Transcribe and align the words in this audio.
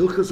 Hilchas 0.00 0.30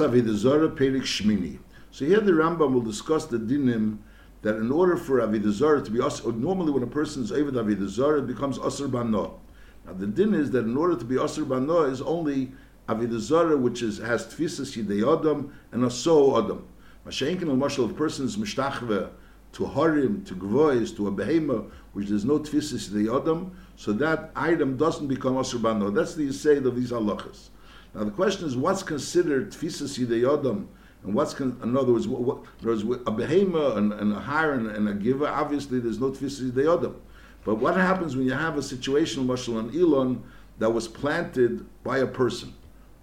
Perik 0.75 1.03
Shmini. 1.03 1.59
So 1.91 2.03
here 2.03 2.19
the 2.19 2.31
Rambam 2.31 2.73
will 2.73 2.81
discuss 2.81 3.27
the 3.27 3.37
dinim 3.37 3.99
that 4.41 4.55
in 4.55 4.71
order 4.71 4.97
for 4.97 5.19
Avodah 5.19 5.51
Zarah 5.51 5.83
to 5.83 5.91
be 5.91 5.99
asr, 5.99 6.35
normally 6.35 6.71
when 6.71 6.81
a 6.81 6.87
person 6.87 7.21
is 7.21 7.31
Avodah 7.31 7.87
Zarah, 7.87 8.17
it 8.17 8.25
becomes 8.25 8.57
Asr 8.57 8.89
Bano. 8.89 9.39
Now 9.85 9.93
the 9.93 10.07
din 10.07 10.33
is 10.33 10.49
that 10.51 10.65
in 10.65 10.75
order 10.75 10.95
to 10.95 11.05
be 11.05 11.17
Asr 11.17 11.47
Bano 11.47 11.83
is 11.83 12.01
only 12.01 12.51
Avodah 12.87 13.19
Zarah 13.19 13.57
which 13.57 13.83
is, 13.83 13.99
has 13.99 14.25
Tfisas 14.25 14.75
Yidei 14.75 15.19
Adam 15.19 15.53
and 15.71 15.85
a 15.85 15.91
So 15.91 16.43
Adam. 16.43 16.67
Mashenkin 17.05 17.49
al-Mashal, 17.49 17.85
if 17.85 17.91
a 17.91 17.93
person 17.93 18.25
is 18.25 18.37
Mishtachve 18.37 19.11
to 19.51 19.65
Harim, 19.65 20.23
to 20.25 20.33
Gvois, 20.33 20.95
to 20.95 21.07
a 21.07 21.11
Behema, 21.11 21.69
which 21.93 22.07
there's 22.07 22.25
no 22.25 22.39
Tfisas 22.39 22.89
Yidei 22.89 23.21
Adam, 23.21 23.55
so 23.75 23.93
that 23.93 24.31
item 24.35 24.77
doesn't 24.77 25.07
become 25.07 25.35
Asr 25.35 25.61
Bano. 25.61 25.91
That's 25.91 26.15
the 26.15 26.27
Yisayid 26.27 26.65
of 26.65 26.75
these 26.75 26.89
halachas. 26.89 27.49
Now 27.93 28.03
the 28.03 28.11
question 28.11 28.47
is, 28.47 28.55
what's 28.55 28.83
considered 28.83 29.51
tfisas 29.51 29.97
yidei 29.97 30.31
adam, 30.31 30.69
and 31.03 31.13
what's 31.13 31.33
con- 31.33 31.59
in 31.63 31.75
other 31.77 31.93
words, 31.93 32.07
what, 32.07 32.21
what, 32.21 32.63
words, 32.63 32.83
a 32.83 33.11
behema 33.11 33.77
and, 33.77 33.93
and 33.93 34.13
a 34.13 34.19
hire 34.19 34.53
and, 34.53 34.67
and, 34.67 34.87
a 34.89 34.93
giver. 34.93 35.27
Obviously, 35.27 35.79
there's 35.79 35.99
no 35.99 36.11
tfisas 36.11 36.51
yidei 36.51 36.77
adam. 36.77 37.01
But 37.45 37.55
what 37.55 37.75
happens 37.75 38.15
when 38.15 38.25
you 38.25 38.33
have 38.33 38.57
a 38.57 38.61
situation, 38.61 39.25
mashal 39.25 39.59
an 39.59 39.79
elon, 39.79 40.23
that 40.59 40.69
was 40.69 40.87
planted 40.87 41.65
by 41.83 41.99
a 41.99 42.07
person? 42.07 42.53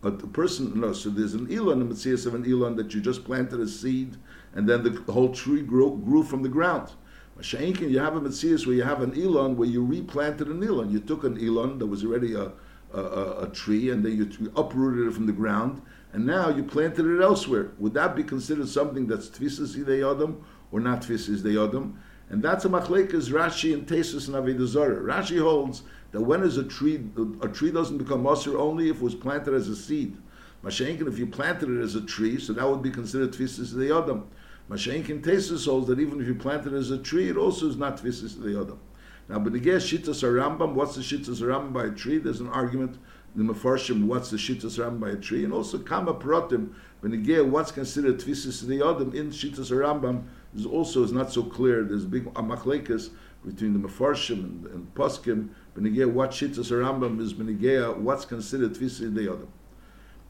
A, 0.03 0.09
a 0.09 0.13
person, 0.13 0.79
no. 0.79 0.93
So 0.93 1.09
there's 1.11 1.35
an 1.35 1.53
elon, 1.53 1.81
a 1.81 1.85
mitzvah 1.85 2.29
of 2.29 2.35
an 2.35 2.51
elon 2.51 2.77
that 2.77 2.95
you 2.95 3.01
just 3.01 3.25
planted 3.25 3.61
a 3.61 3.67
seed, 3.67 4.17
and 4.55 4.69
then 4.69 4.83
the, 4.83 5.13
whole 5.13 5.35
tree 5.35 5.63
grew, 5.63 6.01
grew 6.05 6.23
from 6.23 6.43
the 6.43 6.49
ground. 6.49 6.93
Masha'inkin, 7.39 7.91
you 7.91 7.99
have 7.99 8.15
a 8.15 8.21
mitzvah 8.21 8.67
where 8.67 8.77
you 8.77 8.83
have 8.83 9.03
an 9.03 9.21
elon 9.21 9.57
where 9.57 9.69
you 9.69 9.85
replanted 9.85 10.49
an 10.49 10.63
elon. 10.63 10.91
You 10.91 11.01
took 11.01 11.25
an 11.25 11.43
elon 11.45 11.79
that 11.79 11.87
was 11.87 12.05
already 12.05 12.35
a 12.35 12.53
a, 12.93 13.01
a, 13.01 13.43
a 13.45 13.49
tree 13.51 13.91
and 13.91 14.05
then 14.05 14.17
you, 14.17 14.53
uprooted 14.57 15.09
it 15.09 15.13
from 15.13 15.27
the 15.27 15.33
ground 15.33 15.83
and 16.13 16.25
now 16.25 16.49
you 16.49 16.63
planted 16.63 17.07
it 17.07 17.23
elsewhere. 17.23 17.73
Would 17.79 17.95
that 17.95 18.17
be 18.17 18.23
considered 18.23 18.69
something 18.69 19.07
that's 19.07 19.29
tfisas 19.29 19.77
idei 19.77 20.11
adam 20.11 20.43
or 20.73 20.81
not 20.81 21.03
tfisas 21.03 21.43
idei 21.43 21.63
adam? 21.63 22.01
And 22.31 22.43
that's 22.43 22.65
a 22.65 22.69
machlekas 22.69 23.31
Rashi 23.31 23.75
and 23.75 23.87
Tesis 23.87 24.27
and 24.27 24.37
Avodah 24.37 25.03
Rashi 25.03 25.41
holds 25.41 25.83
that 26.13 26.23
when 26.23 26.43
is 26.43 26.57
a 26.57 26.65
tree 26.65 27.05
a 27.43 27.49
tree 27.49 27.71
doesn't 27.71 27.99
become 27.99 28.23
musr 28.23 28.59
only 28.59 28.89
if 28.89 28.97
it 28.97 29.03
was 29.03 29.15
planted 29.15 29.53
as 29.53 29.69
a 29.69 29.77
seed. 29.77 30.17
Mashenkin, 30.65 31.07
if 31.07 31.19
you 31.19 31.27
planted 31.27 31.69
it 31.69 31.83
as 31.83 31.95
a 31.95 32.01
tree, 32.01 32.41
so 32.41 32.53
that 32.55 32.69
would 32.69 32.83
be 32.83 32.91
considered 32.91 33.33
tfisas 33.33 33.75
idei 33.75 34.03
adam. 34.03 34.27
Mashenkin 34.71 35.23
Tesis 35.23 35.67
holds 35.67 35.87
that 35.89 36.01
even 36.01 36.21
if 36.21 36.27
you 36.27 36.35
planted 36.35 36.73
it 36.73 36.77
as 36.77 36.91
a 36.91 36.99
tree, 36.99 37.29
it 37.29 37.37
also 37.37 37.69
is 37.69 37.77
not 37.77 37.99
tfisas 37.99 38.37
idei 38.37 38.61
adam. 38.61 38.81
Now, 39.29 39.41
but 39.41 39.55
again, 39.55 39.79
Shittas 39.79 40.23
Rambam, 40.23 40.75
what's 40.75 40.95
the 40.95 41.03
Shittas 41.03 41.43
Rambam 41.43 41.73
by 41.73 41.87
a 41.87 41.91
tree? 41.91 42.19
There's 42.19 42.41
an 42.41 42.49
argument 42.49 42.99
the 43.35 43.43
Mefarshim, 43.43 44.05
what's 44.07 44.31
the 44.31 44.37
Shittas 44.37 44.79
Rambam 44.79 45.01
by 45.01 45.11
a 45.11 45.17
tree? 45.17 45.45
And 45.45 45.53
also 45.53 45.79
Kama 45.79 46.15
Pratim, 46.15 46.73
but 47.03 47.13
again, 47.13 47.51
what's 47.51 47.71
considered 47.71 48.19
Tvisis 48.19 48.67
the 48.67 48.79
Yodam 48.81 49.15
in 49.15 49.31
Shittas 49.31 49.71
Rambam 49.71 50.25
is 50.55 50.65
also 50.65 51.03
is 51.05 51.13
not 51.13 51.31
so 51.31 51.43
clear. 51.43 51.85
There's 51.85 52.07
big 52.07 52.25
amachlekas 52.35 53.11
between 53.45 53.81
the 53.81 53.89
Mefarshim 53.89 54.45
and, 54.45 54.67
and 54.67 54.95
Poskim, 54.95 55.49
but 55.75 55.85
again, 55.85 56.15
what 56.15 56.31
Shittas 56.31 56.71
Rambam 56.71 57.21
is 57.21 57.35
Benigea, 57.35 57.97
what's 57.99 58.25
considered 58.25 58.73
Tvisis 58.73 59.15
the 59.15 59.23
Yodam. 59.23 59.49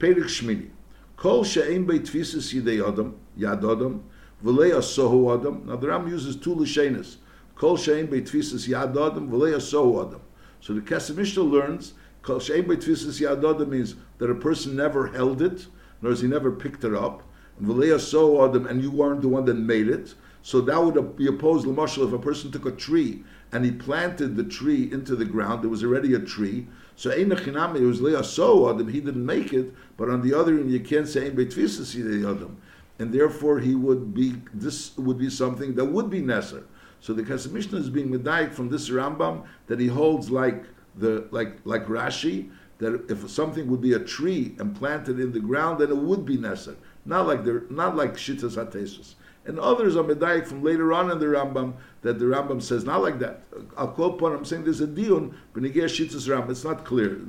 Perik 0.00 0.24
Shmini. 0.24 0.70
Kol 1.16 1.44
she'im 1.44 1.86
bei 1.86 1.98
Tvisis 1.98 2.52
Yidei 2.52 2.78
Yodam, 2.78 3.14
Yad 3.38 3.62
Odam, 3.62 4.02
v'lei 4.44 4.72
asohu 4.72 5.38
Adam. 5.38 5.66
Now 5.66 5.76
the 5.76 5.88
Ram 5.88 6.08
uses 6.08 6.36
two 6.36 6.54
Lishenis. 6.54 7.16
Kol 7.56 7.78
shein 7.78 8.06
beitvisas 8.06 8.68
yad 8.68 8.90
adam 8.90 9.30
v'lei 9.30 9.60
so 9.60 10.06
adam. 10.06 10.20
So 10.60 10.74
the 10.74 10.82
Kesef 10.82 11.16
Mishnah 11.16 11.42
learns 11.42 11.94
kol 12.22 12.38
shein 12.38 12.64
beitvisas 12.64 13.20
yad 13.20 13.38
adam 13.38 13.70
means 13.70 13.96
that 14.18 14.30
a 14.30 14.34
person 14.34 14.76
never 14.76 15.08
held 15.08 15.40
it, 15.40 15.66
in 16.02 16.08
other 16.08 16.20
he 16.20 16.28
never 16.28 16.52
picked 16.52 16.84
it 16.84 16.94
up. 16.94 17.22
V'lei 17.62 17.98
so 17.98 18.46
adam, 18.46 18.66
and 18.66 18.82
you 18.82 18.90
weren't 18.90 19.22
the 19.22 19.28
one 19.28 19.46
that 19.46 19.54
made 19.54 19.88
it. 19.88 20.14
So 20.42 20.60
that 20.60 20.80
would 20.80 21.16
be 21.16 21.26
opposed 21.26 21.64
to 21.64 21.72
if 22.06 22.12
a 22.12 22.18
person 22.18 22.52
took 22.52 22.66
a 22.66 22.70
tree 22.70 23.24
and 23.50 23.64
he 23.64 23.72
planted 23.72 24.36
the 24.36 24.44
tree 24.44 24.92
into 24.92 25.16
the 25.16 25.24
ground. 25.24 25.62
There 25.62 25.70
was 25.70 25.82
already 25.82 26.14
a 26.14 26.20
tree. 26.20 26.68
So 26.94 27.10
ein 27.10 27.30
chinami 27.30 27.80
it 27.80 27.86
was 27.86 28.00
leah 28.00 28.22
so 28.22 28.70
adam. 28.70 28.88
He 28.88 29.00
didn't 29.00 29.24
make 29.24 29.52
it, 29.52 29.74
but 29.96 30.10
on 30.10 30.20
the 30.22 30.34
other 30.34 30.52
end 30.52 30.70
you 30.70 30.80
can't 30.80 31.08
say 31.08 31.26
adam, 31.28 32.58
and 32.98 33.12
therefore 33.12 33.60
he 33.60 33.74
would 33.74 34.14
be. 34.14 34.34
This 34.52 34.96
would 34.98 35.18
be 35.18 35.30
something 35.30 35.74
that 35.76 35.86
would 35.86 36.10
be 36.10 36.20
necessary. 36.20 36.64
So 37.06 37.12
the 37.12 37.22
Mishnah 37.22 37.78
is 37.78 37.88
being 37.88 38.08
medayik 38.08 38.52
from 38.52 38.68
this 38.68 38.90
Rambam 38.90 39.44
that 39.68 39.78
he 39.78 39.86
holds 39.86 40.28
like 40.28 40.64
the 40.96 41.28
like 41.30 41.58
like 41.62 41.86
Rashi 41.86 42.50
that 42.78 43.08
if 43.08 43.30
something 43.30 43.70
would 43.70 43.80
be 43.80 43.92
a 43.92 44.00
tree 44.00 44.56
and 44.58 44.74
planted 44.74 45.20
in 45.20 45.30
the 45.30 45.38
ground, 45.38 45.80
then 45.80 45.90
it 45.90 45.96
would 45.96 46.26
be 46.26 46.36
necessary. 46.36 46.78
Not 47.04 47.28
like 47.28 47.44
the 47.44 47.64
not 47.70 47.94
like 47.94 48.14
Shittas 48.14 48.56
Hatesus. 48.56 49.14
And 49.44 49.60
others 49.60 49.94
are 49.94 50.02
medayik 50.02 50.48
from 50.48 50.64
later 50.64 50.92
on 50.92 51.12
in 51.12 51.20
the 51.20 51.26
Rambam 51.26 51.74
that 52.02 52.18
the 52.18 52.24
Rambam 52.24 52.60
says 52.60 52.82
not 52.82 53.02
like 53.02 53.20
that. 53.20 53.42
I'll 53.76 53.86
quote. 53.86 54.20
I'm 54.20 54.44
saying 54.44 54.64
there's 54.64 54.80
a 54.80 54.86
dion, 54.88 55.38
but 55.54 55.62
Shittas 55.62 56.26
Rambam. 56.26 56.50
It's 56.50 56.64
not 56.64 56.84
clear. 56.84 57.20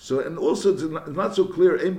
So 0.00 0.20
and 0.20 0.38
also 0.38 0.72
it's 0.72 0.82
not, 0.82 1.08
it's 1.08 1.16
not 1.16 1.34
so 1.34 1.44
clear. 1.44 1.74
If 1.74 1.98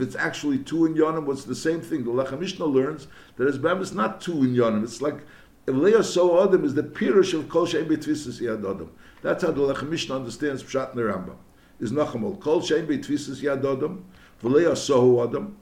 it's 0.00 0.16
actually 0.16 0.58
two 0.58 0.86
in 0.86 0.94
yonim, 0.94 1.24
what's 1.26 1.44
the 1.44 1.54
same 1.54 1.82
thing? 1.82 2.04
The 2.04 2.10
Lechem 2.10 2.40
Mishnah 2.40 2.64
learns 2.64 3.08
that 3.36 3.46
Esbam 3.46 3.82
is 3.82 3.92
not 3.92 4.22
two 4.22 4.42
in 4.42 4.54
yonim. 4.54 4.82
It's 4.82 5.02
like 5.02 5.18
Leah 5.66 5.98
Adam 5.98 6.64
is 6.64 6.72
the 6.72 6.82
pirush 6.82 7.38
of 7.38 7.50
Kol 7.50 7.66
Shein 7.66 7.86
B'Tvisas 7.86 8.40
Yad 8.40 8.60
Adam. 8.60 8.90
That's 9.20 9.44
how 9.44 9.50
the 9.50 9.60
Lechem 9.60 9.90
Mishnah 9.90 10.16
understands 10.16 10.62
Pshat 10.62 10.92
in 10.92 10.96
the 10.96 11.02
Rambam. 11.02 11.36
Is 11.78 11.92
Nachamol 11.92 12.40
Kol 12.40 12.62
Shein 12.62 12.86
B'Tvisas 12.86 13.42
Yad 13.42 13.58
Adam 13.58 14.06
V'Leah 14.42 15.28
Adam. 15.28 15.56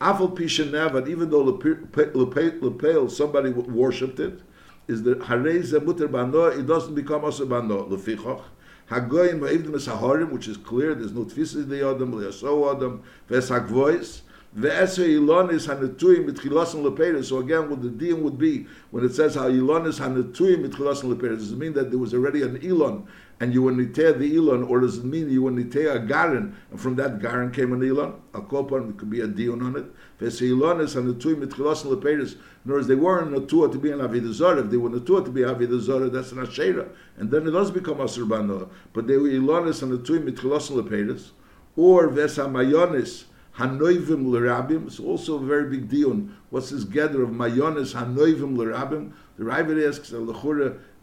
Afal 0.00 0.36
Pisha 0.36 0.70
Navad, 0.70 1.08
even 1.08 1.30
though 1.30 1.42
Lepel 1.42 3.10
somebody 3.10 3.50
worshipped 3.50 4.20
it, 4.20 4.40
is 4.86 5.02
the 5.02 5.16
Harei 5.16 5.84
Mutter 5.84 6.06
Bano. 6.06 6.44
It 6.44 6.66
doesn't 6.66 6.94
become 6.94 7.24
Asa 7.24 7.44
Bano 7.44 7.88
Lefichach. 7.88 8.42
Hagoyim 8.90 9.40
va'ivdim 9.40 9.74
es 9.74 9.86
hahorim, 9.88 10.30
which 10.30 10.46
is 10.46 10.56
clear, 10.56 10.94
there's 10.94 11.12
no 11.12 11.24
tfisa 11.24 11.68
the 11.68 11.88
adam, 11.88 12.12
liyaso 12.12 12.76
adam, 12.76 13.02
ves 13.28 13.50
hagvois, 13.50 14.20
ve'eser 14.56 15.08
ilonis 15.08 15.66
hanetuyim 15.66 16.30
mitchilasin 16.30 16.84
lepeiris. 16.88 17.24
So 17.24 17.38
again, 17.38 17.68
what 17.68 17.82
the 17.82 17.88
diam 17.88 18.20
would 18.20 18.38
be, 18.38 18.66
when 18.92 19.04
it 19.04 19.12
says 19.12 19.34
how 19.34 19.50
ilonis 19.50 19.98
hanetuyim 19.98 20.68
mitchilasin 20.68 21.12
lepeiris, 21.12 21.38
does 21.38 21.52
it 21.52 21.58
mean 21.58 21.72
that 21.72 21.90
there 21.90 21.98
was 21.98 22.14
already 22.14 22.42
an 22.42 22.58
ilon, 22.62 23.08
and 23.40 23.52
you 23.52 23.62
were 23.62 23.72
niteh 23.72 24.18
the 24.18 24.34
ilon, 24.36 24.64
or 24.64 24.80
does 24.80 24.98
it 24.98 25.04
mean 25.04 25.28
you 25.30 25.42
were 25.42 25.50
niteh 25.50 25.94
a 25.94 25.98
garin, 25.98 26.56
and 26.70 26.80
from 26.80 26.96
that 26.96 27.20
garin 27.20 27.50
came 27.50 27.72
an 27.72 27.82
ilon? 27.82 28.14
A 28.34 28.40
kopan, 28.40 28.90
it 28.90 28.98
could 28.98 29.10
be 29.10 29.20
a 29.20 29.26
dion 29.26 29.62
on 29.62 29.76
it. 29.76 29.84
Ve'eser 30.20 30.50
ilonis 30.50 30.94
hanetuyim 30.94 31.44
mitchilasin 31.44 31.94
lepeiris. 31.94 32.36
In 32.66 32.72
other 32.72 32.78
words, 32.78 32.88
they 32.88 32.96
weren't 32.96 33.30
Natua 33.30 33.70
to 33.70 33.78
be 33.78 33.92
an 33.92 34.32
Zarah. 34.32 34.58
If 34.64 34.70
they 34.70 34.76
were 34.76 34.90
Natua 34.90 35.24
to 35.24 35.30
be 35.30 35.42
Avodah 35.42 35.78
Zarah, 35.80 36.10
that's 36.10 36.32
an 36.32 36.40
Asherah. 36.40 36.88
And 37.16 37.30
then 37.30 37.46
it 37.46 37.52
does 37.52 37.70
become 37.70 37.98
Asr 37.98 38.26
Banoah. 38.26 38.68
But 38.92 39.06
they 39.06 39.16
were 39.16 39.28
Ilonis 39.28 39.84
and 39.84 39.92
Natuim 39.96 40.28
Mitchilos 40.28 40.72
Lepedis. 40.72 41.30
Or 41.76 42.08
Vesa 42.08 42.50
Mayonis 42.50 43.26
Hanoivim 43.56 44.26
Lerabim. 44.26 44.88
It's 44.88 44.98
also 44.98 45.36
a 45.36 45.46
very 45.46 45.70
big 45.70 45.88
deal. 45.88 46.28
What's 46.50 46.70
this 46.70 46.82
gather 46.82 47.22
of 47.22 47.30
Mayonis 47.30 47.94
Hanoivim 47.94 48.56
Lerabim? 48.56 49.12
The 49.38 49.44
Ravid 49.44 49.88
asks, 49.88 50.10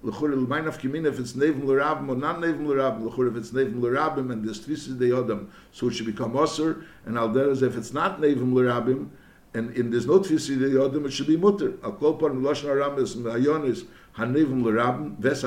Lechura 0.04 0.36
L'maynaf 0.36 0.80
Kimin, 0.80 1.06
if 1.06 1.20
it's 1.20 1.34
Nevim 1.34 1.64
Lerabim 1.64 2.10
or 2.10 2.16
not 2.16 2.40
Nevim 2.40 2.66
Lerabim, 2.66 3.10
Lechura, 3.10 3.32
if 3.32 3.38
it's 3.38 3.52
Nevim 3.52 3.80
Lerabim 3.80 4.32
and 4.32 4.48
this 4.48 4.60
Tvis 4.60 4.98
de 4.98 5.10
Yodam, 5.10 5.48
so 5.72 5.88
it 5.88 5.94
should 5.94 6.06
become 6.06 6.34
Asr. 6.34 6.84
And 7.06 7.16
Alderas, 7.16 7.62
if 7.62 7.78
it's 7.78 7.94
not 7.94 8.20
Nevim 8.20 8.54
Lerabim, 8.54 9.10
and 9.54 9.76
in 9.78 9.92
there's 9.92 10.08
no 10.08 10.20
tfisi 10.20 10.60
the 10.60 10.66
yodim, 10.66 11.06
it 11.06 11.12
should 11.12 11.28
be 11.28 11.38
mutter. 11.38 11.74
Al 11.84 11.94
kol 11.94 12.16
par 12.16 12.30
lashon 12.30 12.64
haram 12.64 12.98
is 12.98 13.16
mayonis 13.16 13.86
hanivim 14.18 14.64
l'rabim 14.64 15.18
ves 15.20 15.42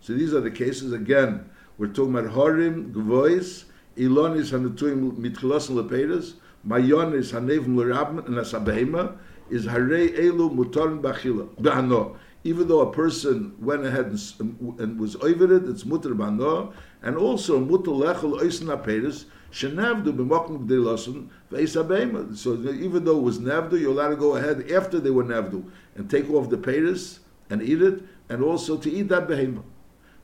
So 0.00 0.14
these 0.14 0.32
are 0.32 0.40
the 0.40 0.50
cases 0.50 0.92
again. 0.92 1.48
We're 1.76 1.88
talking 1.88 2.16
about 2.16 2.32
harim 2.32 2.92
gvois 2.92 3.64
ilonis 3.96 4.52
hanetuim 4.52 5.18
mitchilos 5.18 5.68
lepedes 5.68 6.34
mayonis 6.66 7.32
hanivim 7.32 7.76
l'rabim 7.76 8.24
and 8.26 8.36
asabehema 8.36 9.18
is 9.50 9.66
harei 9.66 10.16
elu 10.18 10.50
mutarin 10.54 11.02
bachila 11.02 11.48
b'ano. 11.60 12.16
Even 12.44 12.68
though 12.68 12.80
a 12.80 12.92
person 12.92 13.54
went 13.58 13.84
ahead 13.84 14.06
and, 14.06 14.78
and 14.78 14.98
was 14.98 15.16
over 15.16 15.56
it, 15.56 15.68
it's 15.68 15.84
mutter 15.84 16.14
b'ano, 16.14 16.72
and 17.02 17.16
also 17.16 17.58
mutter 17.58 17.90
lechel 17.90 18.40
oisin 18.40 18.70
apedes 18.72 19.26
Shenavdu 19.50 20.12
b'mokum 20.12 20.66
gdei 20.66 21.28
ve'isabema. 21.50 22.36
So 22.36 22.54
even 22.70 23.04
though 23.04 23.18
it 23.18 23.22
was 23.22 23.38
navdu, 23.38 23.80
you're 23.80 23.92
allowed 23.92 24.10
to 24.10 24.16
go 24.16 24.36
ahead 24.36 24.70
after 24.70 25.00
they 25.00 25.10
were 25.10 25.24
navdu 25.24 25.64
and 25.96 26.10
take 26.10 26.30
off 26.30 26.50
the 26.50 26.58
payers 26.58 27.20
and 27.50 27.62
eat 27.62 27.80
it, 27.82 28.02
and 28.28 28.42
also 28.42 28.76
to 28.76 28.90
eat 28.90 29.08
that 29.08 29.26
behema. 29.26 29.62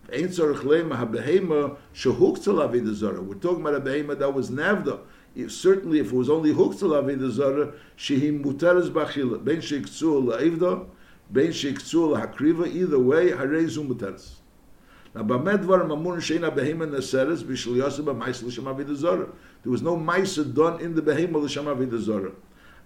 We're 0.06 0.28
talking 0.28 0.46
about 0.46 1.08
a 3.74 3.80
behema 3.80 4.18
that 4.18 4.34
was 4.34 4.50
navda. 4.50 5.00
If, 5.34 5.50
certainly, 5.50 5.98
if 5.98 6.12
it 6.12 6.12
was 6.12 6.28
only 6.28 6.52
hooked 6.52 6.80
to 6.80 6.84
lavida 6.84 7.30
zara, 7.30 7.72
shehim 7.96 8.44
mutaras 8.44 8.90
bachila 8.90 9.42
ben 9.42 9.56
sheiktzul 9.56 10.24
laivda, 10.26 10.86
בין 11.30 11.52
שיקצו 11.52 12.16
על 12.16 12.22
הקריבה, 12.22 12.64
either 12.64 12.98
way, 13.10 13.34
הרי 13.38 13.66
זו 13.66 13.84
מותרס. 13.84 14.44
Na 15.14 15.22
ba 15.22 15.38
med 15.38 15.64
var 15.64 15.86
ma 15.86 15.94
mun 15.94 16.18
shena 16.18 16.50
behema 16.50 16.90
na 16.90 17.00
seres 17.00 17.44
bishul 17.44 17.76
yose 17.76 18.04
ba 18.04 18.12
maisel 18.12 18.50
shema 18.50 18.74
vidu. 18.74 19.00
There 19.62 19.70
was 19.70 19.80
no 19.80 19.96
maise 19.96 20.36
done 20.36 20.80
in 20.80 20.96
the 20.96 21.02
behema 21.02 21.40
la 21.40 21.46
shema 21.46 21.72
vidu 21.72 22.00
zora. 22.00 22.32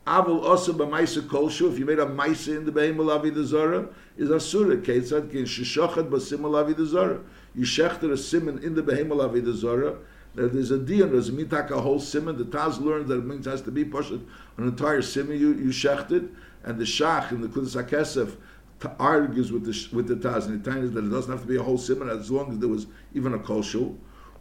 Avul 0.06 0.44
osa 0.44 0.74
ba 0.74 0.86
maise 0.86 1.16
kolshu, 1.16 1.72
if 1.72 1.78
you 1.78 1.86
made 1.86 1.98
a 1.98 2.06
maise 2.06 2.48
in 2.48 2.66
the 2.66 2.72
behema 2.72 3.02
la 3.06 3.18
vidu 3.18 3.42
zora, 3.44 3.88
is 4.18 4.28
a 4.28 4.38
sura, 4.38 4.76
keitzad, 4.76 5.30
ki 5.30 5.38
in 5.38 5.44
shishochet 5.46 6.10
ba 6.10 6.18
simma 6.18 6.50
la 6.50 6.64
vidu 6.64 6.84
zora. 6.84 7.18
You 7.54 7.64
shechter 7.64 8.12
a 8.12 8.18
simen 8.18 8.62
in 8.62 8.74
the 8.74 8.82
behema 8.82 9.16
la 9.16 9.28
vidu 9.30 9.98
that 10.34 10.52
there's 10.52 10.70
a 10.70 10.78
dian, 10.78 11.10
there's 11.10 11.30
a 11.30 11.32
mitak 11.32 11.70
a 11.70 11.80
whole 11.80 11.98
simen, 11.98 12.36
the 12.36 12.44
Taz 12.44 12.78
learned 12.78 13.08
that 13.08 13.18
it 13.18 13.24
means 13.24 13.46
has 13.46 13.62
to 13.62 13.70
be 13.70 13.84
pushed 13.84 14.10
an 14.10 14.26
entire 14.58 15.00
simen, 15.00 15.38
you, 15.38 15.54
you 15.54 15.70
shechted, 15.70 16.10
and 16.10 16.30
and 16.68 16.78
the 16.78 16.84
shach 16.84 17.32
in 17.32 17.40
the 17.40 17.48
Kudas 17.48 17.82
HaKesef 17.82 18.36
argues 19.00 19.50
with 19.50 19.64
the 19.64 19.96
with 19.96 20.06
the 20.06 20.16
Taz 20.16 20.46
and 20.46 20.62
the 20.62 20.78
is 20.78 20.92
that 20.92 21.04
it 21.04 21.08
doesn't 21.08 21.32
have 21.32 21.40
to 21.40 21.48
be 21.48 21.56
a 21.56 21.62
whole 21.62 21.78
simon 21.78 22.10
as 22.10 22.30
long 22.30 22.52
as 22.52 22.58
there 22.58 22.68
was 22.68 22.86
even 23.14 23.32
a 23.32 23.38
kol 23.38 23.64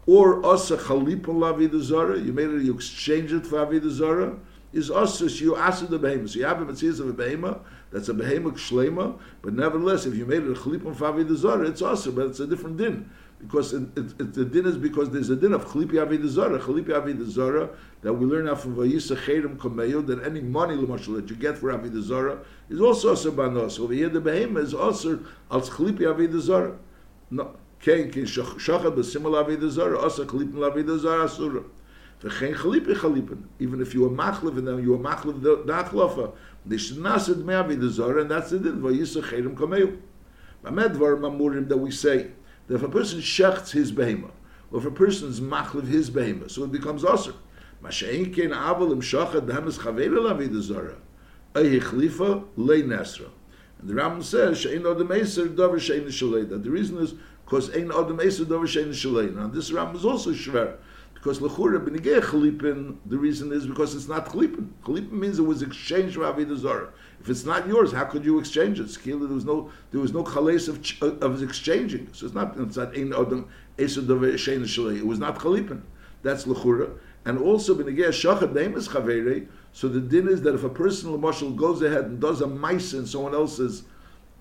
Or 0.06 0.46
asa 0.46 0.76
chalipa 0.76 1.28
lavidazara, 1.28 2.24
you 2.24 2.34
made 2.34 2.50
it, 2.50 2.64
you 2.64 2.76
exchange 2.76 3.32
it 3.32 3.48
for 3.48 3.66
avidazara, 3.66 4.38
is 4.74 4.92
asa 4.92 5.30
you 5.30 5.56
asa 5.56 5.88
the 5.88 5.98
behemoth. 5.98 6.32
So 6.32 6.40
you 6.40 6.46
have 6.46 6.62
a 6.62 6.66
mitzvah 6.66 7.04
of 7.04 7.10
a 7.10 7.14
behemoth, 7.14 7.60
that's 7.92 8.10
a 8.10 8.14
behemoth 8.14 8.56
shlema, 8.56 9.18
but 9.42 9.54
nevertheless, 9.54 10.06
if 10.06 10.16
you 10.16 10.26
made 10.26 10.44
it 10.44 10.52
a 10.52 10.54
chalipa 10.54 10.94
for 10.96 11.14
avidazara, 11.14 11.70
it's 11.70 11.82
asa, 11.82 12.12
but 12.12 12.28
it's 12.28 12.42
a 12.42 12.48
different 12.48 12.76
din. 12.76 13.10
Because 13.40 13.72
it, 13.72 13.84
it, 13.96 14.20
it, 14.20 14.34
the 14.34 14.44
din 14.44 14.66
is 14.66 14.78
because 14.78 15.12
there's 15.12 15.30
a 15.30 15.36
din 15.38 15.54
of 15.54 15.66
chlipi 15.66 15.94
avidazara, 15.94 16.60
chlipi 16.60 16.90
avidazara 16.90 17.70
that 18.02 18.14
we 18.14 18.26
learn 18.26 18.48
out 18.48 18.62
from 18.62 18.76
vayisa 18.76 19.18
cherim 19.18 19.58
kameyo 19.58 20.06
that 20.06 20.24
any 20.24 20.42
money 20.42 20.76
l'mashal 20.76 21.16
that 21.16 21.30
you 21.30 21.36
get 21.36 21.58
for 21.58 21.72
avidazara 21.72 22.44
is 22.70 22.80
also 22.80 23.14
aser 23.14 23.32
banos. 23.32 23.80
Over 23.80 23.94
here 23.94 24.10
the 24.10 24.22
behema 24.22 24.60
is 24.60 24.74
also 24.74 25.20
al 25.50 25.62
chlipi 25.62 26.02
avidazara. 26.02 26.78
No, 27.32 27.56
kein 27.82 28.12
kein 28.12 28.26
shachad 28.26 28.96
b'simul 28.96 29.44
avidazara 29.44 30.04
asa 30.04 30.26
chlipi 30.26 30.54
avidazara 30.54 31.24
asura. 31.26 31.64
V'chein 32.22 32.54
chlipi 32.56 32.94
chalipen. 32.96 33.44
Even 33.60 33.82
if 33.82 33.96
you 33.96 34.06
are 34.06 34.10
machlev 34.10 34.64
them, 34.64 34.84
you 34.84 34.94
are 34.94 35.00
machlev 35.00 35.42
the 35.42 35.58
achlafa. 35.74 36.34
They 36.68 36.78
should 36.78 36.98
nasid 36.98 37.44
me 37.44 37.54
avidazara, 37.56 38.22
and 38.22 38.30
that's 38.30 38.52
din 38.52 38.80
vayisa 38.80 39.24
cherim 39.24 39.56
kameyo. 39.56 40.00
B'medvar 40.64 41.20
mamurim 41.20 41.68
that 41.68 41.78
we 41.78 41.90
say 41.90 42.28
that 42.68 42.76
if 42.76 42.84
a 42.84 42.90
person 42.90 43.20
shechts 43.20 43.72
his 43.72 43.92
behema, 43.92 44.30
or 44.72 44.80
if 44.80 44.86
a 44.86 44.92
person 44.92 45.30
is 45.30 45.42
machlev 45.42 45.88
his 45.88 46.12
behema, 46.12 46.52
so 46.52 46.64
it 46.64 46.72
becomes 46.72 47.04
aser. 47.04 47.34
Nesra. 52.88 53.30
And 53.80 53.90
the 53.90 53.94
Rambam 53.94 54.24
says, 54.24 54.58
she'in 54.60 54.84
odem 54.84 55.10
eser 55.10 55.56
dover 55.56 55.80
she'in 55.80 56.06
shalei. 56.06 56.50
That 56.50 56.64
the 56.64 56.72
reason 56.72 56.98
is 56.98 57.14
because 57.46 57.70
ein 57.76 57.90
odem 57.90 58.18
eser 58.20 58.48
dover 58.48 58.68
she'in 58.68 58.90
shalei. 58.90 59.34
Now 59.34 59.48
this 59.48 59.72
Rambam 59.72 59.96
is 59.96 60.06
also 60.06 60.32
shver. 60.32 60.78
Because 61.14 61.40
lechura 61.40 61.84
benigeh 61.84 62.22
chalipin, 62.22 62.98
the 63.06 63.18
reason 63.18 63.52
is 63.52 63.66
because 63.68 63.96
it's 63.96 64.08
not 64.08 64.28
chalipin. 64.28 64.70
Chalipin 64.84 65.12
means 65.12 65.40
it 65.40 65.44
was 65.44 65.62
exchanged 65.62 66.16
for 66.16 66.22
avidah 66.22 66.58
zara. 66.58 66.90
If 67.20 67.30
it's 67.30 67.44
not 67.44 67.68
yours, 67.68 67.92
how 67.92 68.06
could 68.06 68.24
you 68.24 68.40
exchange 68.40 68.80
it? 68.80 68.96
There 69.04 69.18
was 69.18 69.46
no 69.46 69.72
there 69.92 70.00
was 70.00 70.14
no 70.14 70.24
chales 70.24 70.68
of, 70.68 71.22
of 71.22 71.42
exchanging. 71.44 72.10
So 72.14 72.28
it's 72.28 72.36
not 72.36 72.58
it's 72.60 72.78
not 72.78 72.96
ein 72.96 73.14
adam 73.14 73.48
It 73.78 75.06
was 75.06 75.20
not 75.20 75.40
chalipin. 75.40 75.82
That's 76.24 76.46
lechura. 76.46 76.98
And 77.28 77.40
also 77.40 77.76
benegeh 77.76 78.08
shachad 78.08 78.54
name 78.54 78.78
is 78.78 78.88
chavere. 78.88 79.50
So 79.74 79.90
the 79.90 80.00
din 80.00 80.30
is 80.30 80.44
that 80.44 80.56
if 80.56 80.64
a 80.64 80.70
person 80.70 81.12
l'mashal 81.12 81.58
goes 81.58 81.82
ahead 81.82 82.06
and 82.06 82.22
does 82.22 82.40
a 82.40 82.48
mice 82.48 82.94
in 82.94 83.06
someone 83.06 83.36
else's 83.36 83.84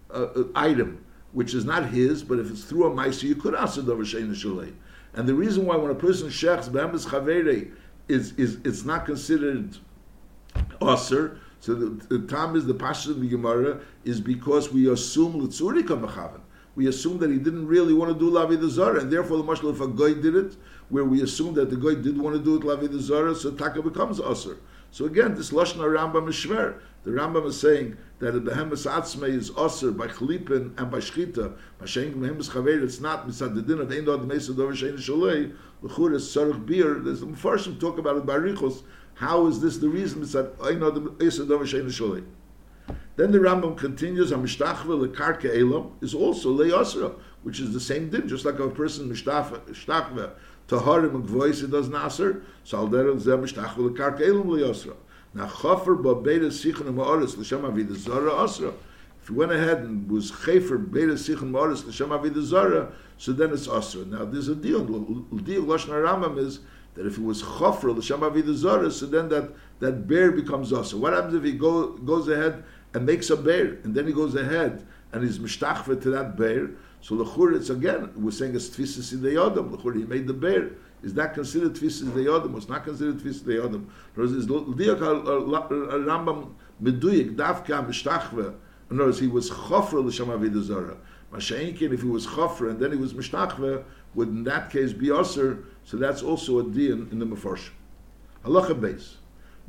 uh, 0.08 0.28
uh, 0.36 0.44
item, 0.54 1.04
which 1.32 1.52
is 1.52 1.64
not 1.64 1.88
his, 1.88 2.22
but 2.22 2.38
if 2.38 2.48
it's 2.48 2.62
through 2.62 2.86
a 2.86 2.94
mice, 2.94 3.24
you 3.24 3.34
could 3.34 3.56
ask 3.56 3.76
it 3.76 3.88
over 3.88 4.04
shein 4.04 4.72
And 5.14 5.28
the 5.28 5.34
reason 5.34 5.66
why 5.66 5.74
when 5.74 5.90
a 5.90 5.96
person 5.96 6.28
shechs 6.28 6.72
be'emes 6.72 7.06
chavere 7.06 7.72
is 8.06 8.34
is 8.34 8.58
it's 8.64 8.84
not 8.84 9.04
considered 9.04 9.76
aser 10.80 11.40
so 11.58 11.74
the, 11.74 11.86
the 12.18 12.26
time 12.28 12.54
is 12.54 12.66
the 12.66 12.74
passion 12.74 13.10
of 13.10 13.20
the 13.20 13.28
Gemara 13.28 13.80
is 14.04 14.20
because 14.20 14.72
we 14.72 14.88
assume 14.88 15.32
Litzurika 15.40 16.00
Mechavan. 16.00 16.40
We 16.76 16.86
assume 16.86 17.18
that 17.18 17.30
he 17.30 17.38
didn't 17.38 17.66
really 17.66 17.94
want 17.94 18.12
to 18.12 18.18
do 18.18 18.30
Lavi 18.30 18.62
Zara, 18.68 19.00
and 19.00 19.10
therefore 19.10 19.38
the 19.38 19.42
Mashal, 19.42 19.72
if 19.72 19.80
a 19.80 19.88
guy 19.88 20.20
did 20.20 20.36
it, 20.36 20.56
where 20.88 21.04
we 21.04 21.22
assume 21.22 21.54
that 21.54 21.70
the 21.70 21.76
guy 21.76 22.00
did 22.00 22.18
want 22.18 22.36
to 22.36 22.42
do 22.42 22.56
it 22.56 22.62
Lavi 22.62 22.96
Zara, 23.00 23.34
so 23.34 23.50
Taka 23.50 23.82
becomes 23.82 24.20
Asr. 24.20 24.58
So 24.90 25.06
again, 25.06 25.34
this 25.34 25.50
Lashon 25.50 25.78
Rambam 25.78 26.28
is 26.28 26.36
Shver. 26.36 26.78
The 27.02 27.10
Rambam 27.10 27.46
is 27.46 27.60
saying 27.60 27.96
that 28.20 28.32
the 28.32 28.40
Behemoth 28.40 28.84
Atzmei 28.84 29.30
is 29.30 29.50
Asr 29.52 29.96
by 29.96 30.06
Chlipin 30.06 30.78
and 30.78 30.90
by 30.90 30.98
Shchita. 30.98 31.56
By 31.78 31.86
Shenk 31.86 32.20
Behemoth 32.20 32.50
Chaver, 32.50 32.82
it's 32.82 33.00
not 33.00 33.26
Mitzad 33.26 33.54
the 33.54 33.62
Din 33.62 33.80
of 33.80 33.90
Ein 33.90 34.04
Dod 34.04 34.26
Mesa 34.26 34.54
Dover 34.54 34.72
Shein 34.72 34.94
Shalei, 34.94 35.54
L'chur 35.82 36.14
is 36.14 36.24
Sarach 36.24 36.64
Bir. 36.64 37.00
There's 37.00 37.20
the 37.20 37.26
Mepharshim 37.26 37.80
talk 37.80 37.98
about 37.98 38.16
it 38.16 38.26
by 38.26 38.36
Richos, 38.36 38.82
how 39.16 39.46
is 39.46 39.60
this 39.60 39.78
the 39.78 39.88
reason? 39.88 40.22
Then 43.16 43.32
the 43.32 43.38
Rambam 43.38 43.76
continues,Amishtachve 43.78 45.08
lekarke 45.08 45.46
elam 45.46 45.92
is 46.02 46.14
also 46.14 46.56
le'asra, 46.56 47.14
which 47.42 47.60
is 47.60 47.72
the 47.72 47.80
same 47.80 48.10
din, 48.10 48.28
just 48.28 48.44
like 48.44 48.58
a 48.58 48.68
person 48.68 49.08
mishtachve 49.08 50.32
taharim 50.68 51.26
gvois 51.26 51.62
it 51.62 51.70
does 51.70 51.88
naser, 51.88 52.42
salder 52.64 53.18
ze 53.18 53.30
mishtachve 53.30 53.76
lekarke 53.76 54.20
elam 54.20 54.48
le'asra. 54.48 54.94
Now 55.32 55.48
chafer 55.48 55.94
ba 55.94 56.14
beta 56.14 56.46
sichon 56.46 56.94
ma'aris 56.94 57.36
l'shem 57.36 57.62
avidah 57.62 57.96
zara 57.96 58.34
asra. 58.34 58.72
If 59.22 59.30
you 59.30 59.36
went 59.36 59.52
ahead 59.52 59.78
and 59.78 60.10
was 60.10 60.30
chafer 60.30 60.76
beta 60.76 61.12
sichon 61.12 61.50
ma'aris 61.50 61.86
l'shem 61.86 62.10
avidah 62.10 62.42
zara, 62.42 62.92
so 63.16 63.32
then 63.32 63.52
it's 63.52 63.66
asra. 63.66 64.04
Now 64.04 64.24
there's 64.26 64.48
a 64.48 64.54
deal. 64.54 64.84
The 64.84 65.42
deal 65.42 65.62
Lashon 65.62 65.88
Rambam 65.88 66.38
is 66.38 66.60
that 66.94 67.06
if 67.06 67.18
it 67.18 67.22
was 67.22 67.42
chofra 67.42 67.96
l'shem 67.96 68.20
avidah 68.20 68.92
so 68.92 69.06
then 69.06 69.28
that 69.30 69.52
that 69.80 70.06
bear 70.06 70.32
becomes 70.32 70.72
also. 70.72 70.96
What 70.96 71.12
happens 71.12 71.34
if 71.34 71.44
he 71.44 71.52
go, 71.52 71.88
goes 71.92 72.28
ahead 72.28 72.64
and 72.96 73.04
makes 73.04 73.28
a 73.28 73.36
bear, 73.36 73.76
and 73.84 73.94
then 73.94 74.06
he 74.06 74.12
goes 74.14 74.34
ahead 74.34 74.86
and 75.12 75.22
he's 75.22 75.38
mishtachva 75.38 76.00
to 76.00 76.10
that 76.10 76.34
bear? 76.34 76.70
So 77.02 77.14
lechur, 77.14 77.54
it's 77.54 77.68
again 77.68 78.10
we're 78.16 78.30
saying 78.30 78.56
it's 78.56 78.70
tfisis 78.70 79.14
ideyodam. 79.14 79.76
Lechur, 79.76 79.94
he 79.94 80.04
made 80.04 80.26
the 80.26 80.32
bear. 80.32 80.70
Is 81.02 81.12
that 81.12 81.34
considered 81.34 81.74
tfisis 81.74 82.04
ideyodam? 82.04 82.56
It's 82.56 82.70
not 82.70 82.84
considered 82.84 83.18
tfisis 83.18 83.42
ideyodam. 83.42 83.84
Because 84.14 84.32
it's 84.34 84.46
diak 84.46 84.98
Rambam 84.98 86.54
meduyik 86.82 87.36
davka 87.36 87.86
mishtachva. 87.86 88.54
In 88.90 88.96
other 88.96 89.04
words, 89.04 89.18
he 89.18 89.26
was 89.26 89.50
chofra 89.50 90.02
l'shem 90.02 90.28
avidah 90.28 90.62
zara. 90.62 90.96
Masha'inkin, 91.30 91.92
if 91.92 92.00
he 92.00 92.08
was 92.08 92.26
chofra 92.26 92.70
and 92.70 92.80
then 92.80 92.92
he 92.92 92.96
was 92.96 93.12
mishtachva, 93.12 93.84
would 94.14 94.28
in 94.28 94.44
that 94.44 94.70
case 94.70 94.94
be 94.94 95.10
aser 95.10 95.64
so 95.84 95.98
that's 95.98 96.22
also 96.22 96.60
a 96.60 96.62
din 96.62 97.08
in 97.12 97.18
the 97.18 97.26
Mefarsh. 97.26 97.68
Halacha 98.42 98.80
base. 98.80 99.18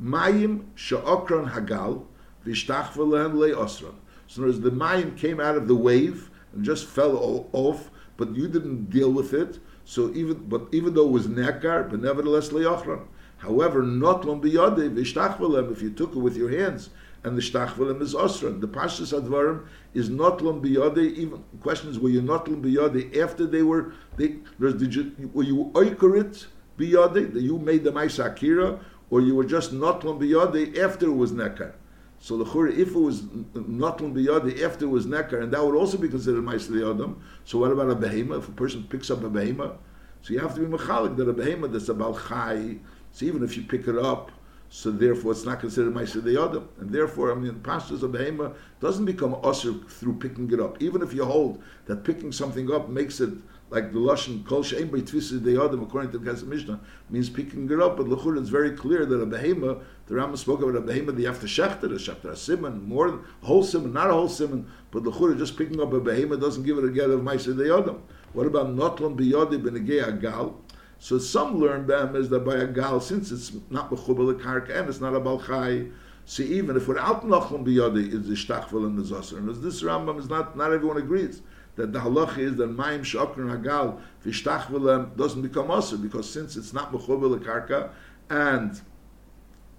Mayim 0.02 0.64
sha'okran 0.76 1.52
hagal 1.52 2.06
v'ishtachva 2.48 2.98
le 2.98 3.50
osran. 3.54 3.94
So 4.26 4.44
as 4.44 4.60
the 4.60 4.70
mayim 4.70 5.16
came 5.16 5.40
out 5.40 5.56
of 5.56 5.68
the 5.68 5.74
wave 5.74 6.30
and 6.52 6.64
just 6.64 6.86
fell 6.86 7.48
off, 7.52 7.90
but 8.16 8.34
you 8.34 8.48
didn't 8.48 8.90
deal 8.90 9.12
with 9.12 9.32
it. 9.32 9.58
So 9.84 10.12
even 10.14 10.48
but 10.48 10.68
even 10.72 10.94
though 10.94 11.06
it 11.06 11.12
was 11.12 11.26
nekar, 11.26 11.90
but 11.90 12.00
nevertheless 12.00 12.50
le'ochran. 12.50 13.06
However, 13.38 13.82
not 13.82 14.24
lom 14.24 14.42
biyade 14.42 14.94
v'ishtachvalem 14.94 15.72
if 15.72 15.80
you 15.80 15.90
took 15.90 16.14
it 16.14 16.18
with 16.18 16.36
your 16.36 16.50
hands, 16.50 16.90
and 17.24 17.36
the 17.36 17.42
shtachvalem 17.42 18.00
is 18.02 18.14
osran. 18.14 18.60
The 18.60 18.68
pashas 18.68 19.18
advarim 19.18 19.66
is 19.94 20.08
not 20.08 20.42
lom 20.42 20.62
biyade. 20.62 21.14
Even 21.14 21.42
questions 21.60 21.98
were 21.98 22.08
you 22.08 22.22
not 22.22 22.48
lom 22.48 22.62
biyade 22.62 23.16
after 23.16 23.46
they 23.46 23.62
were 23.62 23.92
they 24.16 24.36
did 24.60 24.94
you 24.94 25.30
were 25.32 25.42
you 25.42 25.70
oikorit 25.74 26.46
biyade 26.78 27.32
that 27.32 27.42
you 27.42 27.58
made 27.58 27.84
the 27.84 27.92
ma'isa 27.92 28.26
akira, 28.26 28.80
or 29.10 29.20
you 29.20 29.34
were 29.34 29.44
just 29.44 29.72
not 29.72 30.04
lom 30.04 30.20
biyade 30.20 30.76
after 30.78 31.06
it 31.06 31.14
was 31.14 31.32
nekar. 31.32 31.72
So 32.20 32.36
the 32.36 32.44
chura, 32.44 32.76
if 32.76 32.88
it 32.88 32.98
was 32.98 33.22
not 33.54 34.00
lom 34.00 34.14
biyade 34.14 34.62
after 34.62 34.86
it 34.86 34.88
was 34.88 35.06
nekar, 35.06 35.42
and 35.42 35.52
that 35.52 35.64
would 35.64 35.76
also 35.76 35.98
be 35.98 36.08
considered 36.08 36.46
adam. 36.48 37.22
So 37.44 37.58
what 37.58 37.70
about 37.70 37.90
a 37.90 37.96
behema? 37.96 38.38
If 38.38 38.48
a 38.48 38.52
person 38.52 38.84
picks 38.84 39.10
up 39.10 39.22
a 39.22 39.30
behema, 39.30 39.76
so 40.22 40.34
you 40.34 40.40
have 40.40 40.54
to 40.54 40.60
be 40.60 40.66
mechalik 40.66 41.16
that 41.16 41.28
a 41.28 41.34
behema 41.34 41.72
that's 41.72 41.88
about 41.88 42.18
chai 42.28 42.78
so 43.12 43.26
even 43.26 43.42
if 43.42 43.56
you 43.56 43.62
pick 43.64 43.88
it 43.88 43.98
up, 43.98 44.30
so 44.70 44.90
therefore 44.90 45.32
it's 45.32 45.44
not 45.44 45.60
considered 45.60 45.94
Maisa 45.94 46.22
the 46.22 46.62
And 46.78 46.90
therefore, 46.90 47.32
I 47.32 47.34
mean, 47.34 47.60
pastures 47.60 48.02
of 48.02 48.12
Behema 48.12 48.54
doesn't 48.80 49.06
become 49.06 49.36
usher 49.42 49.72
through 49.88 50.18
picking 50.18 50.52
it 50.52 50.60
up. 50.60 50.82
Even 50.82 51.02
if 51.02 51.14
you 51.14 51.24
hold 51.24 51.62
that 51.86 52.04
picking 52.04 52.32
something 52.32 52.70
up 52.70 52.88
makes 52.88 53.20
it 53.20 53.30
like 53.70 53.92
the 53.92 53.98
Lashon 53.98 54.46
Kol 54.46 54.62
She'en 54.62 54.88
Bei 54.88 55.00
Tfisa 55.00 55.42
the 55.42 55.62
Adam, 55.62 55.82
according 55.82 56.10
to 56.12 56.18
the 56.18 56.30
Kesef 56.30 56.46
Mishnah, 56.46 56.80
means 57.10 57.28
picking 57.28 57.70
it 57.70 57.80
up. 57.80 57.96
But 57.96 58.06
Lechur, 58.06 58.38
it's 58.38 58.48
very 58.48 58.70
clear 58.70 59.04
that 59.04 59.20
a 59.20 59.26
Behema, 59.26 59.82
the 60.06 60.14
Rambam 60.14 60.38
spoke 60.38 60.62
about 60.62 60.76
a 60.76 60.80
Behema 60.80 61.24
have 61.24 61.40
to 61.40 61.46
shechter, 61.46 61.84
a 61.84 61.88
shechter, 61.88 62.30
a 62.30 62.36
simon, 62.36 62.88
more 62.88 63.10
than 63.10 63.20
a 63.42 63.46
whole 63.46 63.62
simon, 63.62 63.92
not 63.92 64.10
a 64.10 64.12
whole 64.12 64.28
simon, 64.28 64.70
but 64.90 65.02
Lechur, 65.02 65.36
just 65.36 65.56
picking 65.56 65.80
up 65.80 65.92
a 65.92 66.00
Behema 66.00 66.40
doesn't 66.40 66.64
give 66.64 66.78
it 66.78 66.84
a 66.84 66.90
get 66.90 67.10
of 67.10 67.20
Maisa 67.20 67.52
Adam. 67.78 68.02
What 68.32 68.46
about 68.46 68.68
Notlan 68.68 69.16
Biyadi 69.16 69.62
Benegei 69.62 70.02
Agal? 70.04 70.54
So 70.98 71.18
some 71.18 71.60
learn 71.60 71.86
them 71.86 72.16
is 72.16 72.28
that 72.30 72.40
by 72.40 72.56
a 72.56 72.66
gal, 72.66 73.00
since 73.00 73.30
it's 73.30 73.52
not 73.70 73.90
mechubel 73.90 74.34
karka 74.40 74.76
and 74.76 74.88
it's 74.88 75.00
not 75.00 75.14
a 75.14 75.20
balchai, 75.20 75.92
see 76.24 76.44
even 76.58 76.76
if 76.76 76.88
without 76.88 77.24
nachlum 77.24 77.64
biyadi 77.64 78.12
is 78.12 78.26
the 78.26 78.34
shtachvel 78.34 78.84
and 78.84 78.98
the 78.98 79.02
zaser, 79.02 79.38
and 79.38 79.48
this 79.62 79.82
Rambam 79.82 80.18
is 80.18 80.28
not, 80.28 80.56
not 80.56 80.72
everyone 80.72 80.96
agrees 80.96 81.40
that 81.78 81.92
the 81.92 82.00
halacha 82.00 82.38
is 82.38 82.56
that 82.56 82.76
Mayim 82.76 83.00
Shokran 83.00 83.56
Hagal 83.56 84.00
Vishtachvelem 84.26 85.16
doesn't 85.16 85.42
become 85.42 85.70
also 85.70 85.96
because 85.96 86.28
since 86.28 86.56
it's 86.56 86.72
not 86.72 86.92
Mechovel 86.92 87.38
Karka 87.38 87.90
and 88.28 88.80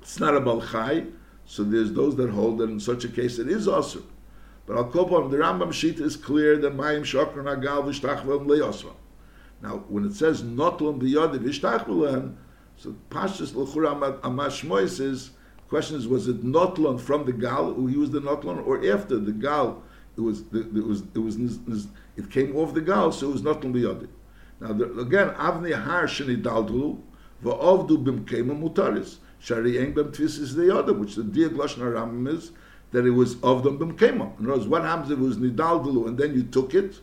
it's 0.01 0.17
not 0.17 0.33
a 0.33 0.39
Balchai, 0.39 1.11
so 1.45 1.63
there's 1.63 1.91
those 1.91 2.15
that 2.15 2.29
hold 2.29 2.59
that 2.59 2.69
in 2.69 2.79
such 2.79 3.03
a 3.03 3.09
case 3.09 3.37
it 3.37 3.49
is 3.49 3.67
also. 3.67 4.01
But 4.65 4.77
Al 4.77 4.85
Kopam, 4.85 5.29
the 5.29 5.37
Rambam 5.37 5.73
sheet 5.73 5.99
is 5.99 6.15
clear 6.15 6.57
that 6.57 6.75
Mayim 6.75 7.01
Shokran 7.01 7.43
Hagal 7.43 7.83
Vishtachvelem 7.83 8.45
Leosva. 8.47 8.93
Now, 9.61 9.83
when 9.89 10.05
it 10.05 10.13
says 10.13 10.41
Notlum 10.41 11.01
Biyadi 11.01 11.37
Vishtachvelem, 11.37 12.35
so 12.77 12.95
Pashas 13.09 13.53
L'chura 13.53 14.21
Amashmois 14.21 15.01
is, 15.01 15.31
question 15.67 15.97
is, 15.97 16.07
was 16.07 16.29
it 16.29 16.45
Notlon 16.45 16.97
from 16.97 17.25
the 17.25 17.33
Gal, 17.33 17.73
who 17.73 17.99
was 17.99 18.11
the 18.11 18.21
Notlon, 18.21 18.65
or 18.65 18.89
after 18.89 19.19
the 19.19 19.33
Gal 19.33 19.83
it 20.17 20.21
was 20.21 20.41
it 20.53 20.73
was 20.73 21.01
it 21.01 21.19
was 21.19 21.87
it 22.17 22.29
came 22.31 22.55
off 22.55 22.73
the 22.73 22.81
gal, 22.81 23.11
so 23.11 23.29
it 23.29 23.33
was 23.33 23.43
not 23.43 23.61
biyadi. 23.61 24.07
Now 24.59 24.73
the, 24.73 24.99
again, 24.99 25.29
avnei 25.29 25.73
har 25.73 26.03
sheni 26.03 26.41
daldulu 26.41 26.99
va'ovdu 27.43 28.03
bimkema 28.03 28.59
mutaris 28.59 29.17
shari 29.39 29.79
eng 29.79 29.93
bem 29.93 30.11
tvisis 30.11 30.55
the 30.55 30.75
other, 30.75 30.93
which 30.93 31.15
the 31.15 31.23
diak 31.23 31.55
lashon 31.55 31.79
Rambam 31.79 32.27
is 32.33 32.51
that 32.91 33.05
it 33.05 33.11
was 33.11 33.41
of 33.41 33.63
them 33.63 33.79
bimkema. 33.79 34.37
In 34.39 34.45
other 34.45 34.57
words, 34.57 34.67
what 34.67 34.83
happens 34.83 35.11
if 35.11 35.19
it 35.19 35.21
was 35.21 35.37
nidaldulu 35.37 36.07
and 36.07 36.17
then 36.17 36.33
you 36.33 36.43
took 36.43 36.73
it? 36.73 36.99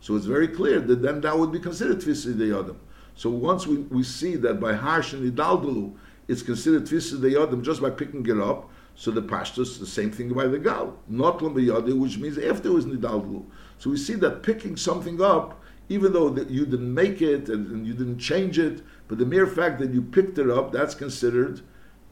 So 0.00 0.16
it's 0.16 0.26
very 0.26 0.48
clear 0.48 0.80
that 0.80 1.02
then 1.02 1.20
that 1.22 1.38
would 1.38 1.52
be 1.52 1.58
considered 1.58 1.98
tvisis 1.98 2.36
the 2.36 2.58
other. 2.58 2.74
So 3.16 3.28
once 3.28 3.66
we, 3.66 3.78
we 3.78 4.02
see 4.02 4.36
that 4.36 4.60
by 4.60 4.74
harsh 4.74 5.12
and 5.12 5.30
nidaldulu, 5.30 5.94
it's 6.28 6.42
considered 6.42 6.84
tvisis 6.84 7.20
the 7.20 7.40
other 7.40 7.56
just 7.56 7.82
by 7.82 7.90
picking 7.90 8.24
it 8.26 8.38
up. 8.38 8.70
So 8.94 9.10
the 9.10 9.22
pashtus, 9.22 9.78
the 9.78 9.86
same 9.86 10.10
thing 10.10 10.32
by 10.32 10.46
the 10.46 10.58
gal, 10.58 10.98
not 11.08 11.38
lambiyadi, 11.38 11.98
which 11.98 12.18
means 12.18 12.36
after 12.36 12.68
it 12.68 12.72
was 12.72 12.86
nidalglu. 12.86 13.44
So 13.78 13.90
we 13.90 13.96
see 13.96 14.14
that 14.16 14.42
picking 14.42 14.76
something 14.76 15.22
up, 15.22 15.62
even 15.88 16.12
though 16.12 16.28
that 16.28 16.50
you 16.50 16.66
didn't 16.66 16.92
make 16.92 17.22
it 17.22 17.48
and, 17.48 17.66
and, 17.68 17.86
you 17.86 17.94
didn't 17.94 18.18
change 18.18 18.58
it, 18.58 18.82
but 19.08 19.18
the 19.18 19.24
mere 19.24 19.46
fact 19.46 19.80
that 19.80 19.90
you 19.92 20.02
picked 20.02 20.38
it 20.38 20.50
up, 20.50 20.70
that's 20.70 20.94
considered 20.94 21.62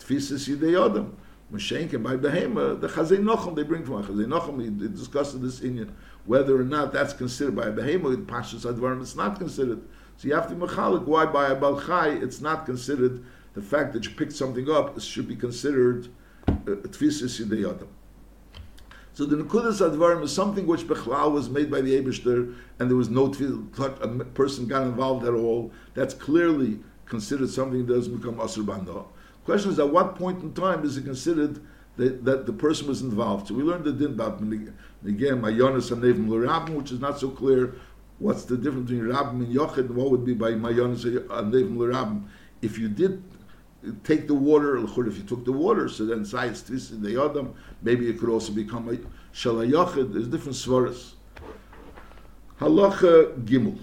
tfisis 0.01 0.49
yidei 0.49 0.85
adam. 0.85 1.17
Mashenkin 1.53 2.03
by 2.03 2.17
behema, 2.17 2.81
the 2.81 2.89
chazei 2.89 3.19
nochem 3.19 3.55
they 3.55 3.63
bring 3.63 3.85
from 3.85 4.03
chazei 4.05 4.27
nochem. 4.27 4.79
They 4.79 4.89
discussed 4.89 5.41
this 5.43 5.61
in 5.61 5.95
whether 6.25 6.59
or 6.59 6.65
not 6.65 6.93
that's 6.93 7.13
considered 7.13 7.57
by 7.57 7.67
behema. 7.67 8.15
In 8.15 8.27
pashtus 8.27 8.65
advarim, 8.65 9.03
it's 9.03 9.15
not 9.15 9.39
considered. 9.39 9.83
So 10.17 10.27
you 10.27 10.35
have 10.35 10.49
to 10.49 10.55
mechalik 10.55 11.05
why 11.05 11.27
by 11.27 11.49
a 11.51 11.57
balchai 11.57 12.23
it's 12.23 12.41
not 12.41 12.67
considered. 12.67 13.25
The 13.55 13.63
fact 13.63 13.93
that 13.93 14.05
you 14.05 14.11
picked 14.13 14.33
something 14.33 14.71
up 14.71 15.01
should 15.01 15.29
be 15.29 15.37
considered 15.37 16.09
tfisis 16.49 17.41
yidei. 17.45 17.87
So 19.19 19.25
the 19.25 19.35
Nekudas 19.35 19.81
Advarim 19.81 20.23
is 20.23 20.33
something 20.33 20.65
which 20.65 20.87
Bechlal 20.87 21.33
was 21.33 21.51
made 21.51 21.73
by 21.73 21.81
the 21.81 22.01
Abishter, 22.01 22.55
and 22.79 22.89
there 22.89 22.97
was 22.97 23.11
no 23.11 23.27
a 23.27 24.07
person 24.27 24.69
got 24.69 24.87
involved 24.87 25.27
at 25.27 25.35
all. 25.35 25.73
That's 25.95 26.15
clearly 26.15 26.79
considered 27.07 27.51
something 27.51 27.85
that 27.85 27.95
doesn't 27.95 28.17
become 28.17 28.37
Asr 28.37 28.65
Banda. 28.65 29.03
Question 29.45 29.73
is, 29.73 29.81
at 29.81 29.89
what 29.89 30.15
point 30.15 30.43
in 30.45 30.53
time 30.53 30.85
is 30.85 30.97
it 30.97 31.03
considered 31.03 31.61
that, 31.97 32.25
that 32.25 32.47
the 32.47 32.53
person 32.53 32.87
was 32.87 33.03
involved? 33.03 33.49
So 33.49 33.55
we 33.55 33.65
learned 33.65 33.87
the 33.87 33.93
din 33.93 34.13
about 34.13 34.41
again 34.41 35.43
Mayonis 35.43 35.91
and 35.91 36.01
Nevim 36.01 36.29
L'Rabim, 36.29 36.77
which 36.77 36.93
is 36.93 37.01
not 37.01 37.19
so 37.19 37.29
clear. 37.29 37.75
What's 38.21 38.45
the 38.45 38.57
difference 38.57 38.91
between 38.91 39.09
Rabim 39.09 39.45
and 39.45 39.53
Yochid, 39.53 39.91
what 39.91 40.13
would 40.13 40.25
be 40.25 40.35
by 40.35 40.53
Mayonis 40.53 41.05
and 41.05 41.53
Nevim 41.53 41.77
L'Rabim? 41.77 42.25
If 42.63 42.79
you 42.79 42.89
did 42.89 43.21
take 44.05 44.27
the 44.27 44.35
water, 44.35 44.77
if 44.79 45.17
you 45.17 45.23
took 45.23 45.45
the 45.45 45.53
water, 45.53 45.89
so 45.89 46.05
then 46.05 46.25
sides 46.25 46.63
twisted 46.63 47.03
the 47.03 47.23
Adam, 47.23 47.55
maybe 47.83 48.09
it 48.09 48.19
could 48.19 48.29
also 48.29 48.53
become 48.53 48.89
a 48.89 48.97
Shalayachid, 49.35 50.13
there's 50.13 50.29
different 50.29 50.57
svaras. 50.57 51.13
Halacha 52.61 53.39
Gimel. 53.45 53.79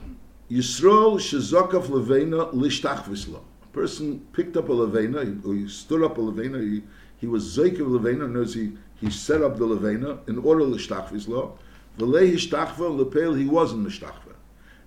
Yisrael 0.52 1.18
shezakav 1.18 1.86
levena 1.88 2.54
lishtach 2.54 3.04
visla. 3.04 3.42
A 3.64 3.68
person 3.68 4.20
picked 4.34 4.58
up 4.58 4.70
a 4.70 4.72
levena, 4.72 5.46
or 5.46 5.54
he 5.54 5.68
stood 5.68 6.04
up 6.04 6.18
a 6.18 6.22
levena, 6.22 6.62
he, 6.62 6.84
he 7.18 7.28
was 7.28 7.58
zeik 7.58 7.80
of 7.80 7.88
levena, 7.88 8.30
knows 8.30 8.54
he, 8.54 8.74
he 9.00 9.10
set 9.10 9.42
up 9.42 9.58
the 9.58 9.66
levena 9.66 10.28
in 10.28 10.38
order 10.40 10.64
lishtach 10.64 11.10
visla. 11.10 11.58
V'lei 11.98 12.34
hishtachva, 12.34 12.98
lepel 12.98 13.34
he 13.34 13.46
wasn't 13.46 13.88
mishtachva. 13.88 14.34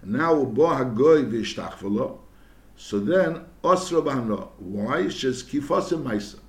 And 0.02 0.12
now, 0.12 0.44
bo 0.44 0.66
hagoy 0.66 1.30
v'ishtachva 1.30 2.18
so 2.80 3.00
then, 3.00 3.44
Why? 4.58 5.08
She's 5.08 5.42
Kifasa 5.42 6.02
Maisa. 6.02 6.40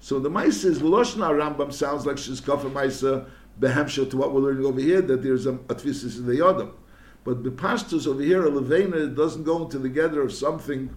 So 0.00 0.18
the 0.18 0.30
Maisa 0.30 0.66
is 0.66 0.80
Loshna 0.80 1.30
Rambam 1.30 1.72
sounds 1.72 2.06
like 2.06 2.18
she's 2.18 2.40
Kafa 2.40 2.70
Maisa 2.70 3.26
behemshah 3.60 4.10
to 4.10 4.16
what 4.16 4.32
we're 4.32 4.40
learning 4.40 4.66
over 4.66 4.80
here, 4.80 5.02
that 5.02 5.22
there's 5.22 5.46
a, 5.46 5.52
a 5.52 5.74
tvisis 5.74 6.18
in 6.18 6.26
the 6.26 6.34
Yodam. 6.34 6.72
But 7.24 7.44
the 7.44 7.50
pastors 7.50 8.06
over 8.06 8.22
here, 8.22 8.44
a 8.46 8.50
levena 8.50 9.14
doesn't 9.14 9.44
go 9.44 9.62
into 9.62 9.78
the 9.78 9.88
gather 9.88 10.22
of 10.22 10.32
something 10.32 10.94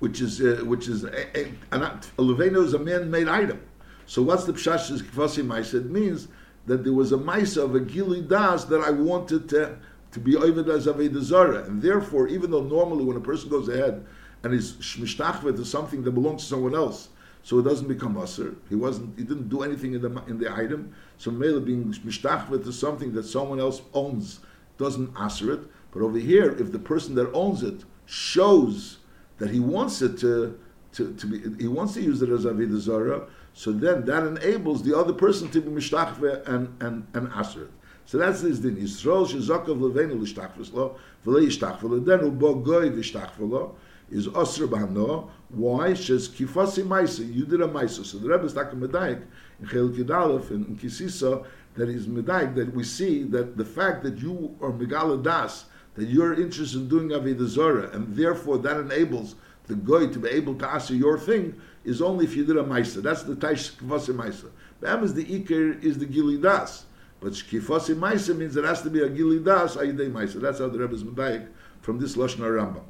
which 0.00 0.20
is 0.20 0.40
uh, 0.40 0.62
which 0.64 0.88
is 0.88 1.04
a, 1.04 1.38
a, 1.38 1.52
a, 1.70 1.78
a 1.78 2.22
levena 2.22 2.62
is 2.62 2.74
a 2.74 2.78
man-made 2.78 3.28
item. 3.28 3.62
So 4.06 4.20
what's 4.20 4.44
the 4.44 4.52
pshash 4.52 4.90
kifasi 5.00 5.46
ma'isa? 5.46 5.74
It 5.74 5.90
means 5.90 6.28
that 6.66 6.84
there 6.84 6.92
was 6.92 7.12
a 7.12 7.16
ma'isa 7.16 7.64
of 7.64 7.74
a 7.74 7.80
gili 7.80 8.20
das 8.20 8.64
that 8.64 8.80
I 8.80 8.90
wanted 8.90 9.48
to 9.50 9.78
to 10.10 10.20
be 10.20 10.36
Ovid 10.36 10.68
as 10.68 10.84
Zara. 11.24 11.64
And 11.64 11.80
therefore, 11.80 12.28
even 12.28 12.50
though 12.50 12.62
normally 12.62 13.04
when 13.04 13.16
a 13.16 13.20
person 13.20 13.48
goes 13.48 13.68
ahead 13.68 14.04
and 14.44 14.54
is 14.54 14.74
shmishtachvet 14.74 15.56
to 15.56 15.64
something 15.64 16.02
that 16.02 16.12
belongs 16.12 16.42
to 16.42 16.48
someone 16.48 16.74
else, 16.74 17.08
so 17.42 17.58
it 17.58 17.62
doesn't 17.62 17.88
become 17.88 18.16
Aser. 18.16 18.54
He 18.68 18.74
wasn't 18.74 19.18
he 19.18 19.24
didn't 19.24 19.48
do 19.48 19.62
anything 19.62 19.94
in 19.94 20.02
the 20.02 20.22
in 20.26 20.38
the 20.38 20.52
item. 20.52 20.94
So 21.18 21.30
Mela 21.30 21.60
being 21.60 21.92
mishtachvet 21.92 22.64
to 22.64 22.72
something 22.72 23.12
that 23.14 23.24
someone 23.24 23.60
else 23.60 23.82
owns 23.94 24.40
doesn't 24.78 25.10
Aser 25.20 25.54
it. 25.54 25.60
But 25.92 26.02
over 26.02 26.18
here, 26.18 26.56
if 26.58 26.72
the 26.72 26.78
person 26.78 27.14
that 27.16 27.32
owns 27.32 27.62
it 27.62 27.84
shows 28.06 28.98
that 29.38 29.50
he 29.50 29.60
wants 29.60 30.02
it 30.02 30.18
to 30.18 30.58
to, 30.92 31.14
to 31.14 31.26
be 31.26 31.62
he 31.62 31.68
wants 31.68 31.94
to 31.94 32.02
use 32.02 32.22
it 32.22 32.28
as 32.28 32.44
Aveda 32.44 32.78
Zara, 32.78 33.26
so 33.54 33.72
then 33.72 34.04
that 34.04 34.24
enables 34.24 34.82
the 34.82 34.96
other 34.96 35.12
person 35.12 35.50
to 35.50 35.60
be 35.60 35.70
mishtachve 35.70 36.46
and 36.48 36.82
and 36.82 37.06
and 37.14 37.28
Aser 37.38 37.64
it. 37.64 37.70
So 38.04 38.18
that's 38.18 38.42
this 38.42 38.58
din. 38.58 38.76
Yisrael 38.76 39.26
shezakav 39.26 39.78
levenu 39.78 40.20
l'shtachvus 40.20 40.72
lo, 40.72 40.96
v'le 41.24 41.46
yishtachvus 41.46 42.04
then 42.04 42.20
ubo 42.20 42.62
goy 42.62 42.90
v'shtachvus 42.90 43.74
is 44.12 44.28
osra 44.28 44.68
b'hano. 44.68 45.30
Why? 45.48 45.90
Shez 45.90 46.28
kifasi 46.28 46.84
maisa, 46.84 47.20
you 47.20 47.44
did 47.46 47.60
a 47.60 47.68
maisa. 47.68 48.04
So 48.04 48.18
the 48.18 48.28
Rebbe 48.28 48.44
is 48.44 48.52
talking 48.52 48.78
medayik 48.78 49.22
in 49.60 49.66
Chel 49.66 49.88
Kidalef 49.88 50.50
and 50.50 50.66
in 50.66 50.76
Kisisa 50.76 51.44
that 51.74 51.88
is 51.88 52.06
medayik 52.06 52.54
that 52.54 52.74
we 52.74 52.84
see 52.84 53.22
that 53.24 53.56
the 53.56 53.64
fact 53.64 54.02
that 54.02 54.18
you 54.18 54.56
are 54.60 54.70
megala 54.70 55.22
das 55.22 55.64
that 55.94 56.08
you're 56.08 56.34
interested 56.34 56.78
in 56.78 56.88
doing 56.88 57.08
avodah 57.08 57.46
zara 57.46 57.90
and 57.92 58.14
therefore 58.14 58.58
that 58.58 58.78
enables 58.78 59.34
the 59.66 59.74
goy 59.74 60.06
to 60.06 60.18
be 60.18 60.28
able 60.28 60.54
to 60.54 60.68
answer 60.68 60.94
your 60.94 61.18
thing 61.18 61.58
is 61.84 62.02
only 62.02 62.24
if 62.24 62.36
you 62.36 62.44
did 62.44 62.56
a 62.56 62.64
maisa. 62.64 63.02
That's 63.02 63.22
the 63.22 63.34
taish 63.34 63.72
kifasi 63.76 64.14
maisa. 64.14 64.50
Bam 64.80 65.04
is 65.04 65.14
the 65.14 65.24
ikir 65.24 65.82
is 65.82 65.98
the 65.98 66.06
gilidas. 66.06 66.84
But 67.20 67.34
shkifasi 67.34 67.94
ma'isa 67.94 68.36
means 68.36 68.56
it 68.56 68.64
has 68.64 68.82
to 68.82 68.90
be 68.90 69.00
a 69.00 69.08
gilidas 69.08 69.76
ayidei 69.76 70.10
ma'isa. 70.10 70.40
That's 70.40 70.58
how 70.58 70.68
the 70.68 70.78
Rebbe 70.78 70.94
is 70.94 71.04
medayik 71.04 71.48
from 71.80 71.98
this 72.00 72.16
lashon 72.16 72.40
Rambam. 72.40 72.82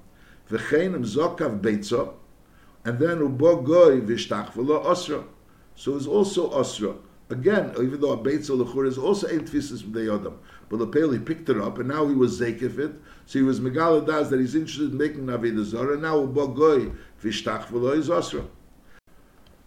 V'chein 0.51 0.95
im 0.95 1.05
zokav 1.05 1.61
beitzo, 1.61 2.15
and 2.85 2.99
then 2.99 3.19
ubo 3.19 3.65
goy 3.65 4.01
v'shtach 4.01 4.53
v'lo 4.53 4.85
osra. 4.85 5.25
So 5.75 5.97
it's 5.97 6.07
also 6.07 6.51
osra. 6.51 6.95
Again, 7.31 7.73
even 7.81 8.01
though 8.01 8.13
a 8.13 8.19
beitzo 8.19 8.63
lechur 8.63 8.87
is 8.87 8.99
also 8.99 9.27
eight 9.29 9.47
tfisis 9.47 9.83
from 9.83 9.93
the 9.93 10.01
yodam, 10.01 10.35
but 10.69 10.79
the 10.79 10.87
pale 10.87 11.11
he 11.13 11.19
picked 11.19 11.49
it 11.49 11.59
up 11.59 11.79
and 11.79 11.89
now 11.89 12.07
he 12.07 12.15
was 12.15 12.41
zekif 12.41 12.79
it. 12.79 12.93
So 13.27 13.39
he 13.39 13.43
was 13.43 13.61
megaladas 13.61 14.31
that 14.31 14.41
he's 14.41 14.55
interested 14.55 14.91
in 14.91 14.99
making 14.99 15.27
navidah 15.27 15.65
zara. 15.65 15.97
Now 15.97 16.17
ubo 16.17 16.55
goy 16.55 16.93
v'shtach 17.23 17.67
v'lo 17.67 17.97
is 17.97 18.11
osra. 18.11 18.45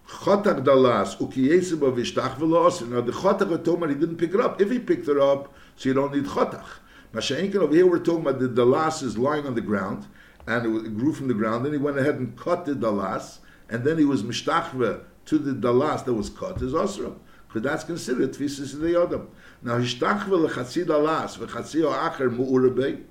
Chotak 0.08 0.64
dalas 0.64 1.18
ukiyesiba 1.18 1.92
vishtach 1.92 2.38
v'lo 2.38 2.88
Now 2.90 3.02
the 3.02 3.12
chotak 3.12 3.64
tomer 3.64 3.90
he 3.90 3.96
didn't 3.96 4.18
pick 4.18 4.36
it 4.36 4.40
up. 4.40 4.62
If 4.62 4.70
he 4.70 4.78
picked 4.78 5.08
it 5.08 5.18
up, 5.18 5.54
so 5.76 5.90
you 5.90 5.96
don't 5.96 6.14
need 6.14 6.26
chotak. 6.26 6.66
Masha'inkin 7.14 7.56
over 7.56 7.74
here 7.74 7.88
we're 7.88 8.00
talking 8.00 8.22
about 8.22 8.40
the 8.40 8.50
dalas 8.50 9.02
is 9.02 9.18
lying 9.18 9.48
on 9.48 9.56
the 9.56 9.62
ground 9.62 10.06
and 10.48 10.86
it 10.86 10.98
grew 10.98 11.14
from 11.14 11.28
the 11.28 11.34
ground. 11.34 11.66
Then 11.66 11.72
he 11.72 11.78
went 11.78 11.98
ahead 11.98 12.16
and 12.16 12.38
cut 12.38 12.66
the 12.66 12.74
dalas 12.74 13.40
and 13.70 13.84
then 13.84 13.98
he 13.98 14.06
was 14.06 14.24
mishtachve 14.24 15.02
to 15.26 15.38
the 15.38 15.54
dalas 15.54 16.06
that 16.06 16.14
was 16.14 16.30
cut 16.30 16.62
as 16.62 16.74
osra. 16.74 17.14
Because 17.48 17.64
that's 17.64 17.84
considered 17.84 18.34
tfisis 18.34 18.74
in 18.74 18.82
the 18.82 19.02
adam. 19.02 19.30
Now 19.62 19.80
hishtachve 19.80 20.28
lechatzi 20.28 20.86
dalas 20.86 21.38
v'chatzi 21.38 21.84
acher 21.84 22.30
mu'urabei. 22.30 23.04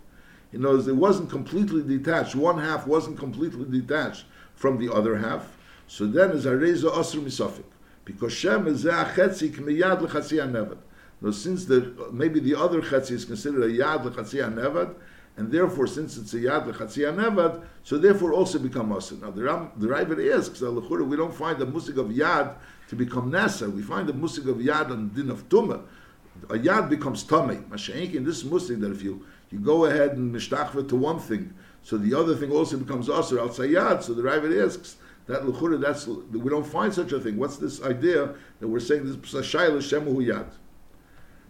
You 0.53 0.61
know, 0.61 0.77
it 0.77 0.95
wasn't 0.95 1.31
completely 1.31 1.83
detached. 1.83 2.37
One 2.37 2.59
half 2.59 2.87
wasn't 2.87 3.19
completely 3.19 3.81
detached 3.81 4.25
from 4.55 4.79
the 4.79 4.93
other 4.93 5.17
half. 5.17 5.57
So 5.89 6.07
then 6.07 6.31
is 6.31 6.47
Areza 6.47 6.91
Osr 6.93 7.19
Misofik. 7.19 7.65
Because 8.05 8.33
Shem 8.33 8.69
is 8.69 8.85
Chetzi 8.85 9.53
Kmiyad 9.53 10.01
Lechatzi 10.01 10.39
HaNevad. 10.39 10.79
Now 11.21 11.33
since 11.33 11.65
the, 11.65 12.09
maybe 12.13 12.39
the 12.39 12.55
other 12.55 12.81
Chetzi 12.81 13.13
is 13.13 13.25
considered 13.25 13.65
a 13.65 13.69
Yad 13.69 14.05
Lechatzi 14.05 14.45
HaNevad, 14.49 14.95
and 15.37 15.51
therefore 15.51 15.87
since 15.87 16.17
it's 16.17 16.33
a 16.35 16.39
Yad 16.39 16.73
Lechatzi 16.73 17.03
HaNevad, 17.03 17.65
so 17.83 17.99
therefore 17.99 18.33
also 18.33 18.59
become 18.59 18.91
Osr. 18.91 19.21
Now 19.21 19.31
the, 19.31 19.43
Ram, 19.43 19.71
the 19.77 19.89
Ravid 19.89 20.37
asks, 20.37 20.61
we 20.61 21.17
don't 21.17 21.35
find 21.35 21.59
the 21.59 21.67
Musik 21.67 21.97
of 21.97 22.09
Yad 22.09 22.55
to 22.89 22.97
become 22.97 23.31
Nasa. 23.31 23.71
We 23.73 23.83
find 23.83 24.09
the 24.09 24.13
Musik 24.13 24.47
of 24.47 24.57
Yad 24.59 24.91
on 24.91 25.09
Din 25.09 25.31
of 25.31 25.49
Tumah. 25.49 25.83
a 26.51 26.55
yad 26.55 26.89
becomes 26.89 27.23
tummy. 27.25 27.57
Masha'inkin, 27.57 28.25
this 28.25 28.39
is 28.39 28.45
muslim 28.45 28.81
that 28.81 28.93
if 28.93 29.03
you, 29.03 29.25
you 29.51 29.59
go 29.59 29.87
ahead 29.87 30.13
and 30.13 30.35
mishtachva 30.35 30.89
to 30.89 30.97
one 30.97 31.19
thing, 31.19 31.53
so 31.83 31.97
the 31.97 32.15
other 32.15 32.35
thing 32.35 32.51
also 32.51 32.77
becomes 32.77 33.09
asr 33.09 33.41
outside 33.41 33.71
yad. 33.71 34.03
So 34.03 34.15
the 34.15 34.23
Ravid 34.23 34.65
asks, 34.65 34.97
that 35.27 35.43
luchura, 35.43 35.81
that's 35.81 36.07
we 36.07 36.51
don't 36.51 36.67
find 36.67 36.93
such 36.93 37.13
a 37.13 37.21
thing. 37.21 37.39
What's 37.39 37.57
this 37.57 37.83
idea 37.83 38.35
that 38.61 38.69
we're 38.69 38.81
saying 38.81 39.07
this 39.07 39.17
shayla 39.17 39.79
shemu 39.79 40.15
yad? 40.17 40.51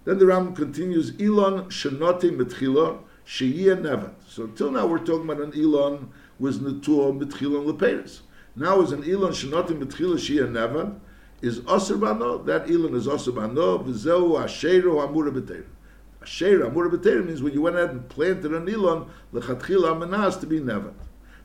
Then 0.04 0.18
the 0.18 0.26
Ram 0.26 0.54
continues, 0.54 1.10
Elon 1.20 1.64
shenoti 1.70 2.30
mitchila 2.30 3.00
sheyia 3.26 3.76
nevet. 3.80 4.14
So 4.28 4.44
until 4.44 4.70
now 4.70 4.86
we're 4.86 4.98
talking 4.98 5.28
about 5.28 5.40
an 5.40 5.52
Elon 5.54 6.10
was 6.38 6.58
netua 6.58 7.18
mitchila 7.18 7.72
leperis. 7.72 8.20
Now 8.56 8.80
is 8.80 8.92
an 8.92 9.04
Elon 9.04 9.32
shenoti 9.32 9.78
mitchila 9.78 10.16
sheyia 10.16 10.50
nevet 10.50 10.98
is 11.42 11.60
bano. 11.60 12.38
That 12.38 12.70
Elon 12.70 12.94
is 12.94 13.06
aser 13.06 13.32
bano. 13.32 13.78
V'zeu 13.78 14.38
asheru 14.42 15.06
amura 15.06 15.30
b'teir. 15.30 15.64
Asher 16.22 16.60
amura 16.60 17.26
means 17.26 17.42
when 17.42 17.52
you 17.52 17.62
went 17.62 17.76
ahead 17.76 17.90
and 17.90 18.08
planted 18.08 18.52
an 18.52 18.68
Elon 18.68 19.10
lechatchila 19.32 19.96
amenas 19.96 20.40
to 20.40 20.46
be 20.46 20.60
nevet. 20.60 20.94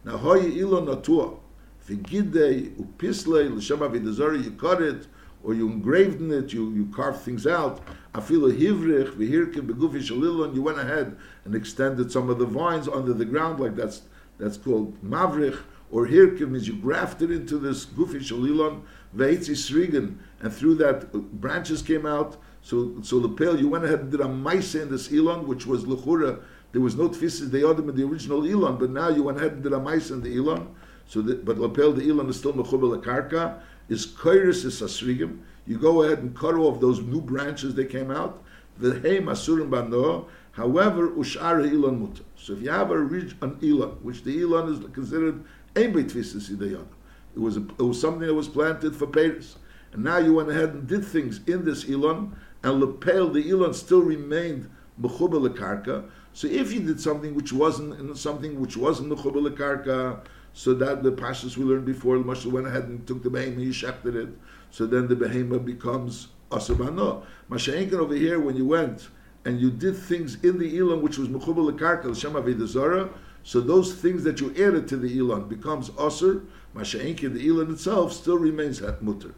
Now 0.05 0.17
hoyi 0.17 0.59
Elon 0.62 0.86
natua. 0.86 1.39
V'gidei 1.88 2.75
upislei 2.75 3.50
l'shem 3.55 3.79
avidazari 3.79 4.43
you 4.43 4.51
cut 4.51 4.81
it 4.81 5.07
or 5.43 5.53
you 5.53 5.67
engraved 5.67 6.19
in 6.19 6.31
it, 6.31 6.51
you, 6.51 6.72
you 6.72 6.86
carved 6.93 7.22
things 7.22 7.48
out. 7.48 7.81
Afilu 8.13 8.58
hivrich 8.58 9.13
v'hirkim 9.15 9.67
begufi 9.67 10.01
shalilon. 10.01 10.53
You 10.53 10.62
went 10.62 10.79
ahead 10.79 11.15
and 11.46 11.55
extended 11.55 12.12
some 12.12 12.29
of 12.29 12.39
the 12.39 12.46
vines 12.46 12.88
under 12.88 13.13
the 13.13 13.25
ground, 13.25 13.60
like 13.60 13.75
that's 13.75 14.01
that's 14.38 14.58
called 14.58 15.01
mavrich. 15.03 15.58
Or 15.91 16.08
hirkim 16.08 16.51
means 16.51 16.67
you 16.67 16.75
grafted 16.75 17.31
into 17.31 17.58
this 17.58 17.86
gufi 17.86 18.17
shalilon 18.17 18.81
ve'etzi 19.15 19.55
srigan, 19.55 20.17
and 20.41 20.53
through 20.53 20.75
that 20.75 21.05
uh, 21.13 21.19
branches 21.19 21.81
came 21.81 22.05
out. 22.05 22.38
So 22.62 22.96
so 23.01 23.19
the 23.19 23.29
pale 23.29 23.58
you 23.58 23.69
went 23.69 23.86
ahead 23.86 24.01
and 24.01 24.12
did 24.12 24.22
a 24.22 24.27
maise 24.27 24.75
in 24.75 24.89
this 24.89 25.12
elon, 25.12 25.48
which 25.48 25.65
was 25.65 25.86
lechura. 25.86 26.41
There 26.72 26.81
was 26.81 26.96
no 26.96 27.10
tfisis 27.10 27.50
deyodim 27.50 27.89
in 27.89 27.96
the 27.96 28.03
original 28.03 28.46
elon, 28.46 28.77
but 28.77 28.91
now 28.91 29.10
you 29.10 29.24
went 29.24 29.38
ahead 29.38 29.53
and 29.53 29.63
did 29.63 29.74
a 29.74 29.79
maise 29.79 30.12
in 30.12 30.22
the 30.22 30.36
elon. 30.36 30.75
So, 31.08 31.24
that, 31.24 31.43
but 31.43 31.58
lapel 31.58 31.91
the 31.93 32.08
elon 32.08 32.29
is 32.29 32.38
still 32.38 32.53
mechubel 32.53 33.01
karka 33.03 33.62
is 33.89 34.08
kairis 34.08 34.65
is 34.65 34.81
asrigim. 34.81 35.39
You 35.65 35.77
go 35.77 36.03
ahead 36.03 36.19
and 36.19 36.36
cut 36.36 36.55
off 36.55 36.79
those 36.79 37.01
new 37.01 37.22
branches 37.22 37.75
that 37.75 37.89
came 37.89 38.12
out. 38.12 38.43
The 38.77 39.00
hey 39.00 39.19
masurim 39.19 39.69
bano. 39.69 40.27
However, 40.51 41.10
ushar 41.10 41.62
elon 41.69 42.01
mutter. 42.01 42.24
So 42.36 42.53
if 42.53 42.62
you 42.62 42.69
have 42.69 42.91
a 42.91 42.98
ridge 42.98 43.36
on 43.41 43.60
elon, 43.62 43.98
which 44.01 44.24
the 44.24 44.41
elon 44.41 44.74
is 44.74 44.93
considered 44.93 45.43
it 45.75 45.93
was 47.36 47.58
a, 47.58 47.62
it 47.62 47.81
was 47.81 48.01
something 48.01 48.27
that 48.27 48.34
was 48.34 48.48
planted 48.48 48.96
for 48.96 49.08
Paris, 49.08 49.58
and 49.93 50.03
now 50.03 50.17
you 50.17 50.34
went 50.34 50.50
ahead 50.50 50.69
and 50.69 50.88
did 50.88 51.05
things 51.05 51.41
in 51.48 51.63
this 51.63 51.89
elon, 51.89 52.36
and 52.63 52.79
lepel 52.79 53.29
the 53.29 53.50
elon 53.50 53.74
still 53.74 54.01
remained 54.01 54.69
mechubel 55.01 55.48
karka. 55.55 56.10
So 56.34 56.48
if 56.48 56.74
you 56.74 56.81
did 56.81 57.00
something 57.00 57.36
which 57.36 57.53
wasn't 57.53 58.17
something 58.17 58.60
which 58.60 58.75
wasn't 58.75 59.10
mechubel 59.10 59.50
karka, 59.55 60.22
so 60.53 60.74
that 60.74 61.03
the 61.03 61.12
pashas 61.12 61.58
we 61.58 61.63
learned 61.63 61.86
before, 61.86 62.18
the 62.18 62.24
Moshe 62.24 62.46
went 62.46 62.68
ahead 62.68 62.84
and 62.84 63.06
took 63.06 63.24
the 63.24 63.29
behemoth, 63.29 63.60
he 63.60 63.70
shechted 63.70 64.15
it. 64.15 64.29
So 64.72 64.86
then 64.86 65.08
the 65.08 65.15
behemoth 65.15 65.65
becomes 65.65 66.29
asabano. 66.51 67.24
Masha'inkin 67.50 67.94
over 67.94 68.15
here, 68.15 68.39
when 68.39 68.56
you 68.56 68.65
went 68.65 69.10
and 69.46 69.60
you 69.60 69.72
did 69.72 69.96
things 69.96 70.44
in 70.44 70.60
the 70.60 70.77
Elon, 70.77 71.01
which 71.01 71.18
was 71.18 71.27
mechubal 71.27 71.72
lekarka, 71.72 72.06
l'shem 72.06 72.34
avedazara, 72.34 73.10
so 73.44 73.62
those 73.62 73.94
things 73.94 74.24
that 74.24 74.41
you 74.41 74.51
added 74.51 74.88
to 74.89 74.98
the 74.98 75.18
Elon 75.18 75.48
becomes 75.48 75.91
aser. 76.00 76.44
Masha'inkin, 76.75 77.34
the 77.34 77.48
Elon 77.48 77.72
itself 77.72 78.12
still 78.13 78.38
remains 78.38 78.82
at 78.82 79.01
mutter. 79.01 79.34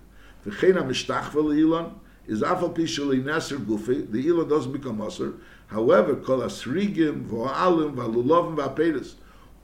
V'chena 0.46 0.84
mishtachva 0.84 1.36
Elon 1.36 1.94
is 2.28 2.42
afal 2.42 2.74
pishali 2.76 3.24
nasser 3.24 3.58
gufi. 3.58 4.12
The 4.12 4.28
Elon 4.28 4.50
doesn't 4.50 4.72
become 4.72 5.02
aser. 5.02 5.36
However, 5.68 6.16
kol 6.16 6.40
asrigim, 6.40 7.28
v'alim, 7.28 7.96
v'alulovim, 7.96 8.56
v'apedis 8.58 9.14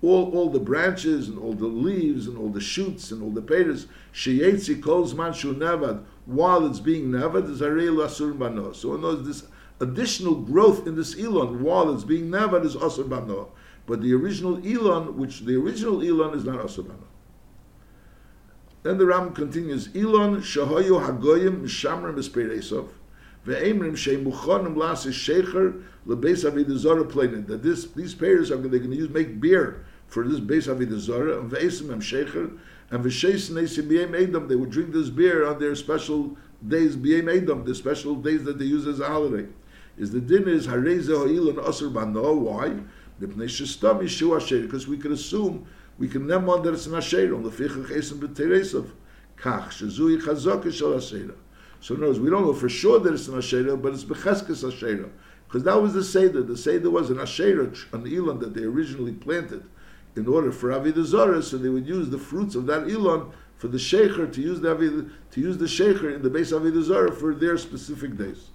all, 0.01 0.31
all 0.35 0.49
the 0.49 0.59
branches 0.59 1.27
and 1.27 1.39
all 1.39 1.53
the 1.53 1.65
leaves 1.65 2.27
and 2.27 2.37
all 2.37 2.49
the 2.49 2.61
shoots 2.61 3.11
and 3.11 3.23
all 3.23 3.31
the 3.31 3.41
peters, 3.41 3.87
sheyetzi 4.13 4.81
calls 4.81 5.13
manshu 5.13 5.55
nevad, 5.55 6.03
while 6.25 6.65
it's 6.65 6.79
being 6.79 7.07
nevad, 7.07 7.49
is 7.49 7.61
arei 7.61 7.89
asur 7.89 8.37
bano. 8.37 8.73
So 8.73 8.93
in 8.95 9.03
other 9.03 9.17
this 9.17 9.43
additional 9.79 10.35
growth 10.35 10.87
in 10.87 10.95
this 10.95 11.17
elon 11.19 11.63
while 11.63 11.93
it's 11.93 12.03
being 12.03 12.29
nevad 12.29 12.65
is 12.65 12.75
asur 12.75 13.09
bano. 13.09 13.49
But 13.87 14.01
the 14.01 14.13
original 14.13 14.57
elon, 14.65 15.17
which 15.17 15.41
the 15.41 15.55
original 15.55 16.01
elon 16.01 16.37
is 16.37 16.43
not 16.43 16.59
asur 16.59 16.87
bano. 16.87 17.07
Then 18.83 18.99
the 18.99 19.05
Ram 19.05 19.33
continues, 19.33 19.89
elon 19.95 20.41
shahoyu 20.41 21.03
hagoyim 21.03 21.63
mishamrim 21.63 22.15
esperesov. 22.15 22.89
Ve'emrim 23.47 23.97
she'muchonim 23.97 24.75
lasis 24.75 25.15
shecher 25.15 25.83
lebeis 26.05 26.49
avidazara 26.49 27.09
planet. 27.09 27.47
That 27.47 27.63
this 27.63 27.87
these 27.87 28.13
payers 28.13 28.51
are 28.51 28.57
they're 28.57 28.79
going 28.79 28.91
to 28.91 28.97
use 28.97 29.09
make 29.09 29.39
beer 29.39 29.85
for 30.07 30.27
this 30.27 30.39
beis 30.39 30.67
avidazara 30.67 31.39
and 31.39 31.51
ve'esim 31.51 31.91
em 31.91 32.01
shecher 32.01 32.57
and 32.89 33.03
v'sheis 33.03 33.51
neisi 33.51 33.81
b'yem 33.87 34.19
edom. 34.19 34.47
They 34.47 34.55
would 34.55 34.69
drink 34.71 34.93
this 34.93 35.09
beer 35.09 35.45
on 35.45 35.59
their 35.59 35.75
special 35.75 36.37
days 36.67 36.95
b'yem 36.95 37.29
edom, 37.29 37.65
the 37.65 37.75
special 37.75 38.15
days 38.15 38.43
that 38.45 38.57
they 38.57 38.65
use 38.65 38.87
as 38.87 38.99
a 38.99 39.07
holiday. 39.07 39.47
Is 39.97 40.11
the 40.11 40.21
din 40.21 40.47
is 40.47 40.67
hareze 40.67 41.07
ha'il 41.07 41.49
and 41.49 41.57
asur 41.59 41.93
bano? 41.93 42.33
Why? 42.33 42.79
Because 43.19 44.87
we 44.87 44.97
could 44.97 45.11
assume 45.11 45.67
we 45.97 46.07
can 46.07 46.27
name 46.27 46.45
one 46.45 46.61
that 46.61 46.73
it's 46.73 46.85
an 46.85 46.95
asher 46.95 47.35
on 47.35 47.43
the 47.43 47.49
fichach 47.49 47.87
esim 47.87 48.19
b'teresav 48.19 48.91
kach 49.37 49.69
shezui 49.69 50.21
chazok 50.21 50.71
shel 50.71 50.95
asher. 50.95 51.35
So 51.79 51.93
in 51.93 52.01
other 52.01 52.07
words, 52.07 52.19
we 52.19 52.29
don't 52.29 52.43
know 52.43 52.53
for 52.53 52.69
sure 52.69 52.99
that 52.99 53.13
it's 53.13 53.27
an 53.27 53.37
Asherah, 53.37 53.77
but 53.77 53.93
it's 53.93 54.03
Becheskes 54.03 54.67
Asherah. 54.67 55.09
Because 55.47 55.63
that 55.63 55.79
was 55.79 55.93
the 55.93 56.03
Seder. 56.03 56.41
The 56.41 56.57
Seder 56.57 56.89
was 56.89 57.11
an 57.11 57.19
Asherah, 57.19 57.71
an 57.93 58.11
Elon 58.11 58.39
that 58.39 58.55
they 58.55 58.63
originally 58.63 59.13
planted 59.13 59.63
in 60.17 60.27
order 60.27 60.51
for 60.51 60.69
Avidah 60.69 61.05
Zorah, 61.05 61.41
so 61.41 61.57
they 61.57 61.69
would 61.69 61.87
use 61.87 62.09
the 62.09 62.17
fruits 62.17 62.55
of 62.55 62.65
that 62.65 62.89
Elon 62.89 63.31
for 63.57 63.67
the 63.67 63.77
Sheikher 63.77 64.31
to 64.31 64.41
use 64.41 64.59
the 64.59 64.75
Avidah, 64.75 65.09
to 65.31 65.41
use 65.41 65.57
the 65.57 65.65
Sheikher 65.65 66.13
in 66.13 66.21
the 66.21 66.29
base 66.29 66.51
of 66.51 66.63
Avidah 66.63 66.83
Zorah 66.83 67.11
for 67.11 67.33
their 67.33 67.57
specific 67.57 68.17
days. 68.17 68.49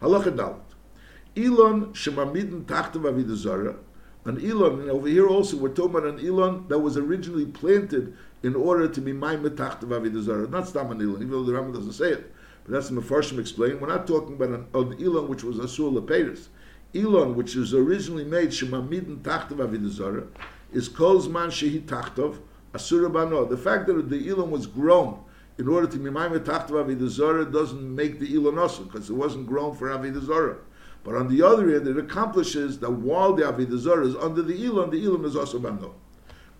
Halacha 0.00 0.36
Dalit. 0.36 0.60
Elon 1.36 1.86
Shemamidin 1.92 2.64
Tachtav 2.64 3.02
Avidah 3.02 3.36
Zorah, 3.36 3.76
an 4.24 4.44
Elon, 4.44 4.80
and 4.80 4.90
over 4.90 5.08
here 5.08 5.26
also 5.26 5.56
we're 5.56 5.70
talking 5.70 5.96
about 5.96 6.06
an 6.06 6.24
Elon 6.24 6.66
that 6.68 6.78
was 6.78 6.96
originally 6.96 7.46
planted 7.46 8.14
in 8.42 8.54
order 8.54 8.86
to 8.88 9.00
be 9.00 9.12
my 9.12 9.36
metachtav 9.36 9.84
Avidah 9.84 10.22
Zorah. 10.22 10.48
Not 10.48 10.68
Stam 10.68 10.90
an 10.90 11.00
Elon, 11.00 11.16
even 11.16 11.30
though 11.30 11.44
the 11.44 11.52
Rambam 11.52 11.74
doesn't 11.74 11.92
say 11.92 12.10
it. 12.10 12.32
But 12.64 12.72
that's 12.72 12.88
the 12.88 13.00
Mefarshim 13.00 13.38
explain. 13.40 13.80
We're 13.80 13.88
not 13.88 14.06
talking 14.06 14.34
about 14.34 14.50
an, 14.50 14.66
an 14.74 15.04
Elon 15.04 15.28
which 15.28 15.42
was 15.42 15.56
Asur 15.56 15.92
Lepedis. 15.92 16.48
Elon, 16.94 17.34
which 17.34 17.54
was 17.54 17.72
originally 17.72 18.24
made 18.24 18.50
Shemamidin 18.50 19.22
Tachtav 19.22 19.56
Avidah 19.56 19.88
Zorah, 19.88 20.26
is 20.72 20.88
Kolzman 20.88 21.48
Shehi 21.48 21.82
Tachtov 21.82 22.38
Asura 22.74 23.10
Bano. 23.10 23.44
The 23.44 23.56
fact 23.56 23.86
that 23.86 24.08
the 24.08 24.28
Elon 24.28 24.50
was 24.50 24.66
grown 24.66 25.22
in 25.58 25.68
order 25.68 25.86
to 25.86 25.98
be 25.98 26.10
my 26.10 26.28
metachtav 26.28 26.70
Avidah 26.70 27.52
doesn't 27.52 27.94
make 27.94 28.18
the 28.18 28.34
Elon 28.34 28.54
Asur, 28.54 28.84
because 28.84 29.10
it 29.10 29.14
wasn't 29.14 29.46
grown 29.46 29.76
for 29.76 29.88
Avidah 29.88 30.24
Zorah. 30.24 30.56
But 31.04 31.16
on 31.16 31.28
the 31.28 31.42
other 31.42 31.70
hand, 31.70 31.86
it 31.86 31.98
accomplishes 31.98 32.78
that 32.78 32.90
while 32.90 33.34
the 33.34 33.42
Avidah 33.42 33.76
Zorah 33.76 34.06
is 34.06 34.16
under 34.16 34.42
the 34.42 34.64
Elon, 34.64 34.90
the 34.90 35.04
Elon 35.04 35.24
is 35.24 35.36
also 35.36 35.58
Bano. 35.58 35.94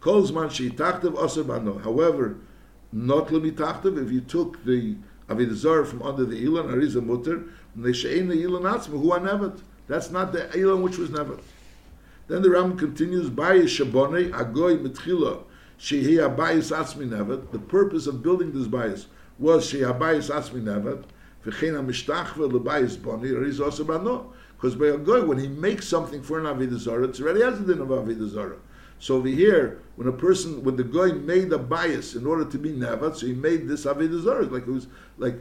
Kolzman 0.01 0.51
Sheitachtav 0.51 1.15
Asur 1.15 1.47
Bano. 1.47 1.79
However, 1.79 2.37
not 2.93 3.29
Lemitachtav, 3.29 4.05
if 4.05 4.13
you 4.13 4.21
took 4.21 4.63
the 4.65 4.97
Avidah 5.29 5.55
Zorah 5.55 5.87
from 5.87 6.03
under 6.03 6.27
the 6.27 6.45
Elon, 6.45 6.67
Ariza 6.69 7.03
Mutter, 7.03 7.45
Neshein 7.79 8.29
the 8.29 8.43
Elon 8.43 8.65
Atzma, 8.65 9.01
who 9.01 9.13
are 9.13 9.21
Nevet. 9.21 9.63
That's 9.89 10.11
not 10.11 10.33
the 10.33 10.49
Elon 10.57 10.83
which 10.83 10.99
was 10.99 11.09
Nevet. 11.11 11.41
Then 12.33 12.41
the 12.41 12.49
Ram 12.49 12.79
continues. 12.79 13.29
The 13.29 13.35
purpose 17.69 18.07
of 18.07 18.23
building 18.23 18.53
this 18.53 18.67
bias 18.67 19.07
was 19.39 19.71
Shehi 19.71 19.99
Abayis 19.99 20.35
Atzmi 20.35 20.63
Nevet, 20.63 21.05
V'chein 21.45 21.75
HaMishtachva 21.75 22.51
L'bayis 22.51 22.97
Boni, 22.97 23.33
Ariza 23.33 23.69
Asur 23.69 23.87
Bano. 23.87 24.33
Because 24.57 24.77
by 24.77 24.87
a 24.87 24.97
goy, 24.97 25.27
when 25.27 25.39
he 25.39 25.47
makes 25.47 25.87
something 25.87 26.23
for 26.23 26.39
an 26.39 26.79
Zarah, 26.79 27.05
it's 27.05 27.21
already 27.21 27.43
has 27.43 27.61
a 27.61 27.65
din 27.65 27.83
of 27.83 28.31
Zarah. 28.31 28.57
So 28.99 29.17
over 29.17 29.29
here, 29.29 29.83
when 29.97 30.09
a 30.09 30.13
person, 30.13 30.65
when 30.65 30.77
the 30.77 30.85
guy 30.85 31.13
made 31.13 31.53
a 31.53 31.59
bias 31.59 32.15
in 32.15 32.27
order 32.27 32.47
to 32.47 32.57
be 32.57 32.71
Navat, 32.71 33.17
so 33.17 33.27
he 33.27 33.35
made 33.35 33.69
this 33.69 33.83
Zarah, 33.83 34.47
like 34.47 34.67
it 34.67 34.71
was, 34.71 34.87
like, 35.19 35.35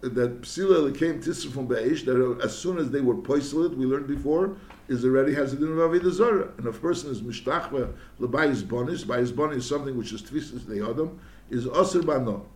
that 0.00 0.42
Psila 0.42 0.96
came 0.96 1.20
Tisra 1.20 1.52
from 1.52 1.66
Be'esh, 1.66 2.04
that 2.04 2.40
as 2.42 2.56
soon 2.56 2.78
as 2.78 2.90
they 2.90 3.00
were 3.00 3.14
poiselit, 3.14 3.76
we 3.76 3.86
learned 3.86 4.06
before, 4.06 4.56
is 4.88 5.04
already 5.04 5.34
has 5.34 5.52
a 5.52 5.56
din 5.56 5.68
of 5.72 5.78
Avidah 5.78 6.10
Zarah. 6.10 6.48
And 6.58 6.66
if 6.66 6.78
a 6.78 6.80
person 6.80 7.10
is 7.10 7.22
Mishtachva, 7.22 7.92
L'bayis 8.18 8.62
Bonis, 8.62 9.04
Bayis 9.04 9.32
Bonis 9.32 9.56
is 9.56 9.68
something 9.68 9.96
which 9.96 10.12
is 10.12 10.22
Tvisis 10.22 10.66
the 10.66 10.88
Adam, 10.88 11.20
is 11.50 11.66
Asr 11.66 12.04
Bano. 12.04 12.46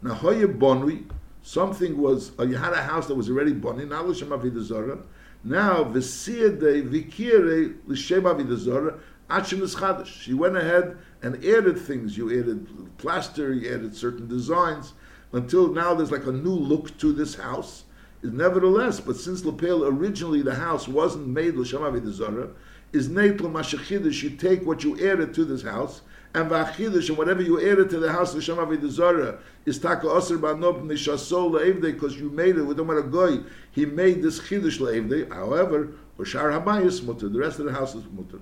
Now, 0.00 0.14
Hoye 0.14 0.46
Bonui, 0.46 1.04
something 1.42 1.96
was, 1.98 2.32
uh, 2.38 2.44
you 2.44 2.56
had 2.56 2.72
a 2.72 2.82
house 2.82 3.08
that 3.08 3.14
was 3.14 3.28
already 3.28 3.52
Boni, 3.52 3.84
not 3.84 4.08
L'shem 4.08 4.28
Avidah 4.28 4.62
Zarah, 4.62 4.98
now, 5.44 5.84
v'siyade 5.84 6.88
v'kire 6.88 7.74
l'shem 7.88 8.22
avidazora 8.22 9.00
achim 9.28 9.60
chadash. 9.60 10.06
She 10.06 10.34
went 10.34 10.56
ahead 10.56 10.96
and 11.20 11.44
added 11.44 11.78
things. 11.78 12.16
You 12.16 12.30
added 12.30 12.96
plaster, 12.98 13.52
you 13.52 13.74
added 13.74 13.96
certain 13.96 14.28
designs, 14.28 14.92
until 15.32 15.68
now 15.68 15.94
there's 15.94 16.10
like 16.10 16.26
a 16.26 16.32
new 16.32 16.50
look 16.50 16.96
to 16.98 17.12
this 17.12 17.34
house. 17.34 17.84
nevertheless, 18.22 19.00
but 19.00 19.16
since 19.16 19.44
Lepel 19.44 19.84
originally 19.84 20.42
the 20.42 20.54
house 20.54 20.86
wasn't 20.86 21.26
made 21.26 21.54
L'Shem 21.54 21.80
Avidazara, 21.80 22.50
is 22.92 23.08
Neitel 23.08 23.50
Mashachidish, 23.50 24.22
you 24.22 24.30
take 24.30 24.64
what 24.66 24.84
you 24.84 24.94
added 25.10 25.32
to 25.34 25.44
this 25.44 25.62
house, 25.62 26.02
and 26.34 26.50
Vachidish, 26.50 27.08
and 27.08 27.18
whatever 27.18 27.42
you 27.42 27.58
added 27.58 27.90
to 27.90 27.98
the 27.98 28.12
house 28.12 28.34
L'Shem 28.34 28.56
Avidazara, 28.56 29.38
is 29.64 29.78
Taka 29.78 30.06
Osir 30.06 30.38
Banob 30.38 30.84
Nishasol 30.84 31.52
La'evde, 31.52 31.92
because 31.92 32.18
you 32.18 32.30
made 32.30 32.56
it 32.56 32.62
with 32.62 32.76
the 32.76 32.84
Goy, 32.84 33.40
he 33.70 33.86
made 33.86 34.22
this 34.22 34.38
Chidish 34.40 34.78
La'evde, 34.78 35.32
however, 35.32 35.92
Shar 36.24 36.50
Habayis 36.50 37.04
Mutter, 37.04 37.28
the 37.28 37.40
rest 37.40 37.58
of 37.58 37.64
the 37.64 37.72
house 37.72 37.94
is 37.94 38.04
Mutter. 38.12 38.38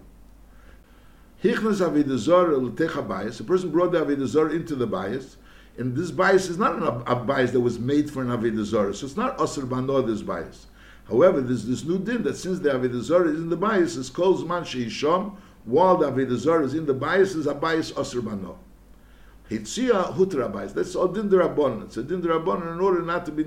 Hichnas 1.42 1.80
Avidazara 1.80 2.60
L'Techa 2.60 3.06
Bayis, 3.06 3.38
the 3.38 3.44
person 3.44 3.70
brought 3.70 3.92
the 3.92 4.04
Avidazara 4.04 4.54
into 4.54 4.74
the 4.74 4.86
Bayis, 4.86 5.36
and 5.78 5.96
this 5.96 6.10
bias 6.10 6.48
is 6.48 6.58
not 6.58 6.76
an, 6.76 6.82
a 7.06 7.16
bias 7.16 7.52
that 7.52 7.60
was 7.60 7.78
made 7.78 8.10
for 8.10 8.22
an 8.22 8.28
Avodah. 8.28 8.94
So 8.94 9.06
it's 9.06 9.16
not 9.16 9.38
Asr 9.38 9.68
Bano, 9.68 10.02
this 10.02 10.22
bias. 10.22 10.66
However, 11.08 11.40
there's 11.40 11.66
this 11.66 11.84
new 11.84 11.98
din 11.98 12.22
that 12.24 12.36
since 12.36 12.58
the 12.58 12.70
Avodah 12.70 13.00
Zarah 13.00 13.30
is 13.30 13.40
in 13.40 13.48
the 13.48 13.56
bias, 13.56 13.96
it's 13.96 14.10
called 14.10 14.46
Man 14.46 14.62
Sheisham, 14.62 15.36
while 15.64 15.96
the 15.96 16.10
Avodah 16.10 16.64
is 16.64 16.74
in 16.74 16.86
the 16.86 16.94
bias, 16.94 17.34
is 17.34 17.46
a 17.46 17.54
bias 17.54 17.92
Asr 17.92 18.24
Bano. 18.24 18.58
Hitzia 19.50 20.14
hutra 20.14 20.52
bias. 20.52 20.72
That's 20.72 20.94
all 20.94 21.08
din 21.08 21.28
derabon. 21.28 21.84
It's 21.84 21.96
a 21.96 22.04
din 22.04 22.22
derabon 22.22 22.72
in 22.72 22.80
order 22.80 23.02
not 23.02 23.26
to 23.26 23.32
be 23.32 23.44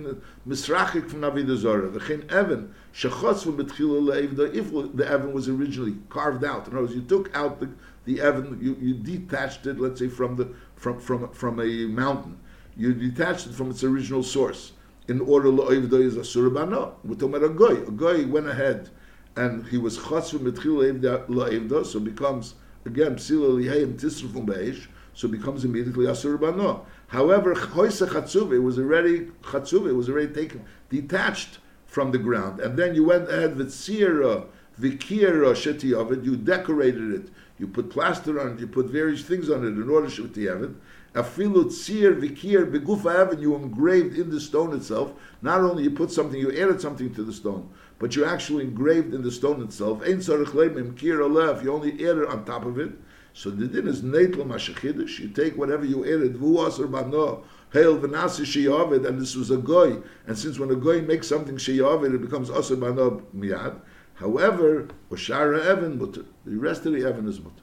misrachik 0.47 1.09
from 1.09 1.21
Avodah 1.21 1.55
Zarah. 1.55 1.89
The 1.89 2.01
chen 2.01 2.25
evan 2.29 2.73
shechotz 2.93 3.43
from 3.43 3.57
betchila 3.57 4.53
If 4.53 4.95
the 4.97 5.09
evan 5.09 5.31
was 5.31 5.47
originally 5.47 5.95
carved 6.09 6.43
out, 6.43 6.67
in 6.67 6.73
other 6.73 6.81
words, 6.81 6.95
you 6.95 7.03
took 7.03 7.33
out 7.35 7.61
the 7.61 7.69
the 8.05 8.21
evan, 8.21 8.59
you, 8.61 8.75
you 8.81 8.93
detached 8.95 9.65
it, 9.65 9.79
let's 9.79 9.99
say, 9.99 10.07
from 10.07 10.35
the 10.35 10.53
from, 10.75 10.99
from, 10.99 11.31
from 11.31 11.59
a 11.59 11.85
mountain. 11.87 12.37
You 12.75 12.93
detached 12.93 13.47
it 13.47 13.53
from 13.53 13.69
its 13.69 13.83
original 13.83 14.23
source. 14.23 14.73
In 15.07 15.21
order 15.21 15.49
is. 15.49 16.15
We're 16.15 16.23
talking 16.23 17.35
about 17.35 17.43
a 17.43 17.49
goy. 17.49 17.75
A 17.75 17.91
goy 17.91 18.25
went 18.25 18.47
ahead 18.47 18.89
and 19.35 19.65
he 19.67 19.77
was 19.77 19.97
chatzva 19.97 20.39
mitchil 20.39 21.85
so 21.85 21.99
becomes, 21.99 22.55
again, 22.85 23.15
psila 23.15 23.63
lihayim 23.63 23.99
tisrufum 23.99 24.45
be'esh, 24.45 24.87
so 25.13 25.27
becomes 25.27 25.65
immediately 25.65 26.05
a 26.05 26.11
surabano. 26.11 26.85
However, 27.07 27.53
choyse 27.53 28.07
chatzuve 28.07 28.61
was 28.61 28.79
already, 28.79 29.27
chatzuve 29.43 29.95
was 29.95 30.09
already 30.09 30.33
taken, 30.33 30.65
detached 30.89 31.59
from 31.85 32.11
the 32.11 32.17
ground. 32.17 32.59
And 32.59 32.77
then 32.77 32.95
you 32.95 33.03
went 33.03 33.29
ahead 33.29 33.55
with 33.55 33.71
sira, 33.71 34.45
vikira 34.79 35.53
sheti 35.53 35.93
of 35.93 36.11
it, 36.11 36.23
you 36.23 36.35
decorated 36.35 37.11
it, 37.11 37.29
you 37.59 37.67
put 37.67 37.89
plaster 37.89 38.39
on 38.39 38.53
it, 38.53 38.59
you 38.59 38.67
put 38.67 38.87
various 38.87 39.23
things 39.23 39.49
on 39.49 39.63
it 39.63 39.69
in 39.69 39.89
order 39.89 40.09
to 40.09 40.47
have 40.47 40.63
it. 40.63 40.71
Afilu 41.13 41.65
tzir 41.65 42.19
vikir 42.19 42.71
begufa 42.71 43.39
you 43.39 43.55
engraved 43.55 44.17
in 44.17 44.29
the 44.31 44.41
stone 44.41 44.75
itself. 44.75 45.13
Not 45.41 45.61
only 45.61 45.83
you 45.83 45.91
put 45.91 46.11
something, 46.11 46.39
you 46.39 46.51
added 46.51 46.81
something 46.81 47.13
to 47.13 47.23
the 47.23 47.33
stone, 47.33 47.69
but 47.99 48.15
you 48.15 48.25
actually 48.25 48.63
engraved 48.63 49.13
in 49.13 49.21
the 49.21 49.31
stone 49.31 49.61
itself. 49.61 50.01
Ein 50.01 50.17
tzarich 50.17 50.97
kir 50.97 51.19
alef. 51.19 51.63
You 51.63 51.73
only 51.73 51.93
added 51.93 52.27
on 52.27 52.45
top 52.45 52.65
of 52.65 52.79
it. 52.79 52.91
So 53.33 53.49
the 53.49 53.67
din 53.67 53.87
is 53.87 54.01
neitl 54.01 54.37
mashachidish. 54.37 55.19
You 55.19 55.29
take 55.29 55.55
whatever 55.55 55.85
you 55.85 56.03
added, 56.03 56.35
vuas 56.35 56.79
or 56.79 56.87
bano, 56.87 57.43
hail 57.71 57.97
v'nasi 57.99 58.45
sheyavid, 58.45 59.07
and 59.07 59.19
this 59.19 59.35
was 59.35 59.51
a 59.51 59.57
goy. 59.57 60.01
And 60.27 60.37
since 60.37 60.57
when 60.57 60.71
a 60.71 60.75
goy 60.75 61.01
makes 61.01 61.27
something 61.27 61.57
sheyavid, 61.57 62.15
it 62.15 62.21
becomes 62.21 62.49
asur 62.49 62.79
bano 62.79 63.21
miyad. 63.35 63.79
However, 64.23 64.87
Oshara 65.11 65.65
Evan 65.65 65.99
mutter. 65.99 66.23
The 66.45 66.55
rest 66.55 66.85
of 66.85 66.93
the 66.93 67.05
Evan 67.05 67.27
is 67.27 67.41
mutter. 67.41 67.61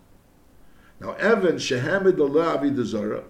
Now, 1.01 1.12
Evan, 1.12 1.57
Shehamid 1.57 2.20
Allah 2.20 2.59
Avidazara, 2.59 3.25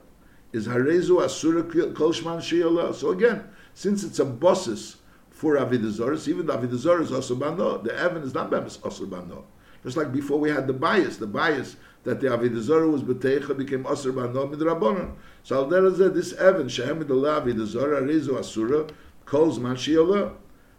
is 0.53 0.67
Harezu 0.67 1.23
Asura 1.23 1.63
Kolshman 1.63 2.41
Shi'Allah. 2.41 2.93
So 2.93 3.11
again, 3.11 3.45
since 3.73 4.03
it's 4.03 4.19
a 4.19 4.25
bosses 4.25 4.97
for 5.31 5.55
Avidazaris, 5.55 6.27
even 6.27 6.47
the 6.47 6.59
Avidazar 6.59 7.01
is 7.03 7.13
Asubano, 7.13 7.85
the 7.85 7.97
Evan 7.97 8.25
is 8.25 8.35
not 8.35 8.51
Bemis 8.51 8.79
Asubano. 8.79 9.45
Just 9.85 9.97
like 9.97 10.13
before 10.13 10.41
we 10.41 10.51
had 10.51 10.67
the 10.67 10.73
bias, 10.73 11.19
the 11.19 11.29
bias 11.29 11.77
that 12.03 12.21
the 12.21 12.27
Avidazara 12.27 12.91
was 12.91 13.05
Betecha 13.05 13.57
became 13.57 13.85
Asubano 13.85 14.53
Midrabonon. 14.53 15.15
So 15.45 15.55
Al 15.55 15.69
this 15.93 16.33
Evan, 16.33 16.67
Shehamid 16.67 17.09
Allah 17.09 17.43
Avidazara, 17.43 18.03
Harezu 18.03 18.37
Asura 18.37 18.89
Kolshman 19.25 19.77
Shi'Allah. 19.77 20.33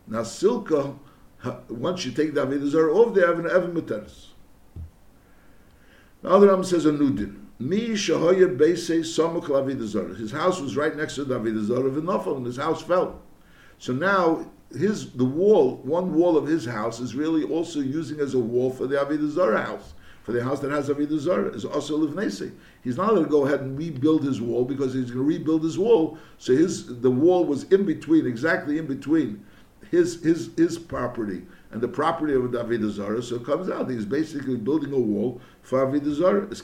Now, 0.05 0.23
Silka, 0.23 0.97
once 1.69 2.05
you 2.05 2.11
take 2.11 2.33
the 2.33 2.45
Avidazar 2.45 2.93
off, 2.93 3.13
they 3.13 3.21
have 3.21 3.39
an 3.39 3.49
Evan 3.49 3.73
Muteris. 3.73 4.27
The 6.21 6.29
other 6.29 6.47
Ram 6.47 6.63
says 6.63 6.85
a 6.85 6.91
Nudin. 6.91 7.37
Mi 7.59 7.89
shahoya 7.89 8.57
beise 8.57 9.01
samuk 9.01 9.45
lavidazar. 9.45 10.17
His 10.17 10.31
house 10.31 10.59
was 10.59 10.75
right 10.75 10.95
next 10.95 11.15
to 11.15 11.25
the 11.25 11.39
Avidazar 11.39 11.85
of 11.85 11.93
Nafal, 12.03 12.37
and 12.37 12.45
his 12.45 12.57
house 12.57 12.81
fell. 12.81 13.21
So 13.79 13.93
now 13.93 14.45
his 14.71 15.11
the 15.11 15.25
wall, 15.25 15.77
one 15.77 16.13
wall 16.13 16.37
of 16.37 16.47
his 16.47 16.65
house, 16.65 16.99
is 16.99 17.15
really 17.15 17.43
also 17.43 17.79
using 17.79 18.19
as 18.19 18.33
a 18.33 18.39
wall 18.39 18.71
for 18.71 18.87
the 18.87 18.95
Avidazar 18.97 19.63
house. 19.63 19.93
For 20.23 20.33
the 20.33 20.43
house 20.43 20.59
that 20.59 20.69
has 20.69 20.89
Avidazar 20.89 21.55
is 21.55 21.65
also 21.65 21.97
Livnese. 21.97 22.51
He's 22.83 22.97
not 22.97 23.09
going 23.09 23.23
to 23.23 23.29
go 23.29 23.47
ahead 23.47 23.61
and 23.61 23.75
rebuild 23.75 24.23
his 24.23 24.39
wall 24.39 24.63
because 24.63 24.93
he's 24.93 25.09
going 25.09 25.17
to 25.17 25.23
rebuild 25.23 25.63
his 25.63 25.79
wall. 25.79 26.19
So 26.37 26.55
his 26.55 27.01
the 27.01 27.09
wall 27.09 27.45
was 27.45 27.63
in 27.65 27.85
between, 27.85 28.27
exactly 28.27 28.77
in 28.77 28.85
between 28.85 29.43
his 29.89 30.21
his 30.23 30.51
his 30.55 30.77
property 30.77 31.43
and 31.71 31.81
the 31.81 31.87
property 31.87 32.33
of 32.33 32.51
David 32.51 32.83
Azara. 32.83 33.23
So 33.23 33.35
it 33.35 33.45
comes 33.45 33.69
out 33.69 33.89
he's 33.89 34.05
basically 34.05 34.57
building 34.57 34.93
a 34.93 34.99
wall 34.99 35.41
for 35.61 35.85
David 35.85 36.07
Azara. 36.07 36.47
It's. 36.51 36.61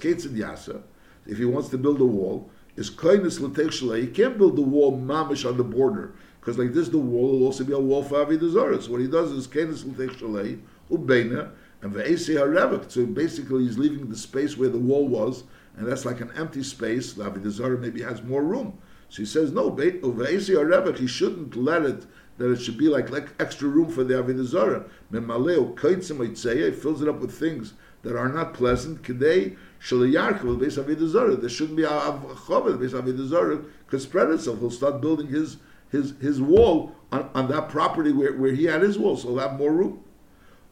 If 1.25 1.37
he 1.37 1.45
wants 1.45 1.69
to 1.69 1.77
build 1.77 1.99
a 1.99 2.05
wall, 2.05 2.49
is 2.77 2.89
kindness 2.89 3.39
l'tech 3.39 3.99
He 3.99 4.07
can't 4.07 4.37
build 4.37 4.55
the 4.55 4.61
wall 4.61 4.97
mamish 4.97 5.47
on 5.47 5.57
the 5.57 5.63
border 5.63 6.13
because 6.39 6.57
like 6.57 6.73
this, 6.73 6.87
the 6.87 6.97
wall 6.97 7.31
will 7.31 7.45
also 7.45 7.65
be 7.65 7.73
a 7.73 7.79
wall 7.79 8.03
for 8.03 8.23
David 8.23 8.43
Azara. 8.43 8.81
So 8.81 8.91
what 8.91 9.01
he 9.01 9.07
does 9.07 9.31
is 9.31 9.47
kindness 9.47 9.83
l'tech 9.83 10.11
shalei 10.11 10.61
ubeina 10.89 11.51
and 11.81 11.93
ve'esi 11.93 12.35
harevik. 12.35 12.89
So 12.89 13.05
basically, 13.05 13.63
he's 13.63 13.77
leaving 13.77 14.09
the 14.09 14.15
space 14.15 14.57
where 14.57 14.69
the 14.69 14.77
wall 14.77 15.07
was, 15.07 15.43
and 15.75 15.87
that's 15.87 16.05
like 16.05 16.21
an 16.21 16.31
empty 16.37 16.63
space. 16.63 17.13
David 17.13 17.45
Azara 17.45 17.77
maybe 17.77 18.01
has 18.01 18.23
more 18.23 18.43
room. 18.43 18.77
So 19.09 19.17
he 19.17 19.25
says 19.25 19.51
no. 19.51 19.71
Ve'esi 19.71 20.55
harevik. 20.55 20.99
He 20.99 21.07
shouldn't 21.07 21.55
let 21.55 21.83
it 21.83 22.05
that 22.37 22.51
it 22.51 22.61
should 22.61 22.77
be 22.77 22.87
like, 22.87 23.09
like 23.09 23.29
extra 23.39 23.67
room 23.67 23.89
for 23.89 24.03
the 24.03 24.13
Avodah 24.13 24.45
Zarah. 24.45 24.85
Memaleo 25.11 25.75
kaitzim 25.75 26.19
He 26.25 26.71
fills 26.71 27.01
it 27.01 27.07
up 27.07 27.19
with 27.19 27.31
things 27.31 27.73
that 28.03 28.15
are 28.15 28.29
not 28.29 28.53
pleasant. 28.53 29.01
Kidei 29.01 29.57
shalayarkel 29.81 30.59
base 30.59 30.77
Avodah 30.77 31.07
Zarah. 31.07 31.35
There 31.35 31.49
shouldn't 31.49 31.77
be 31.77 31.83
a 31.83 31.89
chavah 31.89 32.79
base 32.79 32.93
Avodah 32.93 33.27
Zarah 33.27 33.63
could 33.87 34.01
spread 34.01 34.29
itself. 34.29 34.59
He'll 34.59 34.69
start 34.69 35.01
building 35.01 35.27
his 35.27 35.57
his 35.89 36.13
his 36.19 36.41
wall 36.41 36.95
on, 37.11 37.29
on 37.33 37.47
that 37.49 37.69
property 37.69 38.11
where, 38.11 38.33
where 38.33 38.53
he 38.53 38.65
had 38.65 38.81
his 38.81 38.99
wall, 38.99 39.15
so 39.15 39.29
he'll 39.29 39.39
have 39.39 39.57
more 39.57 39.71
room. 39.71 40.03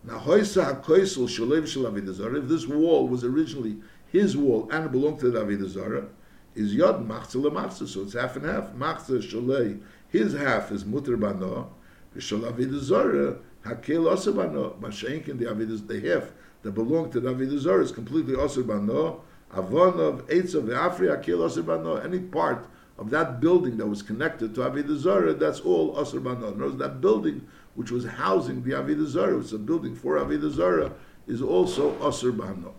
Now, 0.03 0.19
hoisa 0.19 0.81
hakoisel 0.83 1.27
shalev 1.27 1.67
shel 1.67 1.83
Avodah 1.83 2.13
Zarah. 2.13 2.39
If 2.39 2.47
this 2.47 2.67
wall 2.67 3.07
was 3.07 3.23
originally 3.23 3.77
his 4.11 4.37
wall 4.37 4.69
and 4.71 4.85
it 4.85 4.91
belonged 4.91 5.19
to 5.21 5.31
the 5.31 5.43
Avodah 5.43 5.67
Zarah, 5.67 6.07
is 6.55 6.73
yod 6.73 7.07
machzah 7.07 7.43
lemachzah, 7.43 7.87
so 7.87 8.01
it's 8.03 8.13
half 8.13 8.35
and 8.35 8.45
half. 8.45 8.71
Machzah 8.73 9.21
shalei 9.21 9.81
his 10.17 10.33
half 10.33 10.71
is 10.71 10.85
mutter 10.85 11.17
bano, 11.17 11.73
v'shal 12.15 12.51
avidah 12.51 12.79
zara 12.79 13.37
hakel 13.65 14.09
also 14.09 14.33
bano. 14.33 14.75
Mashenkin 14.79 15.37
the 15.37 15.45
avidah 15.45 15.87
the 15.87 15.99
half 16.09 16.31
that 16.63 16.71
belonged 16.71 17.11
to 17.11 17.19
the 17.19 17.33
avidah 17.33 17.59
zara 17.59 17.83
is 17.83 17.91
completely 17.91 18.35
also 18.35 18.63
bano. 18.63 19.21
Avonov 19.53 20.21
eitzav 20.23 20.63
ve'afri 20.63 21.07
hakel 21.15 21.41
also 21.41 21.63
bano. 21.63 21.95
Any 21.95 22.19
part 22.19 22.65
of 22.97 23.09
that 23.09 23.39
building 23.41 23.77
that 23.77 23.87
was 23.87 24.01
connected 24.01 24.55
to 24.55 24.61
avidah 24.61 24.97
zara, 24.97 25.33
that's 25.33 25.59
all 25.59 25.91
also 25.95 26.19
bano. 26.19 26.53
Notice 26.53 26.79
that 26.79 27.01
building 27.01 27.47
which 27.75 27.91
was 27.91 28.05
housing 28.05 28.63
the 28.63 28.71
avidah 28.71 29.05
zara, 29.05 29.37
which 29.37 29.51
a 29.51 29.57
building 29.57 29.95
for 29.95 30.15
avidah 30.15 30.51
zara, 30.51 30.91
is 31.27 31.41
also 31.41 31.91
asur 31.95 32.35
bano. 32.35 32.73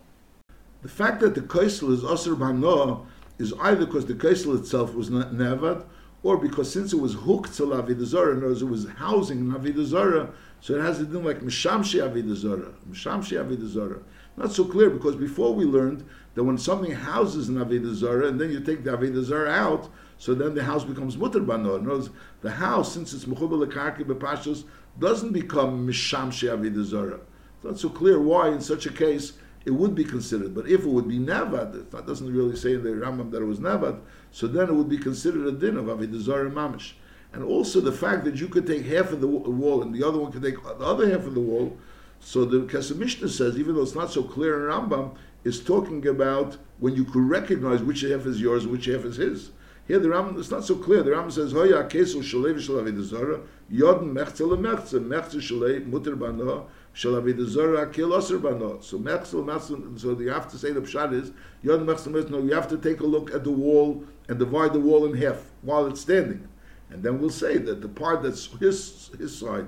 The 0.81 0.89
fact 0.89 1.19
that 1.21 1.35
the 1.35 1.41
kaisel 1.41 1.91
is 1.91 2.01
asur 2.01 2.37
bano 2.37 3.05
is 3.37 3.53
either 3.61 3.85
because 3.85 4.05
the 4.05 4.15
kaisel 4.15 4.59
itself 4.59 4.93
was 4.95 5.09
not 5.09 5.33
nevad, 5.33 5.85
or 6.23 6.37
because 6.37 6.71
since 6.71 6.93
it 6.93 6.99
was 6.99 7.13
hooked 7.13 7.53
to 7.55 7.63
Lavidazara, 7.63 8.31
in 8.31 8.37
other 8.37 8.47
words, 8.47 8.61
it 8.61 8.65
was 8.65 8.87
housing 8.97 9.45
Lavidazara, 9.45 10.31
so 10.61 10.75
it 10.75 10.81
has 10.81 10.97
to 10.97 11.05
do 11.05 11.19
like 11.19 11.41
Mishamshi 11.41 12.01
Avidazara, 12.01 12.73
Mishamshi 12.89 13.37
Avidazara. 13.37 14.01
Not 14.35 14.51
so 14.51 14.65
clear 14.65 14.89
because 14.89 15.15
before 15.15 15.53
we 15.53 15.65
learned 15.65 16.05
that 16.35 16.43
when 16.43 16.57
something 16.57 16.91
houses 16.91 17.49
an 17.49 17.55
Avidazara 17.55 18.27
and 18.27 18.39
then 18.39 18.51
you 18.51 18.59
take 18.59 18.83
the 18.83 18.91
Avidazara 18.91 19.49
out, 19.49 19.89
so 20.17 20.33
then 20.33 20.55
the 20.55 20.63
house 20.63 20.83
becomes 20.83 21.17
Mutter 21.17 21.39
Bano. 21.39 21.75
In 21.75 21.85
other 21.85 21.95
words, 21.97 22.09
the 22.41 22.51
house, 22.51 22.93
since 22.93 23.13
it's 23.13 23.25
Mechubal 23.25 23.65
Akarki 23.65 24.03
Bepashas, 24.03 24.63
doesn't 24.99 25.31
become 25.31 25.87
Mishamshi 25.87 26.49
Avidazara. 26.49 27.19
It's 27.55 27.63
not 27.63 27.79
so 27.79 27.89
clear 27.89 28.19
why 28.19 28.49
in 28.49 28.61
such 28.61 28.85
a 28.85 28.91
case 28.91 29.33
it 29.67 29.73
would 29.73 29.93
be 29.93 30.05
considered. 30.05 30.55
But 30.55 30.69
if 30.69 30.85
it 30.85 30.87
would 30.87 31.09
be 31.09 31.19
Nevad, 31.19 31.91
that 31.91 32.07
doesn't 32.07 32.33
really 32.33 32.55
say 32.55 32.75
in 32.75 32.83
the 32.83 32.91
Rambam 32.91 33.31
that 33.31 33.41
it 33.41 33.45
was 33.45 33.59
Nevad, 33.59 33.99
so 34.31 34.47
then 34.47 34.69
it 34.69 34.73
would 34.73 34.87
be 34.87 34.97
considered 34.97 35.45
a 35.45 35.51
din 35.51 35.75
of 35.75 35.87
Avidazar 35.87 36.49
Mamish. 36.49 36.93
And 37.33 37.43
also 37.43 37.81
the 37.81 37.91
fact 37.91 38.23
that 38.23 38.39
you 38.39 38.47
could 38.47 38.65
take 38.65 38.85
half 38.85 39.11
of 39.11 39.19
the 39.19 39.27
wall 39.27 39.81
and 39.81 39.93
the 39.93 40.07
other 40.07 40.19
one 40.19 40.31
could 40.31 40.41
take 40.41 40.63
the 40.63 40.85
other 40.85 41.09
half 41.09 41.27
of 41.27 41.33
the 41.33 41.41
wall. 41.41 41.77
So 42.21 42.45
the 42.45 42.61
Kesef 42.61 42.95
Mishnah 42.95 43.27
says, 43.27 43.59
even 43.59 43.75
though 43.75 43.81
it's 43.81 43.93
not 43.93 44.09
so 44.09 44.23
clear 44.23 44.55
in 44.55 44.73
Rambam, 44.73 45.17
is 45.43 45.61
talking 45.61 46.07
about 46.07 46.55
when 46.79 46.95
you 46.95 47.03
could 47.03 47.29
recognize 47.29 47.83
which 47.83 48.01
half 48.01 48.25
is 48.25 48.39
yours 48.39 48.63
and 48.63 48.71
which 48.71 48.85
half 48.85 49.03
is 49.03 49.17
his. 49.17 49.51
Here 49.85 49.99
the 49.99 50.09
Ram, 50.09 50.37
it's 50.37 50.51
not 50.51 50.65
so 50.65 50.75
clear. 50.75 51.03
The 51.03 51.11
Ram 51.11 51.29
says, 51.31 51.51
Hoya 51.51 51.83
kesu 51.85 52.21
shalev 52.21 52.59
shel 52.61 52.75
avidazara, 52.75 53.41
yod 53.69 54.01
mechze 54.01 54.45
le 54.47 54.57
mechze, 54.57 54.99
mechze 54.99 55.41
shalev 55.41 55.89
muter 55.89 56.17
bano, 56.17 56.67
So 56.97 57.21
mechze, 57.21 58.79
so 59.99 60.19
you 60.19 60.29
have 60.29 60.49
to 60.49 60.57
say 60.57 60.71
the 60.71 60.81
pshat 60.81 61.13
is, 61.13 61.31
yod 61.61 61.85
no, 62.31 62.39
you 62.39 62.53
have 62.55 62.67
to 62.69 62.77
take 62.77 63.01
a 63.01 63.05
look 63.05 63.31
at 63.35 63.43
the 63.43 63.51
wall 63.51 64.03
and 64.27 64.39
divide 64.39 64.73
the 64.73 64.79
wall 64.79 65.05
in 65.05 65.15
half 65.15 65.43
while 65.61 65.85
it's 65.85 66.01
standing. 66.01 66.47
And 66.89 67.03
then 67.03 67.19
we'll 67.19 67.29
say 67.29 67.59
that 67.59 67.81
the 67.81 67.87
part 67.87 68.23
that's 68.23 68.47
his, 68.57 69.11
his 69.15 69.37
side 69.37 69.67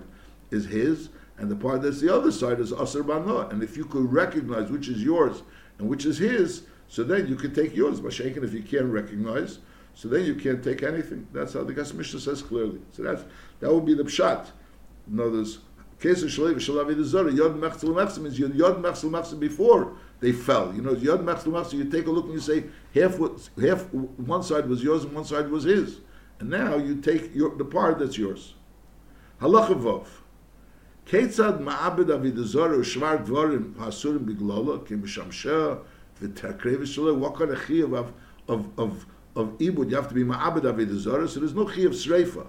is 0.50 0.65
his, 0.65 1.10
and 1.38 1.52
the 1.52 1.56
part 1.56 1.84
that's 1.84 2.02
the 2.02 2.12
other 2.12 2.32
side 2.32 2.60
is 2.60 2.72
asr 2.72 3.06
bano. 3.06 3.48
And 3.50 3.62
if 3.62 3.78
you 3.78 3.86
could 3.86 4.12
recognize 4.12 4.72
which 4.72 4.88
is 4.88 5.04
yours 5.04 5.44
and 5.78 5.88
which 5.88 6.08
is 6.08 6.18
his, 6.18 6.63
so 6.88 7.04
then 7.04 7.28
you 7.28 7.36
can 7.36 7.54
take 7.54 7.76
yours. 7.76 8.02
Mashaken, 8.02 8.44
if 8.44 8.54
you 8.54 8.63
can't 8.63 8.88
recognize, 8.88 9.60
so 9.94 10.08
then 10.08 10.26
you 10.26 10.34
can't 10.34 10.63
take 10.63 10.82
anything. 10.82 11.28
That's 11.32 11.54
how 11.54 11.63
the 11.63 11.76
Kesef 11.76 11.94
Mishnah 11.94 12.22
says 12.22 12.42
clearly. 12.42 12.82
So 12.92 13.04
that's 13.04 13.24
that 13.60 13.72
would 13.72 13.86
be 13.86 13.94
the 13.94 14.04
pshat. 14.04 14.48
In 15.12 15.20
other 15.20 15.46
shalev 16.00 16.56
shalavi 16.56 16.96
the 16.96 17.04
zara 17.04 17.32
yod 17.32 17.60
mechzel 17.60 17.90
mechzel 17.90 18.20
means 18.20 18.40
yod 18.40 18.82
mechzel 18.82 19.10
mechzel 19.10 19.40
before 19.40 19.94
they 20.20 20.32
fell. 20.32 20.74
You 20.74 20.82
know 20.82 20.94
yod 20.94 21.22
mechzel 21.26 21.48
mechzel. 21.48 21.74
You 21.74 21.86
take 21.86 22.08
a 22.08 22.12
look 22.12 22.26
and 22.26 22.34
you 22.34 22.40
say 22.40 22.66
half 22.94 23.18
half 23.60 23.94
one 23.94 24.44
side 24.44 24.68
was 24.68 24.84
yours 24.84 25.04
and 25.04 25.14
one 25.14 25.26
side 25.26 25.50
was 25.50 25.66
his, 25.66 26.00
and 26.40 26.50
now 26.50 26.76
you 26.78 26.96
take 26.96 27.36
your, 27.36 27.56
the 27.56 27.66
part 27.66 28.00
that's 28.00 28.18
yours. 28.18 28.54
Halacha 29.42 29.80
vov. 29.82 30.08
Ketzad 31.06 31.60
ma'abed 31.60 32.06
avidazara 32.06 32.78
u'shvar 32.78 33.26
dvarim 33.26 33.74
hasurim 33.74 34.26
biglola 34.26 34.86
kim 34.88 35.04
shamsher 35.04 35.82
v'terkrev 36.22 36.86
shalom. 36.88 37.20
What 37.20 37.36
kind 37.36 37.52
of 37.52 37.60
chiyuv 37.60 38.14
of 38.48 38.70
of 38.78 39.06
of 39.36 39.58
ibud, 39.58 39.90
you 39.90 39.96
have 39.96 40.08
to 40.08 40.14
be 40.14 40.24
ma'abed 40.24 40.62
avidazara, 40.62 41.28
so 41.28 41.40
there's 41.40 41.54
no 41.54 41.66
chi 41.66 41.82
of 41.82 41.94
sreifa. 41.94 42.48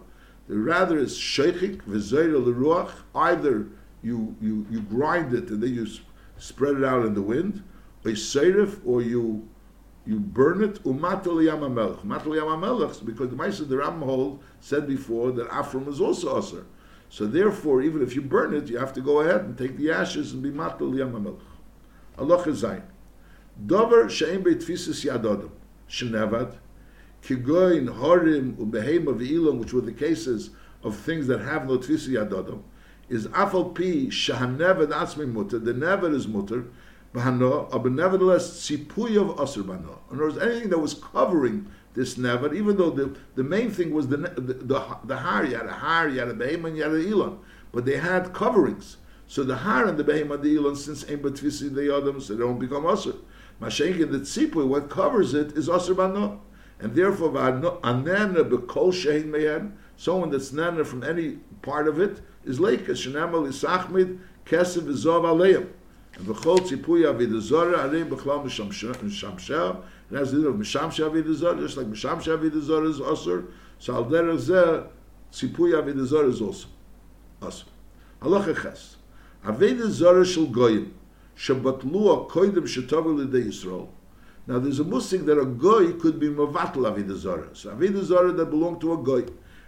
The 0.51 0.59
rather 0.59 0.99
is 0.99 1.17
sheichik 1.17 1.83
v'zayra 1.85 2.45
l'ruach, 2.45 2.91
either 3.15 3.69
you, 4.03 4.35
you, 4.41 4.67
you 4.69 4.81
grind 4.81 5.33
it 5.33 5.49
and 5.49 5.63
then 5.63 5.73
you 5.73 5.87
spread 6.39 6.75
it 6.75 6.85
out 6.85 7.07
in 7.07 7.15
the 7.15 7.23
wind, 7.23 7.63
or 8.05 8.11
seirif, 8.11 8.81
or 8.85 9.01
you 9.01 9.49
you 10.05 10.19
burn 10.19 10.65
it, 10.65 10.83
umatal 10.83 11.41
yam 11.45 11.61
melech. 11.73 11.99
Umatal 11.99 12.35
yam 12.35 13.07
because 13.07 13.29
the 13.29 13.37
Maisa 13.37 13.69
the 13.69 13.77
Ram 13.77 14.03
hold 14.03 14.43
said 14.59 14.89
before 14.89 15.31
that 15.31 15.49
Afram 15.51 15.87
is 15.87 16.01
also 16.01 16.37
aser. 16.37 16.67
So 17.11 17.27
therefore, 17.27 17.83
even 17.83 18.03
if 18.03 18.17
you 18.17 18.23
burn 18.23 18.53
it, 18.53 18.67
you 18.69 18.79
have 18.79 18.93
to 18.95 19.01
go 19.01 19.21
ahead 19.21 19.43
and 19.43 19.57
take 19.57 19.77
the 19.77 19.93
ashes 19.93 20.33
and 20.33 20.43
be 20.43 20.51
matal 20.51 20.99
yam 20.99 21.13
melech. 21.13 21.39
Allah 22.19 22.43
zayin. 22.43 22.83
Dover 23.65 24.09
she'em 24.09 24.43
beitfisis 24.43 25.09
yadodam. 25.09 25.51
Shenevad. 25.89 26.57
Kigoin, 27.23 27.89
Horim, 27.89 28.55
Ubehema, 28.57 29.15
Ve'ilam, 29.15 29.59
which 29.59 29.73
were 29.73 29.81
the 29.81 29.93
cases 29.93 30.51
of 30.83 30.97
things 30.97 31.27
that 31.27 31.41
have 31.41 31.67
no 31.67 31.79
Tfisi 31.79 32.11
Yadodom, 32.11 32.63
is 33.09 33.27
Afal 33.29 33.75
Pi, 33.75 34.09
Shahanevad 34.09 34.89
Atzmi 34.89 35.31
Mutter, 35.31 35.59
the 35.59 35.75
Nevad 35.75 36.15
is 36.15 36.27
Mutter, 36.27 36.65
Bahano, 37.13 37.71
but 37.71 37.93
nevertheless, 37.93 38.71
of 38.71 38.79
Asr 38.79 39.67
Bano. 39.67 39.99
In 40.11 40.17
other 40.17 40.25
words, 40.25 40.39
anything 40.39 40.71
that 40.71 40.79
was 40.79 40.95
covering 40.95 41.67
this 41.95 42.15
Nevad, 42.15 42.55
even 42.55 42.77
though 42.77 42.91
the, 42.91 43.17
the 43.35 43.43
main 43.43 43.71
thing 43.71 43.93
was 43.93 44.09
the, 44.09 44.17
the, 44.17 44.55
the, 44.55 44.97
the 45.05 45.17
Har, 45.17 45.45
you 45.45 45.57
had 45.57 45.67
a 45.67 45.73
Har, 45.73 46.09
you 46.09 46.21
had 46.21 46.29
a 46.29 46.35
Behema, 46.35 46.69
and 46.69 46.77
you 46.77 46.85
had 46.85 46.93
a 46.93 47.07
Elon, 47.07 47.39
but 47.73 47.85
they 47.85 47.97
had 47.97 48.33
coverings. 48.33 48.97
So 49.27 49.43
the 49.43 49.57
Har 49.57 49.87
and 49.87 49.99
the 49.99 50.05
Behema, 50.05 50.41
the 50.41 50.57
Elon, 50.57 50.77
since 50.77 51.05
Ein 51.09 51.19
Batvisi, 51.19 51.75
the 51.75 51.95
Adam, 51.95 52.21
so 52.21 52.35
they 52.35 52.41
don't 52.41 52.59
become 52.59 52.85
Asr. 52.85 53.17
Mashenkin, 53.61 54.11
the 54.11 54.21
Tzipuy, 54.21 54.67
what 54.67 54.89
covers 54.89 55.35
it 55.35 55.53
is 55.57 55.69
Asr 55.69 55.97
Bano 55.97 56.41
and 56.81 56.95
therefore 56.95 57.31
anana 57.31 58.49
bekol 58.49 58.93
shein 58.93 59.27
meyan, 59.27 59.73
someone 59.97 60.31
that's 60.31 60.53
nana 60.53 60.85
from 60.85 61.05
any 61.05 61.39
part 61.63 61.87
of 61.87 62.01
it 62.01 62.21
is 62.45 62.59
leikas 62.59 63.07
shenamal 63.07 63.47
isachmid 63.47 64.19
kesev 64.47 64.83
v'zov 64.83 65.25
aleim. 65.25 65.69
And 66.17 66.27
v'chol 66.27 66.59
tzipuy 66.61 67.03
avidazora 67.05 67.85
aleim 67.85 68.09
b'chlam 68.09 68.45
mishamsher. 68.45 69.83
It 70.11 70.17
has 70.17 70.33
the 70.33 70.49
of 70.49 70.57
mishamsher 70.57 71.11
avidazora, 71.11 71.61
just 71.61 71.77
like 71.77 71.87
mishamsher 71.87 72.39
avidazora 72.39 72.89
is 72.89 72.99
osur. 72.99 73.47
So 73.79 73.95
al 73.95 74.07
derech 74.07 74.39
zeh 74.39 74.87
tzipuy 75.33 75.73
avidazora 75.73 76.31
is 76.31 76.41
also 76.41 76.69
osur. 77.43 77.65
Halacha 78.23 78.63
ches. 78.63 78.97
Avidazora 79.45 80.25
shel 80.25 80.47
goyim. 80.47 80.95
Shabatlu 81.37 82.29
koidem 82.31 82.65
shetovel 82.65 83.19
l'dei 83.19 83.45
Yisrael. 83.49 83.89
Now 84.51 84.59
there's 84.59 84.81
a 84.81 84.85
musik 84.85 85.27
that 85.27 85.39
a 85.39 85.45
goy 85.45 85.93
could 85.93 86.19
be 86.19 86.27
mevatel 86.27 86.83
avodah 86.83 87.17
zarah. 87.17 87.55
So 87.55 87.71
avodah 87.71 88.03
zarah 88.03 88.33
that 88.33 88.47
belonged 88.47 88.81
to 88.81 88.95
a 88.95 88.97
goy, 88.97 89.25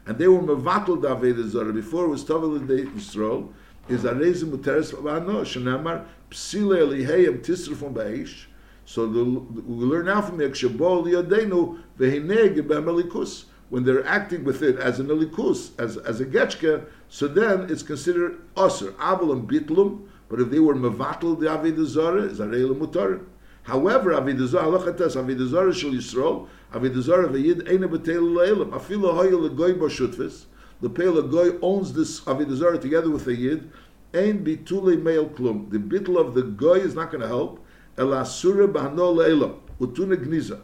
and 0.06 0.18
they 0.18 0.26
were 0.26 0.40
mevatel 0.40 1.00
the 1.00 1.06
avodah 1.14 1.72
before 1.72 2.06
it 2.06 2.08
was 2.08 2.24
tavel 2.24 2.56
in 2.56 2.66
the 2.66 2.90
Yisrael. 2.90 3.52
Is 3.88 4.04
a 4.04 4.12
reason 4.12 4.50
muteres 4.50 4.92
v'ano 4.92 5.42
shenamar 5.42 6.04
psile 6.32 6.78
elihayim 6.82 7.44
tisrufon 7.44 7.94
ba'eish. 7.94 8.46
So 8.84 9.06
the, 9.06 9.22
we 9.22 9.84
learn 9.84 10.06
now 10.06 10.20
from 10.20 10.38
the 10.38 10.48
Akshabo 10.48 11.04
liyadenu 11.06 11.78
vehineg 11.96 12.60
b'amelikus. 12.62 13.44
When 13.68 13.84
they're 13.84 14.04
acting 14.04 14.42
with 14.42 14.62
it 14.62 14.80
as 14.80 14.98
an 14.98 15.06
elikus, 15.06 15.78
as, 15.78 15.96
as 15.98 16.20
a 16.20 16.26
getchke, 16.26 16.84
so 17.08 17.28
then 17.28 17.70
it's 17.70 17.84
considered 17.84 18.40
osir, 18.56 18.90
aval 18.94 19.30
and 19.30 19.48
bitlum, 19.48 20.08
but 20.28 20.40
if 20.40 20.50
they 20.50 20.58
were 20.58 20.74
mevatel 20.74 21.38
the 21.38 21.46
avodah 21.46 21.86
zarah, 21.86 22.24
is 22.24 22.40
a 22.40 22.48
reil 22.48 22.74
mutar. 22.74 23.24
However, 23.62 24.12
avidazar 24.12 24.62
halachatas 24.64 25.16
avidazar 25.16 25.72
shel 25.72 25.92
Yisrael 25.92 26.48
avidazar 26.72 27.28
v'yid 27.30 27.68
eina 27.68 27.88
b'teil 27.88 28.22
le'elam 28.22 28.70
afilu 28.70 29.14
hoyel 29.14 29.48
legoy 29.48 29.78
b'shutfis 29.78 30.46
the 30.82 30.90
pale 30.90 31.22
goy 31.22 31.56
owns 31.62 31.92
this 31.92 32.20
avidazar 32.22 32.78
together 32.80 33.08
with 33.08 33.24
the 33.24 33.36
yid. 33.36 33.70
Ein 34.12 34.44
bitule 34.44 35.00
meil 35.00 35.28
klum. 35.28 35.70
The 35.70 35.78
bittle 35.78 36.18
of 36.18 36.34
the 36.34 36.42
goy 36.42 36.80
is 36.80 36.96
not 36.96 37.12
going 37.12 37.22
to 37.22 37.28
help. 37.28 37.64
El 37.96 38.12
asura 38.12 38.66
b'hano 38.66 39.14
le'elam 39.14 39.60
utune 39.80 40.16
gniza. 40.16 40.60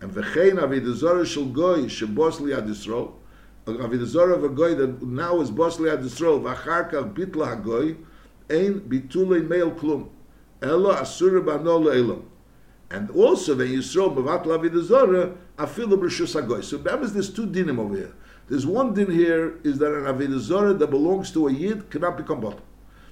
And 0.00 0.12
v'chein 0.12 0.52
avidazar 0.52 1.26
shel 1.26 1.46
goy 1.46 1.82
shebos 1.86 2.38
liad 2.38 2.68
Yisrael. 2.68 3.12
Avidazar 3.66 4.32
of 4.32 4.44
a 4.44 4.48
goy 4.48 4.76
that 4.76 5.02
now 5.02 5.40
is 5.40 5.50
bos 5.50 5.78
liad 5.78 6.04
Yisrael. 6.04 6.40
V'achar 6.40 6.88
kav 6.88 7.12
bitla 7.12 7.60
hagoy 7.60 7.96
ein 8.48 8.80
bitule 8.80 9.46
meil 9.48 9.72
klum 9.72 10.10
Ella 10.62 11.00
asura 11.00 11.40
bano 11.40 11.78
le'elam. 11.78 12.22
And 12.90 13.10
also 13.10 13.56
when 13.56 13.68
Yisrael 13.68 14.14
mevat 14.14 14.44
lavidazora, 14.44 15.36
afilu 15.56 15.96
b'rishus 15.98 16.40
hagoy. 16.40 16.62
So 16.64 16.78
means 16.78 17.12
there's 17.12 17.32
two 17.32 17.46
dinim 17.46 17.78
over 17.78 17.96
here. 17.96 18.14
There's 18.48 18.66
one 18.66 18.94
din 18.94 19.10
here 19.10 19.58
is 19.62 19.78
that 19.78 19.94
an 19.94 20.04
avidazora 20.04 20.76
that 20.78 20.90
belongs 20.90 21.30
to 21.32 21.46
a 21.46 21.52
yid 21.52 21.88
cannot 21.88 22.16
become 22.16 22.40
bottle. 22.40 22.64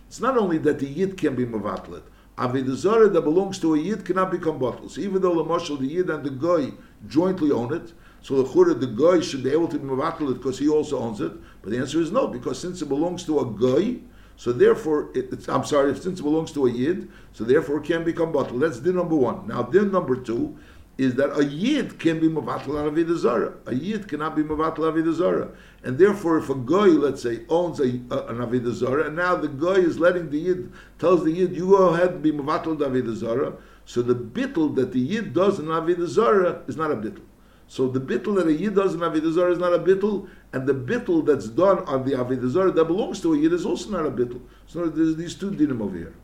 It's 0.09 0.21
not 0.21 0.37
only 0.37 0.59
that 0.59 0.81
the 0.81 0.87
yid 0.87 1.17
can 1.17 1.37
be 1.37 1.47
mevatlet. 1.47 2.03
Avidazora 2.37 3.13
that 3.13 3.21
belongs 3.23 3.61
to 3.61 3.75
a 3.75 3.79
yid 3.79 4.05
cannot 4.05 4.33
become 4.33 4.59
bottle. 4.59 4.89
So 4.89 5.01
even 5.01 5.23
though 5.23 5.37
the 5.37 5.45
marshal, 5.45 5.77
the 5.77 5.87
yid 5.87 6.11
and 6.11 6.25
the 6.25 6.31
goy 6.31 6.73
jointly 7.07 7.53
own 7.53 7.73
it, 7.73 7.93
so 8.21 8.43
the 8.43 8.49
chura, 8.49 8.79
the 8.79 8.89
goy 8.89 9.21
should 9.21 9.45
be 9.45 9.51
able 9.51 9.69
to 9.69 9.79
be 9.79 9.87
mevatlet 9.87 10.39
because 10.39 10.59
he 10.59 10.69
also 10.69 10.99
owns 10.99 11.21
it. 11.21 11.33
But 11.63 11.71
the 11.71 11.79
answer 11.79 12.01
is 12.01 12.11
no, 12.11 12.27
because 12.27 12.59
since 12.59 12.83
it 12.83 12.89
belongs 12.89 13.25
to 13.27 13.39
a 13.39 13.47
goy, 13.47 14.01
so 14.39 14.53
therefore, 14.53 15.11
it, 15.17 15.49
I'm 15.49 15.65
sorry, 15.65 15.93
since 15.97 16.21
it 16.21 16.23
belongs 16.23 16.53
to 16.53 16.67
a 16.67 16.71
yid, 16.71 17.11
so 17.33 17.43
therefore 17.43 17.79
it 17.79 17.87
can 17.87 18.05
become 18.05 18.31
bottle. 18.31 18.61
That's 18.61 18.79
din 18.79 18.95
number 18.95 19.17
one. 19.17 19.49
Now, 19.49 19.65
din 19.65 19.91
number 19.91 20.15
two 20.15 20.57
is 20.97 21.17
that 21.17 21.37
a 21.37 21.45
yid 21.45 21.99
can 21.99 22.21
be 22.21 22.29
mavatal 22.29 22.79
on 22.79 23.19
zara. 23.19 23.55
A 23.67 23.75
yid 23.75 24.07
cannot 24.07 24.37
be 24.37 24.45
avodah 24.45 25.13
zara, 25.13 25.49
and 25.83 25.99
therefore, 25.99 26.39
if 26.39 26.51
a 26.51 26.55
goy, 26.55 26.91
let's 26.91 27.21
say, 27.21 27.41
owns 27.49 27.81
a, 27.81 28.01
a, 28.13 28.27
an 28.29 28.75
zara, 28.75 29.09
and 29.09 29.17
now 29.17 29.35
the 29.35 29.49
goy 29.49 29.75
is 29.75 29.99
letting 29.99 30.31
the 30.31 30.39
yid 30.39 30.73
tells 31.01 31.25
the 31.25 31.33
yid, 31.33 31.57
you 31.57 31.71
go 31.71 31.89
ahead 31.89 32.11
and 32.11 32.23
be 32.23 32.31
mavatal 32.31 32.77
avodah 32.77 33.17
zara. 33.17 33.55
So 33.87 34.03
the 34.03 34.15
bittel 34.15 34.73
that 34.77 34.93
the 34.93 35.01
yid 35.01 35.35
does 35.35 35.59
in 35.59 35.67
avodah 35.67 36.07
zara 36.07 36.63
is 36.69 36.77
not 36.77 36.93
a 36.93 36.97
bittel. 36.97 37.25
So 37.69 37.87
the 37.87 38.01
bittel 38.01 38.35
that 38.37 38.47
a 38.47 38.53
yid 38.53 38.75
does 38.75 38.95
in 38.95 39.01
Avodah 39.01 39.31
Zarah 39.31 39.53
is 39.53 39.59
not 39.59 39.75
a 39.75 39.79
bittel, 39.79 40.29
and 40.53 40.67
the 40.67 40.75
bittel 40.75 41.25
that's 41.25 41.49
done 41.49 41.79
on 41.81 42.05
the 42.05 42.13
Avodah 42.13 42.49
Zarah 42.49 42.73
that 42.73 42.85
belongs 42.85 43.21
to 43.21 43.35
a 43.35 43.39
yid 43.39 43.53
is 43.53 43.67
also 43.67 43.91
not 43.91 44.07
a 44.07 44.11
bittel. 44.11 44.41
So 44.67 44.87
there's 44.89 45.17
these 45.17 45.35
two 45.35 45.51
dinim 45.51 45.83
over 45.83 45.97
here. 45.97 46.15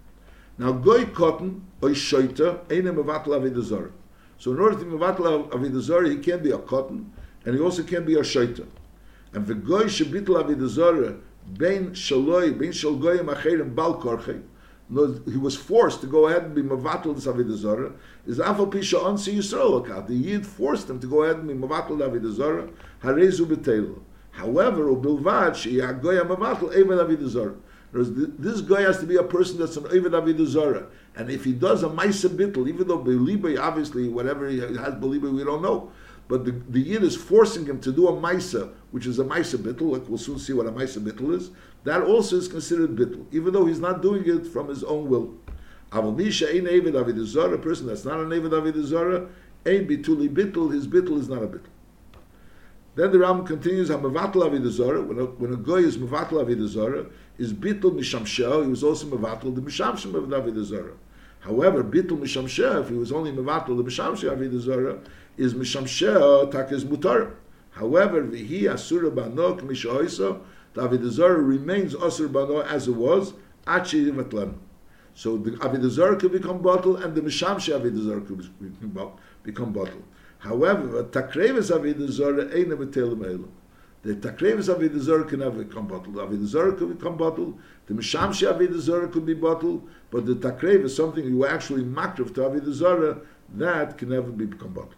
Now 0.58 0.72
goy 0.72 1.06
cotton 1.06 1.66
oy 1.82 1.90
shoita 1.90 2.60
eine 2.70 2.94
mevatel 2.94 3.28
Avodah 3.28 3.62
Zarah. 3.62 3.92
So 4.38 4.52
in 4.52 4.60
order 4.60 4.78
to 4.78 4.84
mevatel 4.84 5.48
Avodah 5.50 5.80
Zarah, 5.80 6.08
he 6.08 6.16
can 6.16 6.42
be 6.42 6.50
a 6.50 6.58
cotton, 6.58 7.12
and 7.44 7.54
he 7.54 7.60
also 7.60 7.82
can 7.82 8.04
be 8.04 8.14
a 8.14 8.20
shoita. 8.20 8.66
And 9.32 9.46
the 9.46 9.54
goy 9.54 9.84
shebittel 9.84 10.42
Avodah 10.42 10.68
Zarah 10.68 11.16
bein 11.58 11.90
shaloi 11.90 12.58
bein 12.58 12.72
shal 12.72 12.96
goyim 12.96 13.26
acherim 13.26 13.74
bal 13.74 14.00
korchei 14.00 14.42
he 14.90 15.38
was 15.38 15.56
forced 15.56 16.02
to 16.02 16.06
go 16.06 16.28
ahead 16.28 16.42
and 16.44 16.54
be 16.54 16.62
mavatul 16.62 17.14
Avodah 17.14 17.56
Zarah, 17.56 17.92
is 18.26 18.38
afal 18.38 18.70
pisha 18.70 19.00
onsi 19.00 19.34
Yisrael. 19.34 20.06
The 20.06 20.14
Yid 20.14 20.46
forced 20.46 20.90
him 20.90 21.00
to 21.00 21.06
go 21.06 21.22
ahead 21.22 21.37
and 21.37 21.48
be 21.48 21.54
mavatul 21.54 21.98
Avodah 21.98 22.32
Zarah, 22.32 22.68
harezu 23.02 23.46
b'teilu. 23.46 23.98
However, 24.35 24.85
ubilvad 24.85 25.55
sheyagoya 25.55 26.27
mavatul 26.27 26.75
eved 26.75 26.99
Avodah 26.99 27.29
Zarah. 27.29 27.55
This 27.94 28.61
guy 28.61 28.81
has 28.81 28.99
to 28.99 29.07
be 29.07 29.14
a 29.14 29.23
person 29.23 29.57
that's 29.59 29.77
an 29.77 29.85
Eved 29.85 30.11
Avodah 30.11 30.88
And 31.14 31.31
if 31.31 31.44
he 31.44 31.53
does 31.53 31.85
a 31.85 31.88
Maisa 31.88 32.29
Bittel, 32.29 32.68
even 32.68 32.88
though 32.88 32.99
Beliba, 32.99 33.57
obviously, 33.61 34.09
whatever 34.09 34.49
he 34.49 34.59
has 34.59 34.94
Beliba, 34.94 35.33
we 35.33 35.44
don't 35.44 35.62
know. 35.62 35.92
but 36.27 36.44
the, 36.44 36.51
the 36.70 36.81
Yid 36.81 37.05
is 37.05 37.14
forcing 37.14 37.66
him 37.66 37.81
to 37.81 37.92
do 37.92 38.09
a 38.09 38.12
Maisa, 38.12 38.73
which 38.90 39.07
is 39.07 39.20
a 39.20 39.25
Maisa 39.25 39.57
Bittel, 39.57 39.92
like 39.92 40.09
we'll 40.09 40.18
soon 40.18 40.40
see 40.40 40.53
what 40.53 40.66
a 40.66 40.73
Maisa 40.73 40.99
Bittel 40.99 41.37
is, 41.37 41.51
that 41.85 42.03
also 42.03 42.37
is 42.37 42.49
considered 42.49 42.97
Bittel, 42.97 43.27
even 43.31 43.53
though 43.53 43.66
he's 43.66 43.79
not 43.79 44.03
doing 44.03 44.25
it 44.27 44.44
from 44.44 44.68
his 44.68 44.83
own 44.83 45.09
will. 45.09 45.33
Aval 45.92 46.16
Misha 46.16 46.49
Avid 46.49 46.97
a 46.97 47.59
person 47.59 47.87
that's 47.87 48.05
not 48.05 48.18
an 48.18 48.33
Avid 48.33 48.85
Zara, 48.85 49.29
ein 49.66 49.87
Bituli 49.87 50.29
Bittel, 50.29 50.73
his 50.73 50.88
Bittel 50.88 51.20
is 51.20 51.29
not 51.29 51.44
a 51.44 51.47
Bittel. 51.47 51.73
Then 52.96 53.11
the 53.11 53.18
Ram 53.18 53.44
continues, 53.44 53.90
when 53.90 53.98
a, 53.98 55.24
when 55.24 55.52
a 55.52 55.57
guy 55.57 55.74
is 55.74 55.98
Mavatel 55.98 56.40
Avid 56.40 56.68
Zara, 56.68 57.07
is 57.38 57.52
Bittel 57.52 57.92
Mishamshel, 57.92 58.64
he 58.64 58.70
was 58.70 58.85
also 58.85 59.07
Mavatel, 59.07 59.54
the 59.54 59.61
Mishamshem 59.61 60.14
of 60.14 60.33
Avid 60.33 60.92
However, 61.40 61.83
Bittel 61.83 62.18
Mishamshel, 62.18 62.83
if 62.83 62.88
he 62.88 62.94
was 62.94 63.11
only 63.11 63.33
Mavatel, 63.33 63.76
the 63.76 63.83
Mishamshel 63.83 64.30
Avid 64.30 64.61
Zara, 64.61 65.00
is 65.37 65.54
Mishamshel 65.54 66.52
Takis 66.52 66.85
Mutar. 66.85 67.35
However, 67.72 68.22
Vihi 68.22 68.72
Asura 68.72 69.11
Banok 69.11 69.61
Mishahoisa, 69.62 70.40
the 70.74 70.83
Avid 70.83 71.02
remains 71.02 71.94
Asur 71.94 72.30
Bano 72.30 72.61
as 72.61 72.87
it 72.87 72.94
was, 72.94 73.35
Achi 73.66 74.11
Vatlan. 74.11 74.54
So 75.14 75.37
the 75.37 75.52
Avidazar 75.52 76.18
could 76.18 76.33
become 76.33 76.61
bottle, 76.61 76.96
and 76.96 77.14
the 77.14 77.20
Mishamshi 77.20 77.72
Avidazar 77.72 78.26
could 78.26 78.48
become 79.44 79.72
bottle. 79.72 80.02
However, 80.44 81.02
Takrevis 81.04 81.70
Avidazar 81.70 82.54
ain't 82.54 82.70
a 82.70 82.76
Betel 82.76 83.16
The 84.02 84.14
Takrevis 84.14 84.68
Avidazar 84.68 85.26
can 85.26 85.40
never 85.40 85.64
become 85.64 85.87
bottle. 85.87 86.12
The 86.12 86.26
Avidazar 86.26 86.76
could 86.76 86.98
become 86.98 87.16
bottle. 87.16 87.59
The 87.87 87.94
Mishamshi 87.94 88.46
Avidazar 88.46 89.11
could 89.11 89.24
be 89.24 89.33
bottle, 89.33 89.83
but 90.11 90.26
the 90.26 90.35
Takrevis, 90.35 90.90
something 90.90 91.24
you 91.24 91.46
actually 91.46 91.83
makriv 91.83 92.35
to 92.35 92.42
Avidazar, 92.42 93.24
that 93.54 93.96
can 93.96 94.11
never 94.11 94.30
be 94.30 94.44
become 94.44 94.74
bottle. 94.74 94.92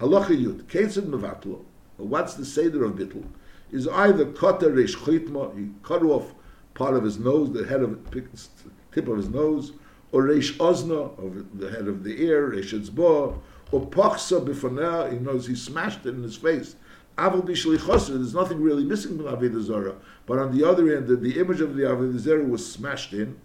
Halacha 0.00 0.42
Yud, 0.42 0.62
Ketzid 0.62 1.06
Mevatlo, 1.06 1.60
what's 1.98 2.32
the 2.32 2.44
Seder 2.46 2.84
of 2.84 2.92
Bittel? 2.92 3.24
Is 3.70 3.86
either 3.88 4.24
Kota 4.24 4.70
Resh 4.70 4.96
Chitma, 4.96 5.54
he 5.54 5.68
cut 5.82 6.02
off 6.02 6.34
part 6.72 6.94
of 6.94 7.04
his 7.04 7.18
nose, 7.18 7.52
the 7.52 7.66
head 7.66 7.82
of 7.82 8.10
tip 8.10 9.06
of 9.06 9.18
his 9.18 9.28
nose, 9.28 9.72
or 10.12 10.22
Reish 10.22 10.56
Ozna, 10.56 11.18
over 11.18 11.44
the 11.54 11.70
head 11.70 11.88
of 11.88 12.04
the 12.04 12.22
ear, 12.22 12.50
Reish 12.50 12.72
Etzbo, 12.72 13.38
or 13.72 13.86
Pachsa 13.86 15.10
he 15.10 15.18
knows 15.18 15.46
he 15.46 15.56
smashed 15.56 16.06
it 16.06 16.14
in 16.14 16.22
his 16.22 16.36
face. 16.36 16.76
Aval 17.18 17.44
Bishli 17.44 17.76
Chosr, 17.76 18.08
there's 18.08 18.34
nothing 18.34 18.60
really 18.60 18.84
missing 18.84 19.16
from 19.16 19.26
Avodah 19.26 19.62
Zarah, 19.62 19.96
but 20.26 20.38
on 20.38 20.56
the 20.56 20.66
other 20.66 20.96
end, 20.96 21.08
the, 21.08 21.16
the 21.16 21.40
image 21.40 21.60
of 21.60 21.74
the 21.74 21.82
Avodah 21.82 22.18
Zarah 22.18 22.44
was 22.44 22.70
smashed 22.70 23.12
in. 23.12 23.38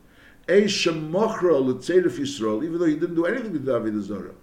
A 0.48 0.64
Shemochra 0.64 1.60
L'Tzeirif 1.60 2.18
Yisrael, 2.18 2.64
even 2.64 2.80
though 2.80 2.86
he 2.86 2.96
didn't 2.96 3.16
do 3.16 3.26
anything 3.26 3.52
with 3.52 3.66
the 3.66 3.78
Avodah 3.78 4.02
Zarah, 4.02 4.36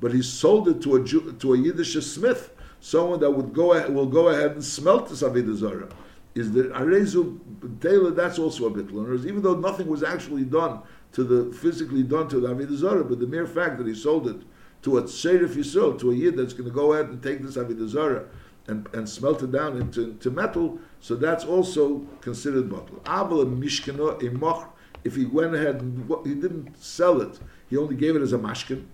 but 0.00 0.12
he 0.12 0.22
sold 0.22 0.68
it 0.68 0.82
to 0.82 0.96
a 0.96 1.04
Jew, 1.04 1.32
to 1.38 1.54
a 1.54 1.58
Yiddish 1.58 1.94
smith, 2.04 2.52
someone 2.80 3.20
that 3.20 3.30
would 3.30 3.52
go 3.52 3.68
will 3.90 4.06
go 4.06 4.28
ahead 4.28 4.52
and 4.52 4.64
smelt 4.64 5.08
this 5.08 5.22
Avodah 5.22 5.54
Zarah 5.54 5.88
is 6.34 6.52
that 6.52 6.72
Arezu 6.72 7.38
Taylor, 7.80 8.10
that's 8.10 8.38
also 8.38 8.66
a 8.66 8.70
bitl. 8.70 9.26
Even 9.26 9.42
though 9.42 9.54
nothing 9.54 9.86
was 9.86 10.02
actually 10.02 10.44
done 10.44 10.80
to 11.12 11.24
the 11.24 11.54
physically 11.56 12.02
done 12.02 12.28
to 12.28 12.40
the 12.40 12.48
Avodah 12.48 12.76
Zarah, 12.76 13.04
but 13.04 13.20
the 13.20 13.26
mere 13.26 13.46
fact 13.46 13.78
that 13.78 13.86
he 13.86 13.94
sold 13.94 14.28
it 14.28 14.40
to 14.82 14.98
a 14.98 15.02
Sherif 15.02 15.54
Yisrael, 15.54 15.98
to 16.00 16.10
a 16.10 16.14
Yid 16.14 16.36
that's 16.36 16.52
going 16.52 16.68
to 16.68 16.74
go 16.74 16.92
ahead 16.92 17.06
and 17.06 17.22
take 17.22 17.42
this 17.42 17.56
Avodah 17.56 18.26
and, 18.68 18.88
and 18.92 19.08
smelt 19.08 19.42
it 19.42 19.52
down 19.52 19.76
into, 19.76 20.14
to 20.14 20.30
metal, 20.30 20.78
so 21.00 21.16
that's 21.16 21.44
also 21.44 22.06
considered 22.20 22.70
bottle. 22.70 23.00
Aval 23.04 23.58
Mishkano 23.58 24.20
Moch, 24.38 24.76
if 25.04 25.16
he 25.16 25.24
went 25.24 25.54
ahead 25.54 25.80
and 25.80 26.08
he 26.24 26.34
didn't 26.34 26.80
sell 26.80 27.20
it, 27.20 27.38
he 27.68 27.76
only 27.76 27.96
gave 27.96 28.14
it 28.14 28.22
as 28.22 28.32
a 28.32 28.38
mashkin. 28.38 28.84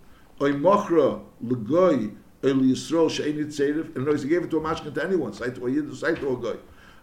Oy 0.40 0.52
mochra 0.52 1.22
legoy 1.44 2.14
el 2.42 2.54
Yisrael 2.54 3.10
she'enit 3.10 3.48
tzerif, 3.48 3.94
and 3.96 4.18
he 4.18 4.28
gave 4.28 4.44
it 4.44 4.50
to 4.50 4.58
a 4.58 4.60
mashkin 4.60 4.94
to 4.94 5.04
anyone, 5.04 5.32
say 5.32 5.50
to 5.50 5.66
a 5.66 5.70
Yid, 5.70 5.94
say 5.96 6.14
to 6.14 6.30
a 6.30 6.36
guy 6.36 6.58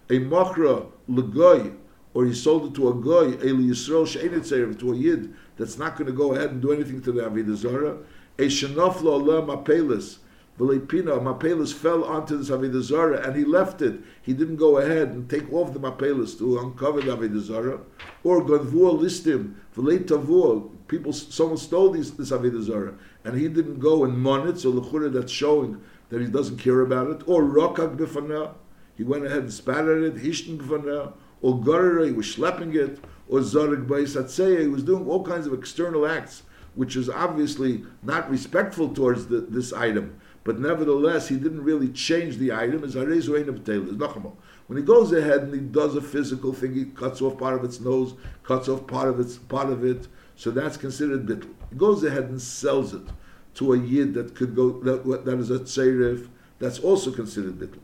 a 0.08 0.20
machra 0.20 0.86
legoy, 1.08 1.74
or 2.14 2.24
he 2.24 2.32
sold 2.32 2.70
it 2.70 2.74
to 2.74 2.88
a 2.88 2.94
goy, 2.94 3.32
Eli 3.44 3.70
Yisrael 3.70 4.06
she'enit 4.06 4.78
to 4.78 4.92
a 4.92 4.96
yid 4.96 5.34
that's 5.56 5.76
not 5.78 5.96
going 5.96 6.06
to 6.06 6.12
go 6.12 6.32
ahead 6.34 6.50
and 6.50 6.62
do 6.62 6.72
anything 6.72 7.02
to 7.02 7.12
the 7.12 7.22
Avodah 7.22 7.56
Zarah, 7.56 7.98
a 8.38 8.46
shenaflo 8.46 9.12
Allah 9.12 9.42
mapelis, 9.42 10.18
V'leipina, 10.58 11.20
mapelis 11.20 11.72
fell 11.72 12.02
onto 12.04 12.36
this 12.36 12.48
Avodah 12.48 12.80
Zarah 12.80 13.26
and 13.26 13.36
he 13.36 13.44
left 13.44 13.82
it. 13.82 14.00
He 14.22 14.32
didn't 14.32 14.56
go 14.56 14.78
ahead 14.78 15.08
and 15.08 15.28
take 15.28 15.52
off 15.52 15.74
the 15.74 15.78
mapelis 15.78 16.38
to 16.38 16.58
uncover 16.58 17.02
the 17.02 17.14
Avodah 17.14 17.40
Zarah. 17.40 17.80
Or 18.24 18.42
Gadvua 18.42 18.98
listim, 18.98 19.54
V'leitavua, 19.76 20.70
people, 20.88 21.12
someone 21.12 21.58
stole 21.58 21.90
these, 21.90 22.14
this 22.14 22.30
Avodah 22.30 22.96
and 23.24 23.38
he 23.38 23.48
didn't 23.48 23.80
go 23.80 24.04
and 24.04 24.18
mon 24.18 24.48
it, 24.48 24.58
so 24.58 24.70
the 24.70 25.08
that's 25.10 25.32
showing 25.32 25.82
that 26.08 26.20
he 26.20 26.26
doesn't 26.26 26.58
care 26.58 26.80
about 26.80 27.10
it. 27.10 27.22
Or 27.26 27.42
Rokak 27.42 27.96
b'fanah, 27.96 28.54
he 28.96 29.02
went 29.02 29.26
ahead 29.26 29.40
and 29.40 29.52
spat 29.52 29.86
at 29.86 29.98
it, 29.98 30.16
hishten 30.16 30.56
gvana, 30.58 31.12
or 31.42 31.58
garara, 31.58 32.06
he 32.06 32.12
was 32.12 32.26
schlepping 32.26 32.74
it, 32.74 32.98
or 33.28 33.40
zarig 33.40 33.86
ba'isatseya, 33.86 34.60
he 34.60 34.68
was 34.68 34.82
doing 34.82 35.06
all 35.06 35.22
kinds 35.22 35.46
of 35.46 35.52
external 35.52 36.06
acts, 36.06 36.44
which 36.76 36.94
is 36.94 37.10
obviously 37.10 37.82
not 38.02 38.30
respectful 38.30 38.94
towards 38.94 39.26
the, 39.26 39.40
this 39.40 39.72
item. 39.72 40.20
But 40.44 40.60
nevertheless, 40.60 41.26
he 41.26 41.36
didn't 41.36 41.64
really 41.64 41.88
change 41.88 42.36
the 42.36 42.52
item. 42.52 42.84
As 42.84 42.94
When 42.94 44.78
he 44.78 44.82
goes 44.84 45.12
ahead 45.12 45.42
and 45.42 45.52
he 45.52 45.60
does 45.60 45.96
a 45.96 46.00
physical 46.00 46.52
thing, 46.52 46.74
he 46.74 46.84
cuts 46.84 47.20
off 47.20 47.36
part 47.36 47.54
of 47.54 47.64
its 47.64 47.80
nose, 47.80 48.14
cuts 48.44 48.68
off 48.68 48.86
part 48.86 49.08
of 49.08 49.18
its 49.18 49.38
part 49.38 49.70
of 49.70 49.84
it, 49.84 50.06
so 50.36 50.52
that's 50.52 50.76
considered 50.76 51.26
bittul. 51.26 51.52
He 51.70 51.76
goes 51.76 52.04
ahead 52.04 52.24
and 52.24 52.40
sells 52.40 52.94
it 52.94 53.02
to 53.54 53.72
a 53.72 53.78
yid 53.78 54.14
that 54.14 54.36
could 54.36 54.54
go 54.54 54.78
that, 54.82 55.24
that 55.24 55.38
is 55.38 55.50
a 55.50 55.58
tzeirif, 55.58 56.28
that's 56.60 56.78
also 56.78 57.10
considered 57.10 57.58
bittul. 57.58 57.80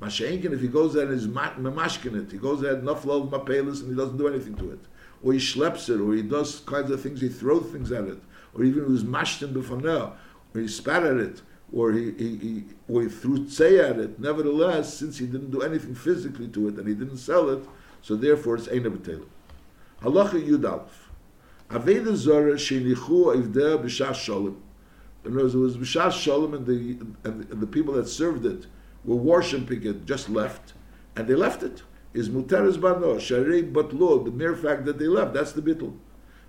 Mashenkin, 0.00 0.52
if 0.52 0.60
he 0.60 0.68
goes 0.68 0.94
there 0.94 1.06
and 1.06 1.14
is 1.14 1.26
mamashkin 1.26 2.22
it, 2.22 2.30
he 2.30 2.38
goes 2.38 2.60
there 2.60 2.74
and 2.74 2.86
naflov 2.86 3.30
mapelis 3.30 3.80
and 3.80 3.90
he 3.90 3.96
doesn't 3.96 4.18
do 4.18 4.28
anything 4.28 4.54
to 4.56 4.70
it. 4.70 4.80
Or 5.22 5.32
he 5.32 5.38
schleps 5.38 5.88
it, 5.88 6.00
or 6.00 6.14
he 6.14 6.22
does 6.22 6.60
kinds 6.60 6.90
of 6.90 7.02
things, 7.02 7.20
he 7.20 7.28
throws 7.28 7.70
things 7.72 7.90
at 7.92 8.04
it, 8.04 8.18
or 8.56 8.64
even 8.64 8.84
he 8.84 8.92
was 8.92 9.04
mashtin 9.04 9.52
b'fanel, 9.52 10.12
or 10.54 10.60
he 10.60 10.68
spat 10.68 11.04
at 11.04 11.16
it, 11.16 11.42
or 11.72 11.92
he, 11.92 12.12
he, 12.12 12.36
he, 12.36 12.64
or 12.88 13.02
he 13.02 13.08
threw 13.08 13.40
tzei 13.40 13.82
at 13.88 13.98
it. 13.98 14.18
Nevertheless, 14.18 14.94
since 14.94 15.18
he 15.18 15.26
didn't 15.26 15.50
do 15.50 15.62
anything 15.62 15.94
physically 15.94 16.48
to 16.48 16.68
it 16.68 16.76
and 16.76 16.88
he 16.88 16.94
didn't 16.94 17.18
sell 17.18 17.50
it, 17.50 17.64
so 18.02 18.16
therefore 18.16 18.56
it's 18.56 18.68
Eina 18.68 18.96
B'Telem. 18.96 19.26
Halacha 20.02 20.46
Yud 20.46 20.70
Aleph. 20.70 21.10
Aveda 21.70 22.14
Zora 22.14 22.54
Shenichu 22.54 23.34
Ivdeh 23.34 23.82
B'Shas 23.84 24.14
Shalom. 24.14 24.62
In 25.24 25.32
other 25.32 25.42
words, 25.42 25.54
it 25.54 25.58
was 25.58 25.76
B'Shas 25.76 26.12
Shalom 26.12 26.54
and 26.54 26.66
the, 26.66 27.28
and 27.28 27.60
the 27.60 27.66
people 27.66 27.94
that 27.94 28.08
served 28.08 28.46
it 28.46 28.66
were 29.04 29.16
worshiping 29.16 29.84
it, 29.84 30.06
just 30.06 30.28
left, 30.28 30.72
and 31.16 31.26
they 31.26 31.34
left 31.34 31.62
it. 31.62 31.82
Is 32.14 32.30
muteres 32.30 32.80
bano 32.80 33.16
sharei 33.16 33.70
but 33.70 33.92
lo 33.92 34.22
the 34.22 34.30
mere 34.30 34.56
fact 34.56 34.86
that 34.86 34.98
they 34.98 35.06
left 35.06 35.34
that's 35.34 35.52
the 35.52 35.60
bittul. 35.60 35.98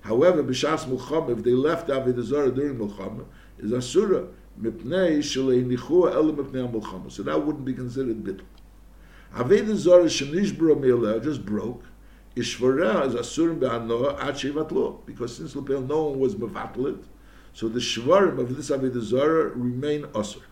However, 0.02 0.44
b'shas 0.44 0.86
mulcham 0.86 1.30
if 1.38 1.44
they 1.44 1.52
left 1.52 1.90
avodah 1.90 2.24
zarah 2.24 2.52
during 2.52 2.78
mulcham 2.78 3.26
is 3.60 3.72
asura 3.72 4.28
mipnei 4.62 5.20
shalei 5.20 5.66
nichu 5.66 6.12
el 6.14 6.34
mipnei 6.34 6.72
mulcham. 6.72 7.12
So 7.12 7.24
that 7.24 7.46
wouldn't 7.46 7.66
be 7.66 7.74
considered 7.74 8.24
bittul. 8.24 8.46
Avodah 9.36 9.76
zarah 9.76 10.06
shenishbro 10.06 10.80
meila 10.80 11.24
just 11.24 11.46
broke. 11.46 11.84
Ishvara 12.36 13.08
is 13.08 13.16
asurim 13.16 13.60
be'anoah 13.60 14.20
ad 14.22 14.36
shevatlo 14.36 15.06
because 15.06 15.36
since 15.36 15.56
lepel 15.56 15.82
no 15.82 16.04
one 16.04 16.20
was 16.20 16.36
mevatlit, 16.36 17.04
so 17.54 17.68
the 17.68 17.80
shvarim 17.80 18.38
of 18.38 18.56
this 18.56 18.70
avodah 18.70 19.02
zarah 19.02 19.50
remain 19.56 20.04
asur. 20.14 20.44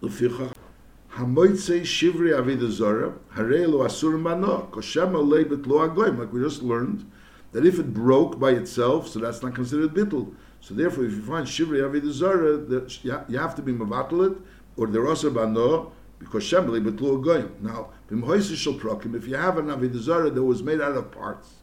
Hamoitze 0.00 1.80
Shivri 1.80 2.30
Avida 2.30 2.70
Zora, 2.70 3.12
Harelo 3.34 3.84
Asur 3.84 4.20
Mano, 4.20 4.68
Koshem 4.70 5.12
Lebet 5.12 5.66
Lo 5.66 5.88
Agoim, 5.88 6.18
like 6.18 6.32
we 6.32 6.40
just 6.40 6.62
learned, 6.62 7.10
that 7.52 7.66
if 7.66 7.78
it 7.78 7.94
broke 7.94 8.38
by 8.38 8.50
itself, 8.50 9.08
so 9.08 9.18
that's 9.18 9.42
not 9.42 9.54
considered 9.54 9.94
bittul. 9.94 10.34
So 10.60 10.74
therefore, 10.74 11.04
if 11.04 11.12
you 11.12 11.22
find 11.22 11.46
Shivri 11.46 11.80
Avida 11.80 12.10
Zora, 12.10 13.28
you 13.28 13.38
have 13.38 13.54
to 13.54 13.62
be 13.62 13.72
Mavatal 13.72 14.32
it, 14.32 14.38
or 14.76 14.86
the 14.86 14.98
Asur 14.98 15.32
Mano, 15.32 15.92
because 16.18 16.42
Shem 16.44 16.66
Lebet 16.66 17.00
Lo 17.00 17.18
Agoim. 17.18 17.60
Now, 17.60 17.90
Bimhoise 18.10 18.54
Shal 18.56 18.74
Prokim, 18.74 19.14
if 19.14 19.26
you 19.26 19.36
have 19.36 19.56
an 19.58 19.66
Avida 19.66 19.98
Zora 19.98 20.30
that 20.30 20.42
was 20.42 20.62
made 20.62 20.80
out 20.80 20.96
of 20.96 21.10
parts, 21.10 21.54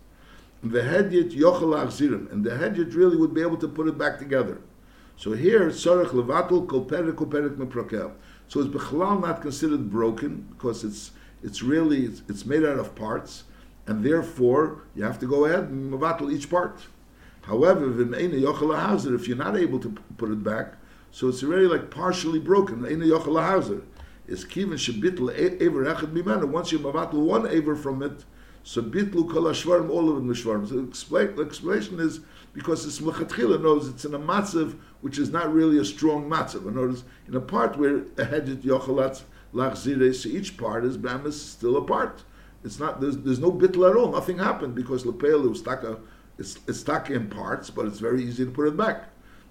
the 0.63 0.79
Hedyet 0.79 1.31
Yochel 1.31 1.75
Achzirim, 1.75 2.31
and 2.31 2.43
the 2.43 2.51
Hedyet 2.51 2.95
really 2.95 3.17
would 3.17 3.33
be 3.33 3.41
able 3.41 3.57
to 3.57 3.67
put 3.67 3.87
it 3.87 3.97
back 3.97 4.17
together. 4.17 4.61
So 5.17 5.31
here, 5.33 5.67
Tzarech 5.69 6.07
Levatul 6.07 6.67
Kol 6.67 6.85
Perik 6.85 7.15
Perik 7.15 7.55
Meprokel. 7.55 8.11
So 8.47 8.59
it's 8.59 8.69
bechlal 8.69 9.21
not 9.21 9.41
considered 9.41 9.89
broken 9.89 10.47
because 10.51 10.83
it's 10.83 11.11
it's 11.41 11.61
really 11.61 12.05
it's, 12.05 12.21
it's, 12.27 12.45
made 12.45 12.65
out 12.65 12.79
of 12.79 12.95
parts, 12.95 13.43
and 13.87 14.03
therefore 14.03 14.81
you 14.95 15.03
have 15.03 15.19
to 15.19 15.27
go 15.27 15.45
ahead 15.45 15.65
and 15.65 15.93
mavatal 15.93 16.31
each 16.31 16.49
part. 16.49 16.87
However, 17.43 17.91
if 18.01 19.27
you're 19.27 19.37
not 19.37 19.55
able 19.55 19.79
to 19.79 19.89
put 20.17 20.31
it 20.31 20.43
back, 20.43 20.73
so 21.11 21.29
it's 21.29 21.43
already 21.43 21.67
like 21.67 21.91
partially 21.91 22.39
broken. 22.39 22.83
Is 24.27 24.43
kiven 24.43 24.73
shebitl 24.73 25.29
ever 25.61 25.85
echad 25.85 26.11
mimana. 26.11 26.45
Once 26.45 26.71
you 26.71 26.79
mavatal 26.79 27.13
one 27.13 27.47
aver 27.47 27.75
from 27.75 28.01
it, 28.01 28.25
so 28.63 28.81
bitlu 28.81 29.29
kol 29.31 29.43
ashvarim 29.43 29.91
all 29.91 30.09
of 30.09 30.17
it 30.17 30.23
mishvarim. 30.27 30.67
So 30.67 30.81
the 30.81 31.43
explanation 31.43 31.99
is 31.99 32.21
because 32.51 32.87
it's 32.87 32.99
mlechatchila 32.99 33.61
knows 33.61 33.87
it's 33.87 34.03
in 34.03 34.15
a 34.15 34.19
matzav 34.19 34.75
which 35.01 35.19
is 35.19 35.29
not 35.29 35.53
really 35.53 35.77
a 35.77 35.85
strong 35.85 36.27
matzav. 36.27 36.67
In 36.67 36.75
other 36.75 36.97
in 37.27 37.35
a 37.35 37.39
part 37.39 37.77
where 37.77 37.97
a 37.97 38.25
hedget 38.25 38.63
yochalat 38.63 39.21
lachzire, 39.53 40.15
so 40.15 40.27
each 40.29 40.57
part 40.57 40.83
is 40.83 40.97
bemis 40.97 41.39
still 41.39 41.77
a 41.77 41.83
part. 41.83 42.23
It's 42.65 42.79
not 42.79 42.99
there's, 42.99 43.17
there's 43.17 43.39
no 43.39 43.51
bitl 43.51 43.89
at 43.89 43.95
all. 43.95 44.11
Nothing 44.11 44.39
happened 44.39 44.73
because 44.73 45.05
lepel 45.05 45.41
was 45.47 45.61
taka 45.61 45.91
uh, 45.93 45.95
it's, 46.37 46.59
it's 46.67 46.83
taka 46.83 47.13
in 47.13 47.29
parts, 47.29 47.69
but 47.69 47.85
it's 47.85 47.99
very 47.99 48.23
easy 48.23 48.43
to 48.43 48.51
put 48.51 48.67
it 48.67 48.75
back. 48.75 49.05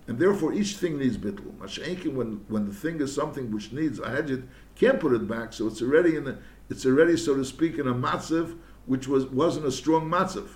And 0.06 0.18
therefore, 0.18 0.52
each 0.52 0.76
thing 0.76 0.98
needs 0.98 1.16
bitl. 1.16 1.52
Mashenkin, 1.58 2.14
when 2.14 2.44
when 2.48 2.66
the 2.66 2.74
thing 2.74 3.00
is 3.00 3.14
something 3.14 3.52
which 3.52 3.72
needs 3.72 4.00
a 4.00 4.10
hedget, 4.10 4.42
can't 4.74 4.98
put 5.00 5.12
it 5.12 5.28
back, 5.28 5.52
so 5.52 5.68
it's 5.68 5.80
already 5.80 6.16
in 6.16 6.24
the, 6.24 6.38
it's 6.68 6.84
already 6.84 7.16
so 7.16 7.36
to 7.36 7.44
speak 7.44 7.78
in 7.78 7.86
a 7.86 7.94
matzav 7.94 8.58
which 8.86 9.06
was 9.06 9.26
wasn't 9.26 9.64
a 9.64 9.72
strong 9.72 10.10
matzav. 10.10 10.48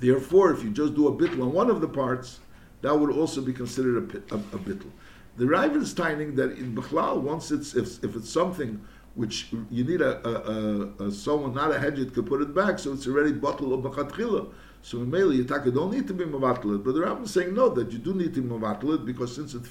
Therefore, 0.00 0.52
if 0.52 0.62
you 0.62 0.70
just 0.70 0.94
do 0.94 1.08
a 1.08 1.12
bitl 1.12 1.42
on 1.42 1.52
one 1.52 1.68
of 1.68 1.80
the 1.80 1.88
parts, 1.88 2.38
that 2.82 2.96
would 2.98 3.10
also 3.10 3.40
be 3.40 3.52
considered 3.52 3.96
a, 4.30 4.34
a, 4.34 4.38
a 4.38 4.58
bitl. 4.58 4.90
The 5.36 5.46
Rav 5.46 5.76
is 5.76 5.92
timing 5.94 6.34
that 6.36 6.58
in 6.58 6.74
Bechlal, 6.74 7.20
once 7.20 7.50
it's 7.50 7.74
if, 7.74 8.02
if 8.02 8.16
it's 8.16 8.30
something 8.30 8.84
which 9.14 9.48
you 9.70 9.84
need 9.84 10.00
a, 10.00 10.26
a, 10.26 11.02
a, 11.02 11.06
a 11.06 11.12
someone 11.12 11.54
not 11.54 11.74
a 11.74 11.78
hedget 11.78 12.14
could 12.14 12.26
put 12.26 12.40
it 12.40 12.54
back, 12.54 12.78
so 12.78 12.92
it's 12.92 13.06
already 13.06 13.32
bottle 13.32 13.74
of 13.74 13.80
bachatchila. 13.80 14.52
So 14.82 14.98
in 14.98 15.10
Mele, 15.10 15.32
Yitaka 15.32 15.74
don't 15.74 15.92
need 15.92 16.06
to 16.06 16.14
be 16.14 16.24
mavatal 16.24 16.82
but 16.82 16.94
the 16.94 17.00
Rav 17.00 17.22
is 17.22 17.32
saying 17.32 17.54
no, 17.54 17.68
that 17.70 17.90
you 17.90 17.98
do 17.98 18.14
need 18.14 18.34
to 18.34 18.42
be 18.42 18.48
mavatal 18.48 19.04
because 19.04 19.34
since 19.34 19.54
it 19.54 19.62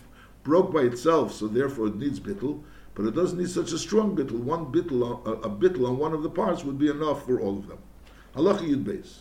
broke 0.44 0.74
by 0.74 0.82
itself, 0.82 1.34
so 1.34 1.48
therefore 1.48 1.88
it 1.88 1.96
needs 1.96 2.20
bittel, 2.20 2.62
but 2.94 3.06
it 3.06 3.16
doesn't 3.16 3.38
need 3.38 3.50
such 3.50 3.72
a 3.72 3.78
strong 3.78 4.16
bittel. 4.16 4.40
One 4.40 4.66
bittel, 4.66 5.26
a, 5.26 5.32
a 5.32 5.50
bittel 5.50 5.88
on 5.88 5.98
one 5.98 6.14
of 6.14 6.24
the 6.24 6.30
parts 6.30 6.64
would 6.64 6.78
be 6.78 6.90
enough 6.90 7.26
for 7.26 7.40
all 7.40 7.58
of 7.58 7.68
them. 7.68 7.80
Halacha 8.36 8.62
Yud 8.62 8.84
Beis. 8.84 9.20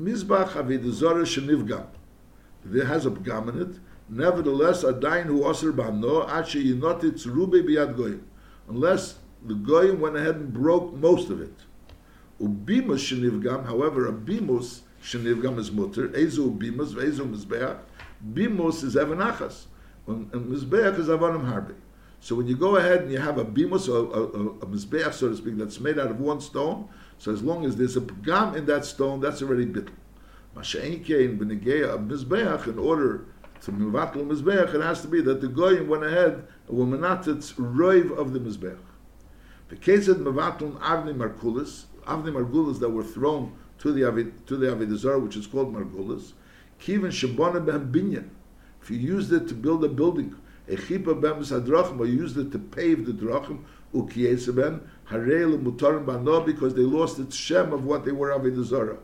Mizbach 0.00 0.52
avidazara 0.52 1.24
shenivgam. 1.24 1.86
There 2.64 2.86
has 2.86 3.06
a 3.06 3.10
pgam 3.10 3.48
in 3.50 3.62
it. 3.62 3.78
Nevertheless, 4.08 4.84
a 4.84 4.92
dain 4.92 5.26
who 5.26 5.48
aser 5.48 5.72
b'amno 5.72 6.24
ache 6.28 6.64
yinotit 6.64 7.24
rube 7.26 7.66
biyad 7.66 7.96
goyim. 7.96 8.24
Unless 8.68 9.16
the 9.44 9.54
goyim 9.54 10.00
went 10.00 10.16
ahead 10.16 10.36
and 10.36 10.52
broke 10.52 10.92
most 10.94 11.30
of 11.30 11.40
it. 11.40 11.54
Ubimus 12.40 13.02
shenivgam, 13.02 13.66
however, 13.66 14.06
a 14.06 14.12
bimus 14.12 14.80
shenivgam 15.02 15.58
is 15.58 15.72
mutter. 15.72 16.08
Ezu 16.08 16.56
bimus, 16.56 16.92
ve'ezu 16.92 17.28
mizbeach. 17.28 17.78
Bimus 18.32 18.84
is 18.84 18.94
evanachas. 18.94 19.66
And 20.06 20.30
mizbeach 20.32 20.98
is 20.98 21.08
avanim 21.08 21.50
harbi. 21.50 21.74
So 22.20 22.34
when 22.34 22.46
you 22.46 22.56
go 22.56 22.76
ahead 22.76 23.02
and 23.02 23.12
you 23.12 23.18
have 23.18 23.38
a 23.38 23.44
bimus, 23.44 23.88
a, 23.88 23.92
a, 23.92 24.22
a, 24.22 24.48
a 24.58 24.66
mizbeach, 24.66 25.12
so 25.14 25.28
to 25.28 25.36
speak, 25.36 25.56
that's 25.56 25.80
made 25.80 25.98
out 25.98 26.10
of 26.10 26.20
one 26.20 26.40
stone, 26.40 26.88
so 27.18 27.32
as 27.32 27.42
long 27.42 27.64
as 27.64 27.76
there's 27.76 27.96
a 27.96 28.00
pgam 28.00 28.56
in 28.56 28.66
that 28.66 28.84
stone, 28.84 29.20
that's 29.20 29.40
already 29.40 29.66
bitl. 29.66 29.90
Masha'inke 30.56 31.10
in 31.10 31.38
b'negeya 31.38 31.94
of 31.94 32.00
mizbeach, 32.02 32.66
in 32.66 32.78
order 32.78 33.24
to 33.62 33.72
mivatel 33.72 34.26
mizbeach, 34.26 34.74
it 34.74 34.82
has 34.82 35.02
to 35.02 35.08
be 35.08 35.20
that 35.22 35.40
the 35.40 35.48
goyim 35.48 35.88
went 35.88 36.04
ahead 36.04 36.46
were 36.68 36.84
menatetz 36.84 37.54
roiv 37.54 38.16
of 38.16 38.32
the 38.32 38.38
mizbeach. 38.38 38.78
The 39.68 39.76
case 39.76 40.08
of 40.08 40.18
mivatel 40.18 40.78
avni 40.80 41.14
markulis, 41.14 41.84
avni 42.06 42.32
margulis 42.32 42.80
that 42.80 42.90
were 42.90 43.04
thrown 43.04 43.52
to 43.78 43.92
the 43.92 44.04
avid, 44.04 44.46
to 44.46 44.56
the 44.56 44.66
avidazar, 44.66 45.22
which 45.22 45.36
is 45.36 45.46
called 45.46 45.74
margulis, 45.74 46.32
kiven 46.80 47.10
shabona 47.10 47.64
behem 47.64 47.90
binyan. 47.90 48.28
If 48.82 48.90
you 48.90 48.98
used 48.98 49.32
it 49.32 49.48
to 49.48 49.54
build 49.54 49.84
a 49.84 49.88
building, 49.88 50.34
a 50.68 50.76
chipa 50.76 51.20
bem 51.20 51.42
sadrachim, 51.42 51.98
or 51.98 52.06
used 52.06 52.38
it 52.38 52.52
to 52.52 52.58
pave 52.58 53.06
the 53.06 53.12
drachim, 53.12 53.64
ukieseben, 53.94 54.80
harel 55.08 55.58
mutarim 55.58 56.06
bano, 56.06 56.40
because 56.40 56.74
they 56.74 56.82
lost 56.82 57.18
its 57.18 57.36
shem 57.36 57.72
of 57.72 57.84
what 57.84 58.04
they 58.04 58.12
were 58.12 58.30
avidazara. 58.30 58.98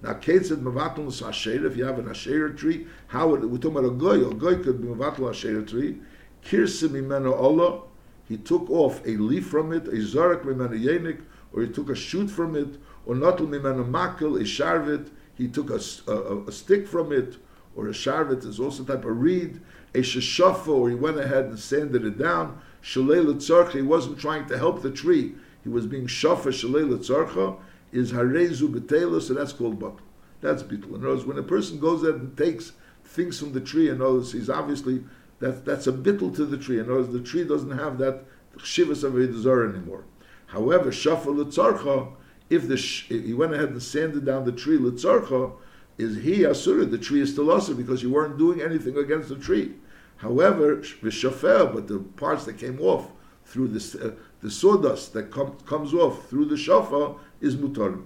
Now, 0.00 0.12
Ketzed 0.12 0.62
Mavatul 0.62 1.26
Asher, 1.26 1.66
if 1.66 1.76
you 1.76 1.84
have 1.84 1.98
an 1.98 2.08
Asher 2.08 2.50
tree, 2.50 2.86
how 3.08 3.30
would, 3.30 3.44
we're 3.44 3.58
talking 3.58 3.78
about 3.78 3.84
a 3.84 3.90
Goy, 3.90 4.28
a 4.28 4.32
Goy 4.32 4.62
could 4.62 4.80
be 4.80 4.88
Mavatul 4.88 5.30
Asher 5.30 5.62
tree, 5.62 5.98
Kirsim 6.44 6.90
Mimeno 6.90 7.36
Allah, 7.36 7.82
he 8.28 8.36
took 8.36 8.70
off 8.70 9.04
a 9.04 9.16
leaf 9.16 9.46
from 9.46 9.72
it, 9.72 9.88
a 9.88 9.92
Zarak 9.92 10.44
Mimeno 10.44 10.78
Yenik, 10.78 11.22
or 11.52 11.62
he 11.62 11.68
took 11.68 11.90
a 11.90 11.96
shoot 11.96 12.28
from 12.28 12.54
it, 12.54 12.76
or 13.06 13.16
Natul 13.16 13.48
Mimeno 13.48 13.90
Makel, 13.90 14.40
a 14.40 14.44
Sharvit, 14.44 15.10
he 15.34 15.48
took 15.48 15.70
a, 15.70 15.80
a, 16.10 16.44
a, 16.46 16.52
stick 16.52 16.86
from 16.86 17.12
it, 17.12 17.36
or 17.74 17.88
a 17.88 17.92
Sharvit 17.92 18.44
is 18.44 18.60
also 18.60 18.84
type 18.84 19.04
of 19.04 19.20
reed, 19.20 19.60
a 19.94 19.98
Sheshafa, 19.98 20.68
or 20.68 20.88
he 20.90 20.94
went 20.94 21.18
ahead 21.18 21.46
and 21.46 21.58
sanded 21.58 22.04
it 22.04 22.18
down, 22.18 22.60
Shalei 22.82 23.24
Letzarcha, 23.24 23.72
he 23.72 23.82
wasn't 23.82 24.18
trying 24.18 24.46
to 24.46 24.58
help 24.58 24.82
the 24.82 24.90
tree, 24.90 25.34
he 25.64 25.68
was 25.68 25.86
being 25.86 26.06
Shafa 26.06 26.52
Shalei 26.52 26.88
Letzarcha, 26.88 27.58
is 27.92 28.12
harezu 28.12 28.68
betela, 28.68 29.20
so 29.20 29.34
that's 29.34 29.52
called 29.52 29.78
batal. 29.78 29.98
That's 30.40 30.62
bittul. 30.62 30.94
In 30.94 30.96
other 30.96 31.08
words, 31.08 31.24
when 31.24 31.38
a 31.38 31.42
person 31.42 31.80
goes 31.80 32.02
there 32.02 32.14
and 32.14 32.36
takes 32.36 32.72
things 33.04 33.38
from 33.38 33.52
the 33.52 33.60
tree 33.60 33.88
and 33.88 33.98
knows 33.98 34.32
he's 34.32 34.50
obviously 34.50 35.04
that 35.40 35.64
that's 35.64 35.86
a 35.86 35.92
bittul 35.92 36.34
to 36.36 36.44
the 36.44 36.58
tree. 36.58 36.78
In 36.78 36.84
other 36.84 36.96
words, 36.96 37.12
the 37.12 37.22
tree 37.22 37.44
doesn't 37.44 37.78
have 37.78 37.98
that 37.98 38.24
shivas 38.58 39.04
of 39.04 39.16
a 39.16 39.68
anymore. 39.68 40.04
However, 40.46 40.90
shafa 40.90 41.26
letzarcha, 41.26 42.12
if 42.50 42.66
the 42.66 42.74
if 42.74 43.24
he 43.24 43.34
went 43.34 43.54
ahead 43.54 43.70
and 43.70 43.82
sanded 43.82 44.24
down 44.24 44.44
the 44.44 44.52
tree 44.52 44.78
letzarcha, 44.78 45.52
is 45.96 46.16
he 46.16 46.44
asura? 46.44 46.86
The 46.86 46.98
tree 46.98 47.20
is 47.20 47.32
still 47.32 47.46
asur 47.46 47.76
because 47.76 48.02
you 48.02 48.10
weren't 48.10 48.38
doing 48.38 48.60
anything 48.60 48.96
against 48.96 49.28
the 49.28 49.36
tree. 49.36 49.74
However, 50.16 50.76
v'shafer, 50.76 51.72
but 51.72 51.86
the 51.86 51.98
parts 51.98 52.44
that 52.46 52.58
came 52.58 52.80
off 52.80 53.10
through 53.44 53.68
this, 53.68 53.94
uh, 53.94 54.12
the 54.40 54.50
sawdust 54.50 55.12
that 55.14 55.30
com- 55.30 55.56
comes 55.66 55.94
off 55.94 56.28
through 56.28 56.46
the 56.46 56.56
shofar 56.56 57.16
is 57.40 57.56
mutar. 57.56 58.02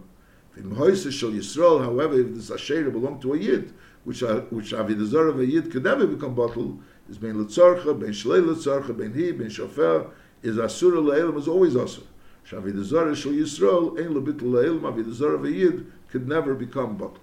Yisrael, 0.57 1.83
however, 1.83 2.20
if 2.20 2.35
this 2.35 2.51
asher 2.51 2.91
belonged 2.91 3.22
to 3.22 3.33
a 3.33 3.39
yid, 3.39 3.72
which 4.05 4.22
uh, 4.22 4.41
which 4.51 4.72
avidazar 4.72 5.28
of 5.28 5.41
a 5.41 5.47
yid 5.47 5.70
could 5.70 5.85
never 5.85 6.07
become 6.07 6.35
bottle, 6.35 6.78
is 7.09 7.18
ben 7.18 7.35
letzarcha, 7.35 7.99
ben 7.99 8.11
shlei 8.11 8.45
letzarcha, 8.45 8.97
ben 8.97 9.12
hi, 9.14 9.33
ben 9.33 9.49
shofar, 9.49 10.11
is 10.43 10.59
asura 10.59 11.01
le'elam 11.01 11.39
is 11.39 11.49
always 11.49 11.74
asur. 11.74 12.05
Shavidazar 12.47 13.14
shel 13.16 13.33
Yisrael, 13.33 13.99
ein 13.99 14.14
lebitl 14.14 14.43
le'elam, 14.43 14.80
avidazar 14.83 15.35
of 15.35 15.45
a 15.45 15.51
yid 15.51 15.91
could 16.11 16.28
never 16.28 16.55
become 16.55 16.97
bottle. 16.97 17.20